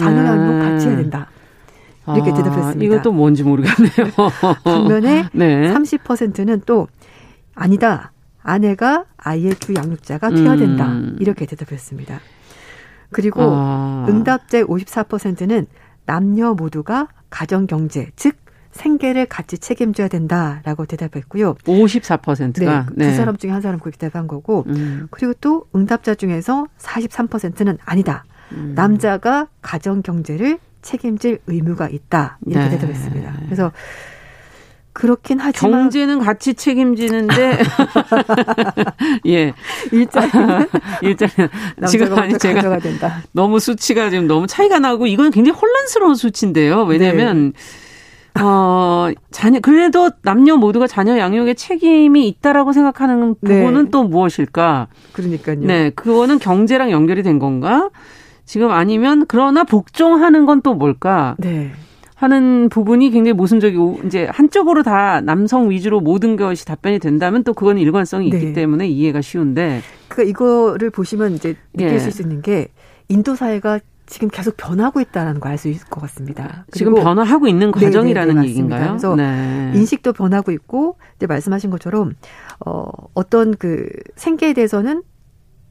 자녀 0.00 0.22
네. 0.22 0.28
양육 0.28 0.62
같이 0.62 0.88
해야 0.88 0.96
된다. 0.96 1.28
이렇게 2.14 2.30
아, 2.30 2.34
대답했습니다. 2.34 2.84
이것도 2.84 3.12
뭔지 3.12 3.44
모르겠네요. 3.44 4.12
반면에 4.64 5.28
네. 5.32 5.72
30%는 5.72 6.62
또 6.66 6.88
아니다. 7.54 8.12
아내가 8.42 9.04
아이의 9.18 9.56
주 9.56 9.74
양육자가 9.74 10.30
되어야 10.30 10.56
된다. 10.56 10.86
음. 10.86 11.16
이렇게 11.20 11.46
대답했습니다. 11.46 12.20
그리고 13.10 13.42
아. 13.42 14.06
응답자의 14.08 14.64
54%는 14.64 15.66
남녀 16.06 16.54
모두가 16.54 17.08
가정 17.28 17.66
경제, 17.66 18.10
즉 18.16 18.36
생계를 18.72 19.26
같이 19.26 19.58
책임져야 19.58 20.08
된다라고 20.08 20.86
대답했고요. 20.86 21.54
54%가 21.54 22.86
네, 22.94 23.10
두 23.10 23.16
사람 23.16 23.36
중에 23.36 23.50
한 23.50 23.60
사람 23.60 23.80
그렇게 23.80 23.98
대답한 23.98 24.26
거고. 24.26 24.64
음. 24.68 25.08
그리고 25.10 25.34
또 25.40 25.66
응답자 25.74 26.14
중에서 26.14 26.66
43%는 26.78 27.78
아니다. 27.84 28.24
음. 28.52 28.72
남자가 28.74 29.48
가정 29.62 30.02
경제를 30.02 30.58
책임질 30.82 31.40
의무가 31.46 31.88
있다. 31.88 32.38
이렇게 32.46 32.68
네. 32.68 32.70
대답했습니다. 32.78 33.34
그래서 33.44 33.72
그렇긴 34.92 35.38
하지만 35.40 35.82
경제는 35.82 36.18
같이 36.18 36.54
책임지는데 36.54 37.58
예 39.26 39.52
일자리는 39.92 40.66
일단은 41.02 41.50
지금 41.88 42.18
아니 42.18 42.36
제가 42.36 42.78
된다. 42.78 43.22
너무 43.32 43.60
수치가 43.60 44.10
지금 44.10 44.26
너무 44.26 44.46
차이가 44.46 44.78
나고 44.78 45.06
이건 45.06 45.30
굉장히 45.30 45.58
혼란스러운 45.58 46.14
수치인데요. 46.16 46.82
왜냐하면 46.84 47.52
네. 48.34 48.42
어 48.42 49.10
자녀 49.30 49.60
그래도 49.60 50.10
남녀 50.22 50.56
모두가 50.56 50.86
자녀 50.86 51.18
양육에 51.18 51.54
책임이 51.54 52.26
있다라고 52.28 52.72
생각하는 52.72 53.36
네. 53.40 53.60
부분은 53.60 53.90
또 53.90 54.04
무엇일까? 54.04 54.88
그러니까요. 55.12 55.60
네, 55.60 55.90
그거는 55.90 56.38
경제랑 56.38 56.90
연결이 56.90 57.22
된 57.22 57.38
건가? 57.38 57.90
지금 58.50 58.70
아니면 58.72 59.24
그러나 59.28 59.62
복종하는 59.64 60.44
건 60.46 60.60
또 60.62 60.74
뭘까? 60.74 61.36
네. 61.38 61.70
하는 62.16 62.68
부분이 62.68 63.10
굉장히 63.10 63.32
모순적이고 63.32 64.00
이제 64.04 64.28
한쪽으로 64.30 64.82
다 64.82 65.22
남성 65.22 65.70
위주로 65.70 66.00
모든 66.00 66.36
것이 66.36 66.66
답변이 66.66 66.98
된다면 66.98 67.44
또 67.44 67.54
그건 67.54 67.78
일관성이 67.78 68.26
있기 68.26 68.46
네. 68.46 68.52
때문에 68.52 68.88
이해가 68.88 69.22
쉬운데 69.22 69.80
그러니까 70.08 70.28
이거를 70.30 70.90
보시면 70.90 71.34
이제 71.36 71.56
느낄 71.72 71.94
예. 71.94 71.98
수 71.98 72.20
있는 72.20 72.42
게 72.42 72.68
인도 73.08 73.34
사회가 73.36 73.78
지금 74.06 74.28
계속 74.28 74.56
변하고 74.58 75.00
있다는 75.00 75.40
걸 75.40 75.52
알 75.52 75.56
수 75.56 75.68
있을 75.68 75.86
것 75.88 76.00
같습니다. 76.02 76.66
지금 76.72 76.94
변화하고 76.94 77.46
있는 77.46 77.70
과정이라는 77.70 78.34
네네네, 78.34 78.48
얘기인가요? 78.48 78.86
그래서 78.88 79.14
네. 79.14 79.70
인식도 79.74 80.12
변하고 80.12 80.50
있고 80.50 80.96
이제 81.16 81.26
말씀하신 81.26 81.70
것처럼 81.70 82.14
어 82.66 82.84
어떤 83.14 83.54
그 83.56 83.88
생계에 84.16 84.52
대해서는 84.52 85.02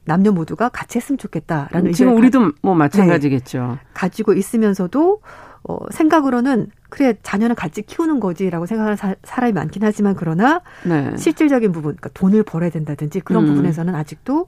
남녀 0.09 0.31
모두가 0.31 0.69
같이 0.69 0.97
했으면 0.97 1.19
좋겠다라는 1.19 1.93
지금 1.93 2.17
우리도 2.17 2.51
뭐 2.63 2.73
마찬가지겠죠. 2.73 3.77
가, 3.93 4.09
지고 4.09 4.33
있으면서도 4.33 5.21
어 5.63 5.77
생각으로는 5.91 6.67
그래 6.89 7.13
자녀는 7.21 7.55
같이 7.55 7.83
키우는 7.83 8.19
거지라고 8.19 8.65
생각하는 8.65 8.95
사, 8.95 9.13
사람이 9.23 9.53
많긴 9.53 9.83
하지만 9.83 10.15
그러나 10.15 10.61
네. 10.83 11.15
실질적인 11.15 11.71
부분, 11.71 11.95
그러니까 11.97 12.09
돈을 12.13 12.43
벌어야 12.43 12.69
된다든지 12.71 13.19
그런 13.19 13.43
음. 13.43 13.49
부분에서는 13.49 13.93
아직도 13.93 14.47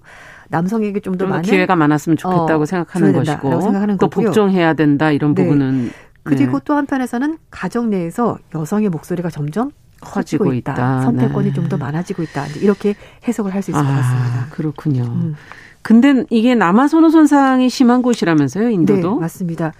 남성에게 0.49 0.99
좀 1.01 1.18
더 1.18 1.28
많은 1.28 1.43
기회가 1.43 1.76
많았으면 1.76 2.18
좋겠다고 2.18 2.64
어, 2.64 2.66
생각하는 2.66 3.14
것이고 3.14 3.62
생각하는 3.62 3.97
또 3.97 4.09
거고요. 4.09 4.28
복종해야 4.28 4.74
된다 4.74 5.12
이런 5.12 5.36
네. 5.36 5.43
부분은 5.43 5.91
그리고 6.24 6.59
네. 6.59 6.66
또 6.66 6.74
한편에서는 6.76 7.38
가정 7.51 7.89
내에서 7.89 8.38
여성의 8.55 8.89
목소리가 8.89 9.30
점점 9.30 9.72
커지고 10.02 10.54
있다. 10.54 10.74
있다. 10.74 11.02
선택권이 11.04 11.47
네. 11.49 11.54
좀더 11.54 11.78
많아지고 11.78 12.24
있다. 12.24 12.47
이렇게 12.62 12.95
해석을 13.28 13.54
할 13.54 13.62
수 13.62 13.72
있을 13.72 13.82
것 13.82 13.88
아, 13.88 13.95
같습니다. 13.95 14.47
그렇군요. 14.52 15.04
음. 15.04 15.36
근데 15.84 16.26
이게 16.30 16.54
남아선호 16.56 17.10
손상이 17.10 17.70
심한 17.70 18.02
곳이라면서요, 18.02 18.68
네, 18.68 18.74
인도도? 18.74 19.20
맞습니다. 19.20 19.74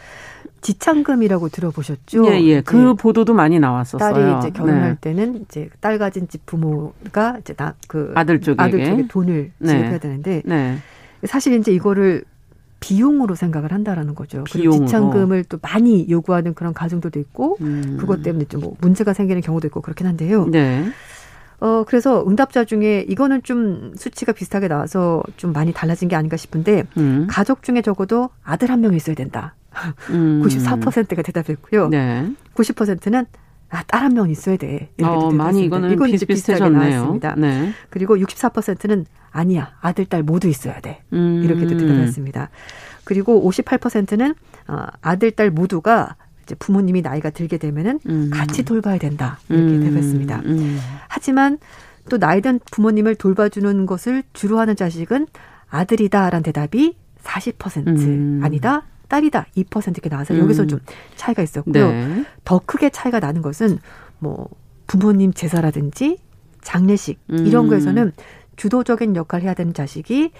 지창금이라고 0.62 1.50
들어보셨죠? 1.50 2.26
예, 2.28 2.40
예. 2.42 2.62
그 2.62 2.78
이제 2.78 2.94
보도도 3.02 3.34
많이 3.34 3.60
나왔었어요. 3.60 4.14
딸이 4.14 4.38
이제 4.40 4.50
결혼할 4.52 4.92
네. 4.92 4.98
때는 5.02 5.42
이제 5.42 5.70
딸 5.80 5.98
가진 5.98 6.28
집 6.28 6.46
부모가 6.46 7.38
이제 7.40 7.54
나 7.54 7.74
그 7.88 8.12
아들 8.16 8.40
쪽에게. 8.42 8.62
아들 8.64 8.86
쪽에 8.86 9.08
돈을 9.08 9.52
네. 9.58 9.68
지급해야 9.68 9.98
되는데 9.98 10.42
네. 10.46 10.78
사실 11.26 11.54
이제 11.54 11.72
이거를 11.72 12.24
비용으로 12.82 13.36
생각을 13.36 13.72
한다라는 13.72 14.14
거죠. 14.16 14.44
그리고 14.52 14.72
비용으로. 14.72 14.86
지창금을 14.88 15.44
또 15.46 15.58
많이 15.62 16.08
요구하는 16.10 16.54
그런 16.54 16.74
가정들도 16.74 17.18
있고 17.20 17.58
음. 17.62 17.96
그것 18.00 18.22
때문에 18.22 18.46
좀 18.46 18.62
뭐 18.62 18.76
문제가 18.82 19.14
생기는 19.14 19.42
경우도 19.42 19.68
있고 19.68 19.80
그렇긴 19.82 20.06
한데요. 20.08 20.46
네. 20.48 20.84
어 21.62 21.84
그래서 21.88 22.26
응답자 22.28 22.66
중에 22.66 23.06
이거는 23.08 23.44
좀 23.44 23.94
수치가 23.96 24.32
비슷하게 24.34 24.68
나와서 24.68 25.24
좀 25.38 25.54
많이 25.54 25.72
달라진 25.72 26.08
게 26.10 26.16
아닌가 26.16 26.36
싶은데 26.38 26.84
음. 26.98 27.28
가족 27.30 27.62
중에 27.64 27.82
적어도 27.84 28.30
아들 28.44 28.70
한 28.72 28.82
명 28.82 28.94
있어야 28.96 29.16
된다. 29.16 29.54
음. 30.10 30.42
94%가 30.46 31.22
대답했고요. 31.22 31.88
네. 31.90 32.32
90%는 32.56 33.26
아, 33.72 33.84
딸 33.84 34.04
한 34.04 34.14
명 34.14 34.30
있어야 34.30 34.58
돼. 34.58 34.90
이렇게 34.98 35.14
어, 35.26 35.32
많이. 35.32 35.64
이거는 35.66 35.92
이건 35.92 36.10
이제 36.10 36.26
비슷하게 36.26 36.60
비슷비슷해졌네요. 36.60 36.90
나왔습니다. 36.92 37.36
네. 37.38 37.72
그리고 37.90 38.18
64%는 38.18 39.06
아니야. 39.32 39.72
아들, 39.80 40.06
딸 40.06 40.24
모두 40.24 40.48
있어야 40.50 40.80
돼. 40.82 41.02
음. 41.14 41.42
이렇게 41.44 41.66
또 41.68 41.78
대답했습니다. 41.78 42.50
그리고 43.06 43.50
58%는 43.50 44.36
어, 44.68 44.86
아들, 45.02 45.32
딸 45.32 45.50
모두가 45.52 46.16
이제 46.44 46.56
부모님이 46.56 47.02
나이가 47.02 47.30
들게 47.30 47.58
되면은 47.58 48.00
음. 48.10 48.30
같이 48.34 48.64
돌봐야 48.66 48.98
된다. 48.98 49.40
이렇게 49.50 49.64
음. 49.64 49.84
대답했습니다. 49.84 50.42
음. 50.46 50.80
하지만 51.08 51.58
또 52.10 52.18
나이 52.18 52.42
든 52.42 52.60
부모님을 52.72 53.16
돌봐주는 53.16 53.86
것을 53.86 54.24
주로 54.34 54.60
하는 54.60 54.76
자식은 54.76 55.28
아들이다라는 55.70 56.44
대답이 56.44 56.96
40% 57.24 57.88
음. 57.88 58.42
아니다. 58.44 58.84
딸이다 59.12 59.48
2% 59.58 59.90
이렇게 59.90 60.10
나와서 60.10 60.34
음. 60.34 60.40
여기서 60.40 60.68
좀 60.68 60.80
차이가 61.18 61.44
있었고요. 61.44 61.92
네. 61.92 62.26
더 62.46 62.62
크게 62.66 62.90
차이가 62.90 63.20
나는 63.20 63.42
것은 63.42 63.78
뭐 64.20 64.48
부모님 64.88 65.34
제사라든지 65.34 66.18
장례식 66.62 67.20
음. 67.32 67.46
이런 67.46 67.68
거에서는 67.68 68.14
주도적인 68.56 69.18
역할을 69.18 69.44
해야 69.46 69.54
되는 69.54 69.74
자식이 69.74 70.32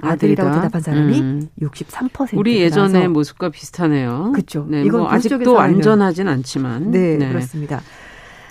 아들이라고. 0.00 0.52
대답한 0.54 0.80
사람이 0.80 1.20
음. 1.20 1.48
63% 1.60 2.36
우리 2.36 2.60
예전의 2.60 3.08
모습과 3.08 3.50
비슷하네요. 3.50 4.32
그쵸. 4.34 4.66
네, 4.68 4.82
이건 4.82 5.02
뭐 5.02 5.10
아직도 5.10 5.52
완전하진 5.52 6.26
않지만. 6.26 6.90
네, 6.90 7.18
그렇습니다. 7.18 7.80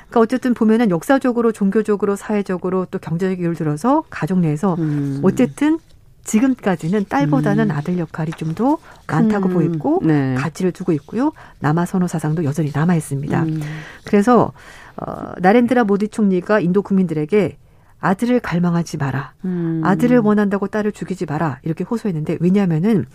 그러니까 0.08 0.20
어쨌든 0.20 0.54
보면은 0.54 0.92
역사적으로 0.92 1.52
종교적으로 1.52 2.16
사회적으로 2.16 2.86
또 2.92 3.00
경제적 3.00 3.40
이유를 3.40 3.56
들어서 3.56 4.04
가족 4.10 4.40
내에서 4.40 4.76
음. 4.76 5.20
어쨌든 5.24 5.80
지금까지는 6.24 7.06
딸보다는 7.10 7.70
아들 7.72 7.98
역할이 7.98 8.32
좀 8.32 8.54
더 8.54 8.78
많다고 9.08 9.48
큰, 9.48 9.54
보였고 9.56 10.02
네. 10.04 10.36
가치를 10.36 10.72
두고 10.72 10.92
있고요. 10.92 11.32
남아 11.60 11.86
선호 11.86 12.06
사상도 12.08 12.44
여전히 12.44 12.72
남아 12.74 12.96
있습니다. 12.96 13.44
음. 13.44 13.62
그래서 14.06 14.52
어, 14.96 15.32
나렌드라 15.40 15.84
모디 15.86 16.10
총리가 16.10 16.60
인도 16.60 16.84
국민들에게 16.84 17.58
아들을 18.00 18.40
갈망하지 18.42 18.98
마라. 18.98 19.34
음. 19.46 19.82
아들을 19.84 20.20
원한다고 20.20 20.68
딸을 20.68 20.92
죽이지 20.92 21.26
마라. 21.26 21.60
이렇게 21.64 21.84
호소했는데 21.84 22.38
왜냐하면은 22.42 23.06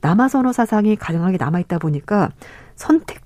남아 0.00 0.28
선호 0.28 0.52
사상이 0.52 0.96
가능하게 0.96 1.36
남아 1.36 1.60
있다 1.60 1.78
보니까 1.78 2.30
선택적 2.74 3.22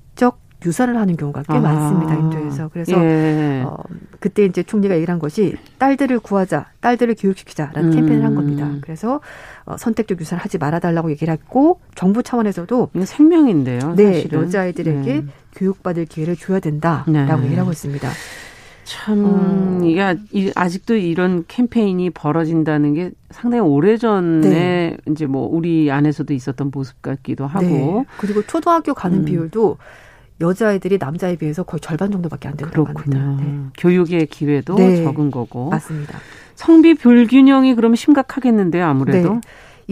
유산을 0.67 0.97
하는 0.97 1.17
경우가 1.17 1.45
꽤 1.49 1.55
아. 1.55 1.61
많습니다. 1.61 2.15
인도에서. 2.15 2.69
그래서 2.73 2.93
예. 3.03 3.63
어, 3.65 3.77
그때 4.21 4.45
이제 4.45 4.63
총리가 4.63 4.95
얘기를 4.97 5.13
한 5.13 5.19
것이 5.19 5.57
딸들을 5.79 6.19
구하자, 6.21 6.67
딸들을 6.81 7.15
교육시키자라는 7.19 7.91
음. 7.91 7.95
캠페인을 7.95 8.25
한 8.25 8.35
겁니다. 8.35 8.71
그래서 8.81 9.21
어, 9.65 9.77
선택적 9.77 10.21
유산을 10.21 10.43
하지 10.45 10.59
말아달라고 10.59 11.11
얘기를 11.13 11.33
했고 11.33 11.81
정부 11.95 12.23
차원에서도 12.23 12.91
생명인데요. 13.05 13.95
네 13.97 14.15
사실은. 14.15 14.41
여자아이들에게 14.43 15.13
네. 15.21 15.25
교육받을 15.55 16.05
기회를 16.07 16.37
줘야 16.37 16.61
된다라고 16.61 17.13
네. 17.13 17.45
얘기를 17.45 17.59
하고 17.61 17.71
있습니다. 17.73 18.09
참 18.85 19.25
어. 19.25 19.81
이게 19.85 20.01
아- 20.01 20.15
이- 20.33 20.53
아직도 20.55 20.95
이런 20.95 21.45
캠페인이 21.49 22.09
벌어진다는 22.11 22.95
게 22.95 23.11
상당히 23.31 23.63
오래전에 23.63 24.41
네. 24.49 24.97
이제 25.11 25.27
뭐 25.27 25.49
우리 25.51 25.91
안에서도 25.91 26.33
있었던 26.33 26.71
모습 26.73 27.03
같기도 27.03 27.49
하고 27.49 27.65
네. 27.67 28.05
그리고 28.19 28.43
초등학교 28.43 28.95
가는 28.95 29.19
음. 29.19 29.25
비율도 29.25 29.79
여자아이들이 30.41 30.99
남자에 30.99 31.37
비해서 31.37 31.63
거의 31.63 31.81
절반 31.81 32.11
정도밖에 32.11 32.49
안 32.49 32.57
된다고 32.57 32.85
그렇군요. 32.85 33.19
합니다. 33.19 33.45
네. 33.45 33.59
교육의 33.79 34.27
기회도 34.27 34.77
네. 34.77 35.03
적은 35.03 35.31
거고 35.31 35.71
맞습니다. 35.71 36.19
성비 36.55 36.95
불균형이 36.95 37.75
그러면 37.75 37.97
심각하겠는데요, 37.97 38.85
아무래도. 38.85 39.35
네. 39.35 39.41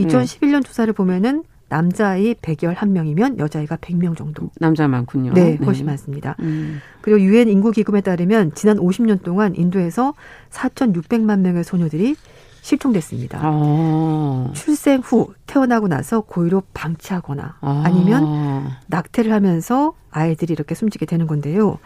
2011년 0.02 0.64
조사를 0.64 0.92
보면은 0.92 1.44
남자아이 1.68 2.34
111명이면 2.34 3.38
여자아이가 3.38 3.76
100명 3.76 4.16
정도. 4.16 4.50
남자 4.60 4.86
많군요. 4.86 5.32
네, 5.32 5.56
훨씬 5.64 5.86
많습니다. 5.86 6.36
음. 6.40 6.80
그리고 7.00 7.20
유엔 7.20 7.48
인구기금에 7.48 8.00
따르면 8.00 8.52
지난 8.54 8.76
50년 8.76 9.22
동안 9.22 9.54
인도에서 9.56 10.14
4,600만 10.50 11.40
명의 11.40 11.64
소녀들이 11.64 12.16
실종됐습니다. 12.64 13.40
어. 13.42 14.50
출생 14.54 15.00
후 15.00 15.34
태어나고 15.46 15.86
나서 15.86 16.22
고의로 16.22 16.62
방치하거나 16.72 17.58
아. 17.60 17.82
아니면 17.84 18.70
낙태를 18.86 19.32
하면서 19.32 19.92
아이들이 20.10 20.54
이렇게 20.54 20.74
숨지게 20.74 21.04
되는 21.04 21.26
건데요. 21.26 21.78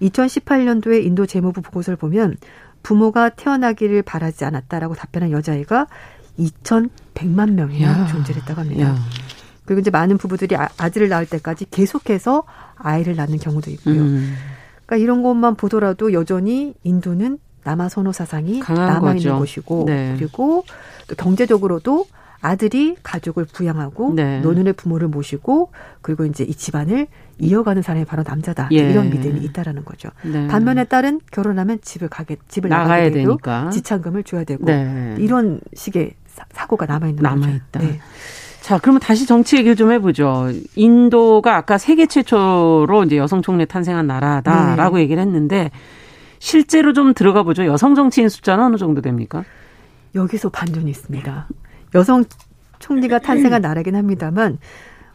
2018년도에 0.00 1.04
인도 1.04 1.26
재무부 1.26 1.62
보고서를 1.62 1.96
보면 1.96 2.36
부모가 2.84 3.30
태어나기를 3.30 4.02
바라지 4.02 4.44
않았다라고 4.44 4.94
답변한 4.94 5.32
여자아이가 5.32 5.88
2,100만 6.38 7.54
명이나 7.54 8.02
야. 8.02 8.06
존재했다고 8.06 8.60
합니다. 8.60 8.84
야. 8.84 8.96
그리고 9.64 9.80
이제 9.80 9.90
많은 9.90 10.16
부부들이 10.16 10.54
아, 10.54 10.68
아들을 10.78 11.08
낳을 11.08 11.26
때까지 11.26 11.66
계속해서 11.70 12.44
아이를 12.76 13.16
낳는 13.16 13.38
경우도 13.38 13.68
있고요. 13.72 14.00
음. 14.00 14.36
그러니까 14.86 14.96
이런 15.02 15.24
것만 15.24 15.56
보더라도 15.56 16.12
여전히 16.12 16.74
인도는 16.84 17.38
남아 17.64 17.88
선호 17.88 18.12
사상이 18.12 18.60
남아 18.60 19.14
있는. 19.14 19.38
곳이고 19.38 19.84
네. 19.86 20.14
그리고 20.16 20.64
또 21.08 21.14
경제적으로도 21.16 22.06
아들이 22.42 22.96
가족을 23.02 23.44
부양하고 23.44 24.14
네. 24.14 24.40
노년의 24.40 24.72
부모를 24.72 25.08
모시고 25.08 25.72
그리고 26.00 26.24
이제 26.24 26.42
이 26.42 26.54
집안을 26.54 27.06
이어가는 27.38 27.82
사람이 27.82 28.06
바로 28.06 28.22
남자다 28.26 28.68
예. 28.72 28.76
이런 28.78 29.10
믿음이 29.10 29.40
있다라는 29.40 29.84
거죠. 29.84 30.08
네. 30.22 30.46
반면에 30.46 30.84
딸은 30.84 31.20
결혼하면 31.30 31.80
집을 31.82 32.08
가게 32.08 32.36
집을 32.48 32.70
나가야 32.70 33.10
되고. 33.10 33.38
지참금을 33.70 34.24
줘야 34.24 34.44
되고 34.44 34.64
네. 34.64 35.16
이런 35.18 35.60
식의 35.74 36.12
사, 36.52 36.66
고가 36.66 36.86
남아 36.86 37.08
있는 37.08 37.22
남아 37.22 37.46
거죠. 37.46 37.56
있다. 37.56 37.80
네. 37.80 38.00
자, 38.62 38.78
그러면 38.78 39.00
다시 39.00 39.26
정치 39.26 39.56
얘기를 39.56 39.74
좀 39.74 39.90
해보죠. 39.90 40.48
인도가 40.76 41.56
아까 41.56 41.76
세계 41.76 42.06
최초로 42.06 43.04
이제 43.04 43.16
여성 43.16 43.42
총리 43.42 43.66
탄생한 43.66 44.06
나라다라고 44.06 44.96
네. 44.96 45.02
얘기를 45.02 45.22
했는데 45.22 45.70
실제로 46.40 46.92
좀 46.92 47.14
들어가 47.14 47.44
보죠. 47.44 47.64
여성 47.66 47.94
정치인 47.94 48.28
숫자는 48.28 48.64
어느 48.64 48.76
정도 48.76 49.00
됩니까? 49.00 49.44
여기서 50.16 50.48
반전이 50.48 50.90
있습니다. 50.90 51.48
여성 51.94 52.24
총리가 52.80 53.20
탄생한 53.20 53.62
나라긴 53.62 53.94
합니다만 53.94 54.58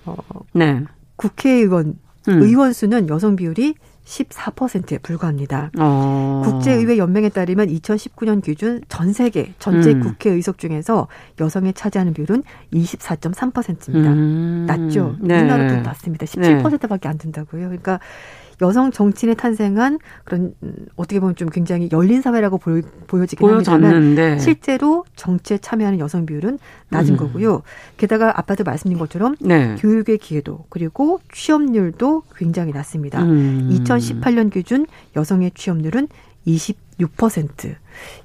어, 0.05 0.15
네. 0.53 0.83
국회의원 1.17 1.97
음. 2.29 2.41
의원 2.41 2.71
수는 2.71 3.09
여성 3.09 3.35
비율이 3.35 3.73
14%에 4.05 4.99
불과합니다. 4.99 5.71
어. 5.79 6.43
국제의회 6.45 6.99
연맹에 6.99 7.29
따르면 7.29 7.67
2019년 7.69 8.43
기준 8.43 8.81
전 8.87 9.11
세계 9.13 9.53
전체 9.57 9.93
음. 9.93 10.01
국회 10.01 10.29
의석 10.29 10.59
중에서 10.59 11.07
여성이 11.39 11.73
차지하는 11.73 12.13
비율은 12.13 12.43
24.3%입니다. 12.71 14.11
음. 14.11 14.65
낮죠. 14.67 15.15
네. 15.19 15.39
우리나라도 15.39 15.81
낮습니다. 15.81 16.27
17%밖에 16.27 17.07
안 17.07 17.17
된다고요. 17.17 17.63
그러니까 17.63 17.99
여성 18.61 18.91
정치인의 18.91 19.35
탄생한 19.35 19.99
그런 20.23 20.53
음, 20.63 20.73
어떻게 20.95 21.19
보면 21.19 21.35
좀 21.35 21.49
굉장히 21.49 21.89
열린 21.91 22.21
사회라고 22.21 22.57
보여, 22.57 22.81
보여지긴 23.07 23.47
합니다만 23.47 23.81
보여졌는데 23.81 24.39
실제로 24.39 25.05
정치에 25.15 25.57
참여하는 25.57 25.99
여성 25.99 26.25
비율은 26.25 26.59
낮은 26.89 27.15
음. 27.15 27.17
거고요. 27.17 27.63
게다가 27.97 28.37
아빠도 28.37 28.63
말씀드린 28.63 28.99
것처럼 28.99 29.35
네. 29.39 29.75
교육의 29.79 30.17
기회도 30.17 30.65
그리고 30.69 31.19
취업률도 31.33 32.23
굉장히 32.35 32.71
낮습니다. 32.71 33.21
음. 33.23 33.69
2018년 33.71 34.51
기준 34.51 34.85
여성의 35.15 35.51
취업률은 35.55 36.07
26%. 36.47 37.75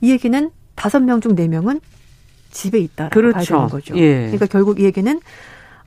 이 0.00 0.10
얘기는 0.10 0.50
5명 0.76 1.22
중 1.22 1.34
4명은 1.34 1.80
집에 2.50 2.78
있다. 2.78 3.10
그렇죠. 3.10 3.32
봐야 3.32 3.44
되는 3.44 3.68
거죠. 3.68 3.96
예. 3.96 4.22
그러니까 4.22 4.46
결국 4.46 4.80
이 4.80 4.84
얘기는 4.84 5.20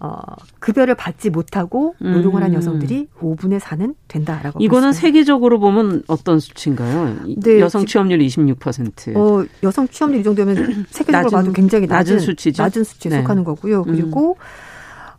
어, 0.06 0.20
급여를 0.60 0.96
받지 0.96 1.30
못하고 1.30 1.96
노동을 2.00 2.44
한 2.44 2.52
음. 2.52 2.56
여성들이 2.58 3.08
5분의 3.22 3.60
4는 3.62 3.96
된다라고. 4.10 4.60
이거는 4.62 4.90
볼 4.90 4.94
수가 4.94 5.02
세계적으로 5.02 5.60
보면 5.60 6.04
어떤 6.08 6.40
수치인가요? 6.42 7.16
이- 7.26 7.40
네, 7.40 7.62
여성 7.62 7.86
지- 7.86 7.94
취업률 7.94 8.20
26%. 8.20 9.16
어, 9.16 9.46
여성 9.64 9.88
취업률 9.88 10.20
이 10.20 10.24
정도면 10.26 10.56
세계적으로 10.92 11.30
낮은- 11.30 11.32
봐도 11.32 11.52
굉장히 11.54 11.88
낮은, 11.88 12.16
낮은 12.16 12.20
수치죠? 12.26 12.62
낮은 12.64 12.84
수치에 12.84 13.12
네. 13.12 13.22
속하는 13.22 13.46
거고요. 13.46 13.80
음. 13.84 13.86
그리고 13.86 14.36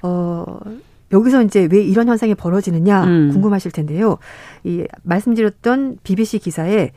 어 0.03 0.59
여기서 1.13 1.43
이제 1.43 1.69
왜 1.71 1.81
이런 1.83 2.09
현상이 2.09 2.35
벌어지느냐 2.35 3.05
음. 3.05 3.31
궁금하실 3.33 3.71
텐데요. 3.71 4.19
이 4.65 4.85
말씀드렸던 5.03 5.99
BBC 6.03 6.41
기사에 6.41 6.79
에, 6.81 6.91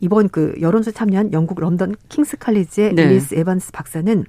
이번 0.00 0.28
그 0.28 0.54
여론조사 0.60 0.92
참여한 0.96 1.32
영국 1.32 1.58
런던 1.58 1.96
킹스 2.10 2.36
칼리지의 2.38 2.94
네. 2.94 3.02
앨리스 3.04 3.34
에반스 3.34 3.72
박사는 3.72 4.24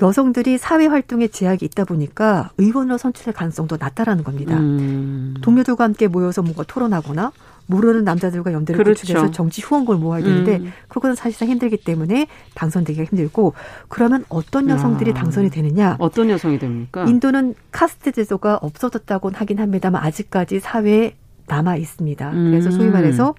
여성들이 0.00 0.58
사회 0.58 0.86
활동에 0.86 1.28
제약이 1.28 1.64
있다 1.64 1.84
보니까 1.84 2.50
의원으로 2.58 2.98
선출될 2.98 3.34
가능성도 3.34 3.76
낮다라는 3.78 4.24
겁니다. 4.24 4.56
음. 4.56 5.34
동료들과 5.40 5.84
함께 5.84 6.06
모여서 6.08 6.42
뭔가 6.42 6.62
토론하거나 6.62 7.32
모르는 7.66 8.04
남자들과 8.04 8.52
연대를 8.52 8.82
그렇죠. 8.82 9.00
구축해서 9.00 9.30
정치 9.30 9.60
후원금을 9.60 9.98
모아야 9.98 10.22
되는데 10.22 10.56
음. 10.56 10.72
그것은 10.88 11.14
사실상 11.14 11.48
힘들기 11.48 11.76
때문에 11.78 12.26
당선되기가 12.54 13.04
힘들고 13.10 13.52
그러면 13.88 14.24
어떤 14.28 14.70
여성들이 14.70 15.10
아. 15.10 15.14
당선이 15.14 15.50
되느냐? 15.50 15.96
어떤 15.98 16.30
여성이 16.30 16.58
됩니까? 16.58 17.04
인도는 17.04 17.54
카스트 17.70 18.12
제도가 18.12 18.56
없어졌다고는 18.62 19.38
하긴 19.38 19.58
합니다만 19.58 20.02
아직까지 20.02 20.60
사회에 20.60 21.16
남아 21.46 21.76
있습니다. 21.76 22.30
그래서 22.30 22.70
소위 22.70 22.86
음. 22.86 22.92
말해서 22.92 23.34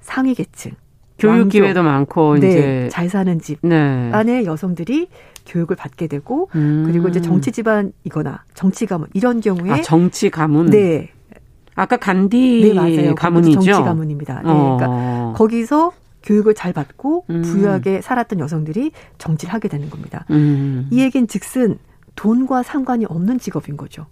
상위 0.00 0.34
계층, 0.34 0.72
교육 1.18 1.32
왕족, 1.32 1.48
기회도 1.50 1.82
많고 1.82 2.38
네, 2.38 2.48
이제 2.48 2.88
잘 2.90 3.08
사는 3.08 3.40
집 3.40 3.58
네. 3.62 4.10
안에 4.12 4.44
여성들이 4.44 5.08
교육을 5.46 5.76
받게 5.76 6.08
되고 6.08 6.48
음. 6.54 6.84
그리고 6.86 7.08
이제 7.08 7.20
정치 7.20 7.52
집안이거나 7.52 8.44
정치 8.54 8.86
가문 8.86 9.08
이런 9.14 9.40
경우에 9.40 9.70
아, 9.70 9.82
정치 9.82 10.28
가문. 10.28 10.66
네, 10.66 11.10
아까 11.74 11.96
간디 11.96 12.60
네 12.62 12.74
맞아요. 12.74 13.14
가문이죠. 13.14 13.60
정치 13.60 13.70
가문입니다. 13.70 14.36
네, 14.36 14.42
그러니까 14.42 14.86
어. 14.88 15.34
거기서 15.36 15.92
교육을 16.22 16.54
잘 16.54 16.72
받고 16.72 17.24
음. 17.30 17.42
부유하게 17.42 18.02
살았던 18.02 18.40
여성들이 18.40 18.90
정치를 19.18 19.54
하게 19.54 19.68
되는 19.68 19.88
겁니다. 19.88 20.24
음. 20.30 20.88
이 20.90 21.00
얘기는 21.00 21.26
즉슨 21.28 21.78
돈과 22.16 22.62
상관이 22.62 23.04
없는 23.06 23.38
직업인 23.38 23.76
거죠. 23.76 24.06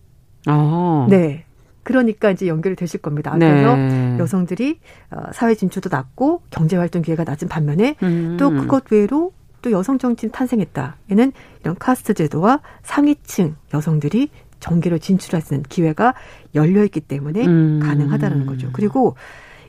어. 0.47 1.07
네. 1.11 1.45
그러니까 1.85 2.31
이제 2.31 2.49
연결이 2.49 2.75
되실 2.75 3.01
겁니다. 3.01 3.37
네. 3.39 3.49
그래서 3.49 4.19
여성들이 4.19 4.81
어, 5.11 5.23
사회 5.33 5.55
진출도 5.55 5.91
낮고 5.91 6.43
경제 6.51 6.77
활동 6.77 7.03
기회가 7.03 7.25
낮은 7.25 7.49
반면에 7.49 7.97
음. 8.03 8.37
또 8.39 8.51
그것 8.51 8.91
외로 8.91 9.33
또 9.63 9.71
여성 9.71 9.99
정치인 9.99 10.33
탄생했다. 10.33 10.97
얘는 11.11 11.33
이런 11.63 11.77
카스트 11.79 12.13
제도와 12.15 12.61
상위층 12.83 13.55
여성들이 13.73 14.29
정계로 14.61 14.99
진출할 14.99 15.43
수 15.43 15.55
있는 15.55 15.63
기회가 15.69 16.15
열려 16.55 16.85
있기 16.85 17.01
때문에 17.01 17.47
음. 17.47 17.81
가능하다는 17.83 18.47
거죠. 18.47 18.71
그리고 18.73 19.15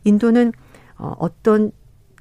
인도는 0.03 0.53
어, 0.97 1.13
어떤 1.19 1.71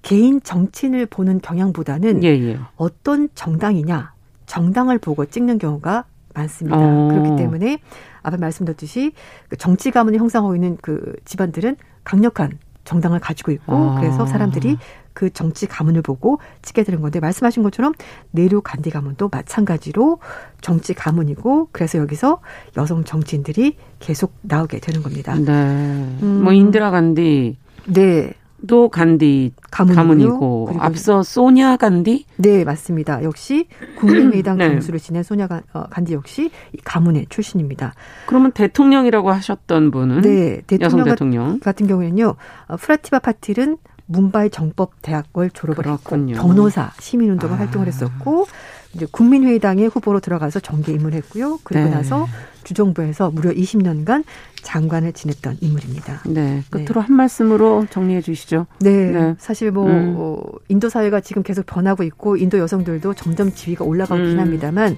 개인 0.02 0.42
정치인을 0.42 1.06
보는 1.06 1.40
경향보다는 1.40 2.22
예, 2.24 2.28
예. 2.28 2.58
어떤 2.76 3.28
정당이냐 3.34 4.12
정당을 4.46 4.98
보고 4.98 5.24
찍는 5.24 5.58
경우가 5.58 6.04
많습니다. 6.34 6.76
어. 6.78 7.08
그렇기 7.08 7.36
때문에 7.36 7.78
아까 8.22 8.36
말씀드렸듯이 8.36 9.12
그 9.48 9.56
정치 9.56 9.90
가문을 9.90 10.18
형성하고 10.18 10.54
있는 10.54 10.76
그 10.82 11.14
집안들은 11.24 11.76
강력한 12.04 12.58
정당을 12.84 13.18
가지고 13.18 13.52
있고 13.52 13.74
아. 13.74 14.00
그래서 14.00 14.26
사람들이 14.26 14.76
그 15.14 15.30
정치 15.30 15.66
가문을 15.66 16.02
보고 16.02 16.38
찍게 16.62 16.82
되는 16.82 17.00
건데 17.00 17.20
말씀하신 17.20 17.62
것처럼 17.62 17.94
내류 18.32 18.60
간디 18.62 18.90
가문도 18.90 19.28
마찬가지로 19.30 20.18
정치 20.60 20.92
가문이고 20.92 21.68
그래서 21.72 21.98
여기서 21.98 22.40
여성 22.76 23.04
정치인들이 23.04 23.76
계속 24.00 24.34
나오게 24.42 24.80
되는 24.80 25.02
겁니다. 25.02 25.34
네. 25.34 25.52
음. 25.52 26.40
뭐 26.42 26.52
인디라 26.52 26.90
간디 26.90 27.56
네. 27.86 28.34
도 28.66 28.88
간디. 28.88 29.52
가문이고 29.70 30.66
그리고 30.66 30.82
앞서 30.82 31.22
소냐 31.22 31.76
간디 31.76 32.24
네, 32.36 32.64
맞습니다. 32.64 33.22
역시 33.24 33.66
국민의당 33.98 34.56
네. 34.58 34.68
정수를 34.68 34.98
지낸 35.00 35.22
소냐 35.22 35.46
간- 35.46 35.62
어, 35.72 35.84
간디 35.90 36.14
역시 36.14 36.50
이 36.72 36.76
가문의 36.84 37.26
출신입니다. 37.28 37.94
그러면 38.26 38.52
대통령이라고 38.52 39.30
하셨던 39.32 39.90
분은 39.90 40.20
네, 40.22 40.60
대통령, 40.66 41.04
대통령 41.04 41.58
같은 41.60 41.86
경우에는요, 41.86 42.34
어, 42.68 42.76
프라티바 42.76 43.18
파틸은 43.18 43.78
문바이 44.06 44.50
정법대학을 44.50 45.50
졸업을 45.50 45.84
그렇군요. 45.84 46.34
했고 46.34 46.46
변호사, 46.48 46.90
시민운동을 47.00 47.56
아. 47.56 47.58
활동을 47.60 47.86
했었고 47.88 48.46
이제 48.94 49.06
국민회의당의 49.10 49.88
후보로 49.88 50.20
들어가서 50.20 50.60
정계 50.60 50.92
입문했고요. 50.92 51.58
그리고 51.64 51.84
네. 51.84 51.90
나서 51.90 52.26
주정부에서 52.62 53.30
무려 53.30 53.50
20년간 53.50 54.24
장관을 54.62 55.12
지냈던 55.12 55.58
인물입니다. 55.60 56.22
네 56.26 56.62
끝으로 56.70 57.00
한 57.00 57.14
말씀으로 57.14 57.86
정리해 57.90 58.22
주시죠. 58.22 58.66
네, 58.80 59.10
네. 59.10 59.34
사실 59.38 59.70
뭐 59.70 59.86
음. 59.86 60.14
어, 60.16 60.42
인도 60.68 60.88
사회가 60.88 61.20
지금 61.20 61.42
계속 61.42 61.66
변하고 61.66 62.02
있고 62.04 62.36
인도 62.36 62.58
여성들도 62.58 63.14
점점 63.14 63.52
지위가 63.52 63.84
올라가고 63.84 64.20
있긴 64.22 64.38
음. 64.38 64.40
합니다만 64.40 64.96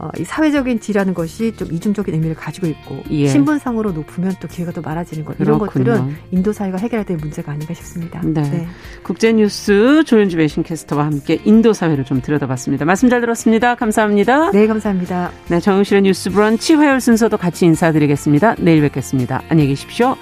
어, 0.00 0.08
이 0.18 0.24
사회적인 0.24 0.80
지라는 0.80 1.12
것이 1.12 1.52
좀 1.52 1.70
이중적인 1.70 2.14
의미를 2.14 2.34
가지고 2.34 2.66
있고 2.68 3.02
예. 3.10 3.28
신분상으로 3.28 3.92
높으면 3.92 4.32
또 4.40 4.48
기회가 4.48 4.72
더 4.72 4.80
많아지는 4.80 5.26
것 5.26 5.36
이런 5.38 5.58
그렇군요. 5.58 5.92
것들은 5.92 6.16
인도 6.30 6.54
사회가 6.54 6.78
해결해야 6.78 7.04
될 7.04 7.18
문제가 7.18 7.52
아닌가 7.52 7.74
싶습니다. 7.74 8.22
네. 8.24 8.66
국제뉴스 9.02 10.02
조윤주 10.06 10.38
외신캐스터와 10.38 11.04
함께 11.04 11.38
인도 11.44 11.74
사회를 11.74 12.04
좀 12.04 12.22
들여다봤습니다. 12.22 12.86
말씀 12.86 13.10
잘 13.10 13.20
들었습니다. 13.20 13.74
감사합니다. 13.74 14.52
네, 14.52 14.66
감사합니다. 14.66 15.32
네, 15.48 15.60
정용실의 15.60 16.02
뉴스 16.02 16.30
브런치 16.30 16.74
화요일 16.74 17.00
순서도 17.02 17.36
같이 17.36 17.66
인사드리겠습니다. 17.66 18.54
내일 18.58 18.80
뵙겠습니다. 18.80 19.42
안녕히 19.50 19.68
계십시오. 19.68 20.16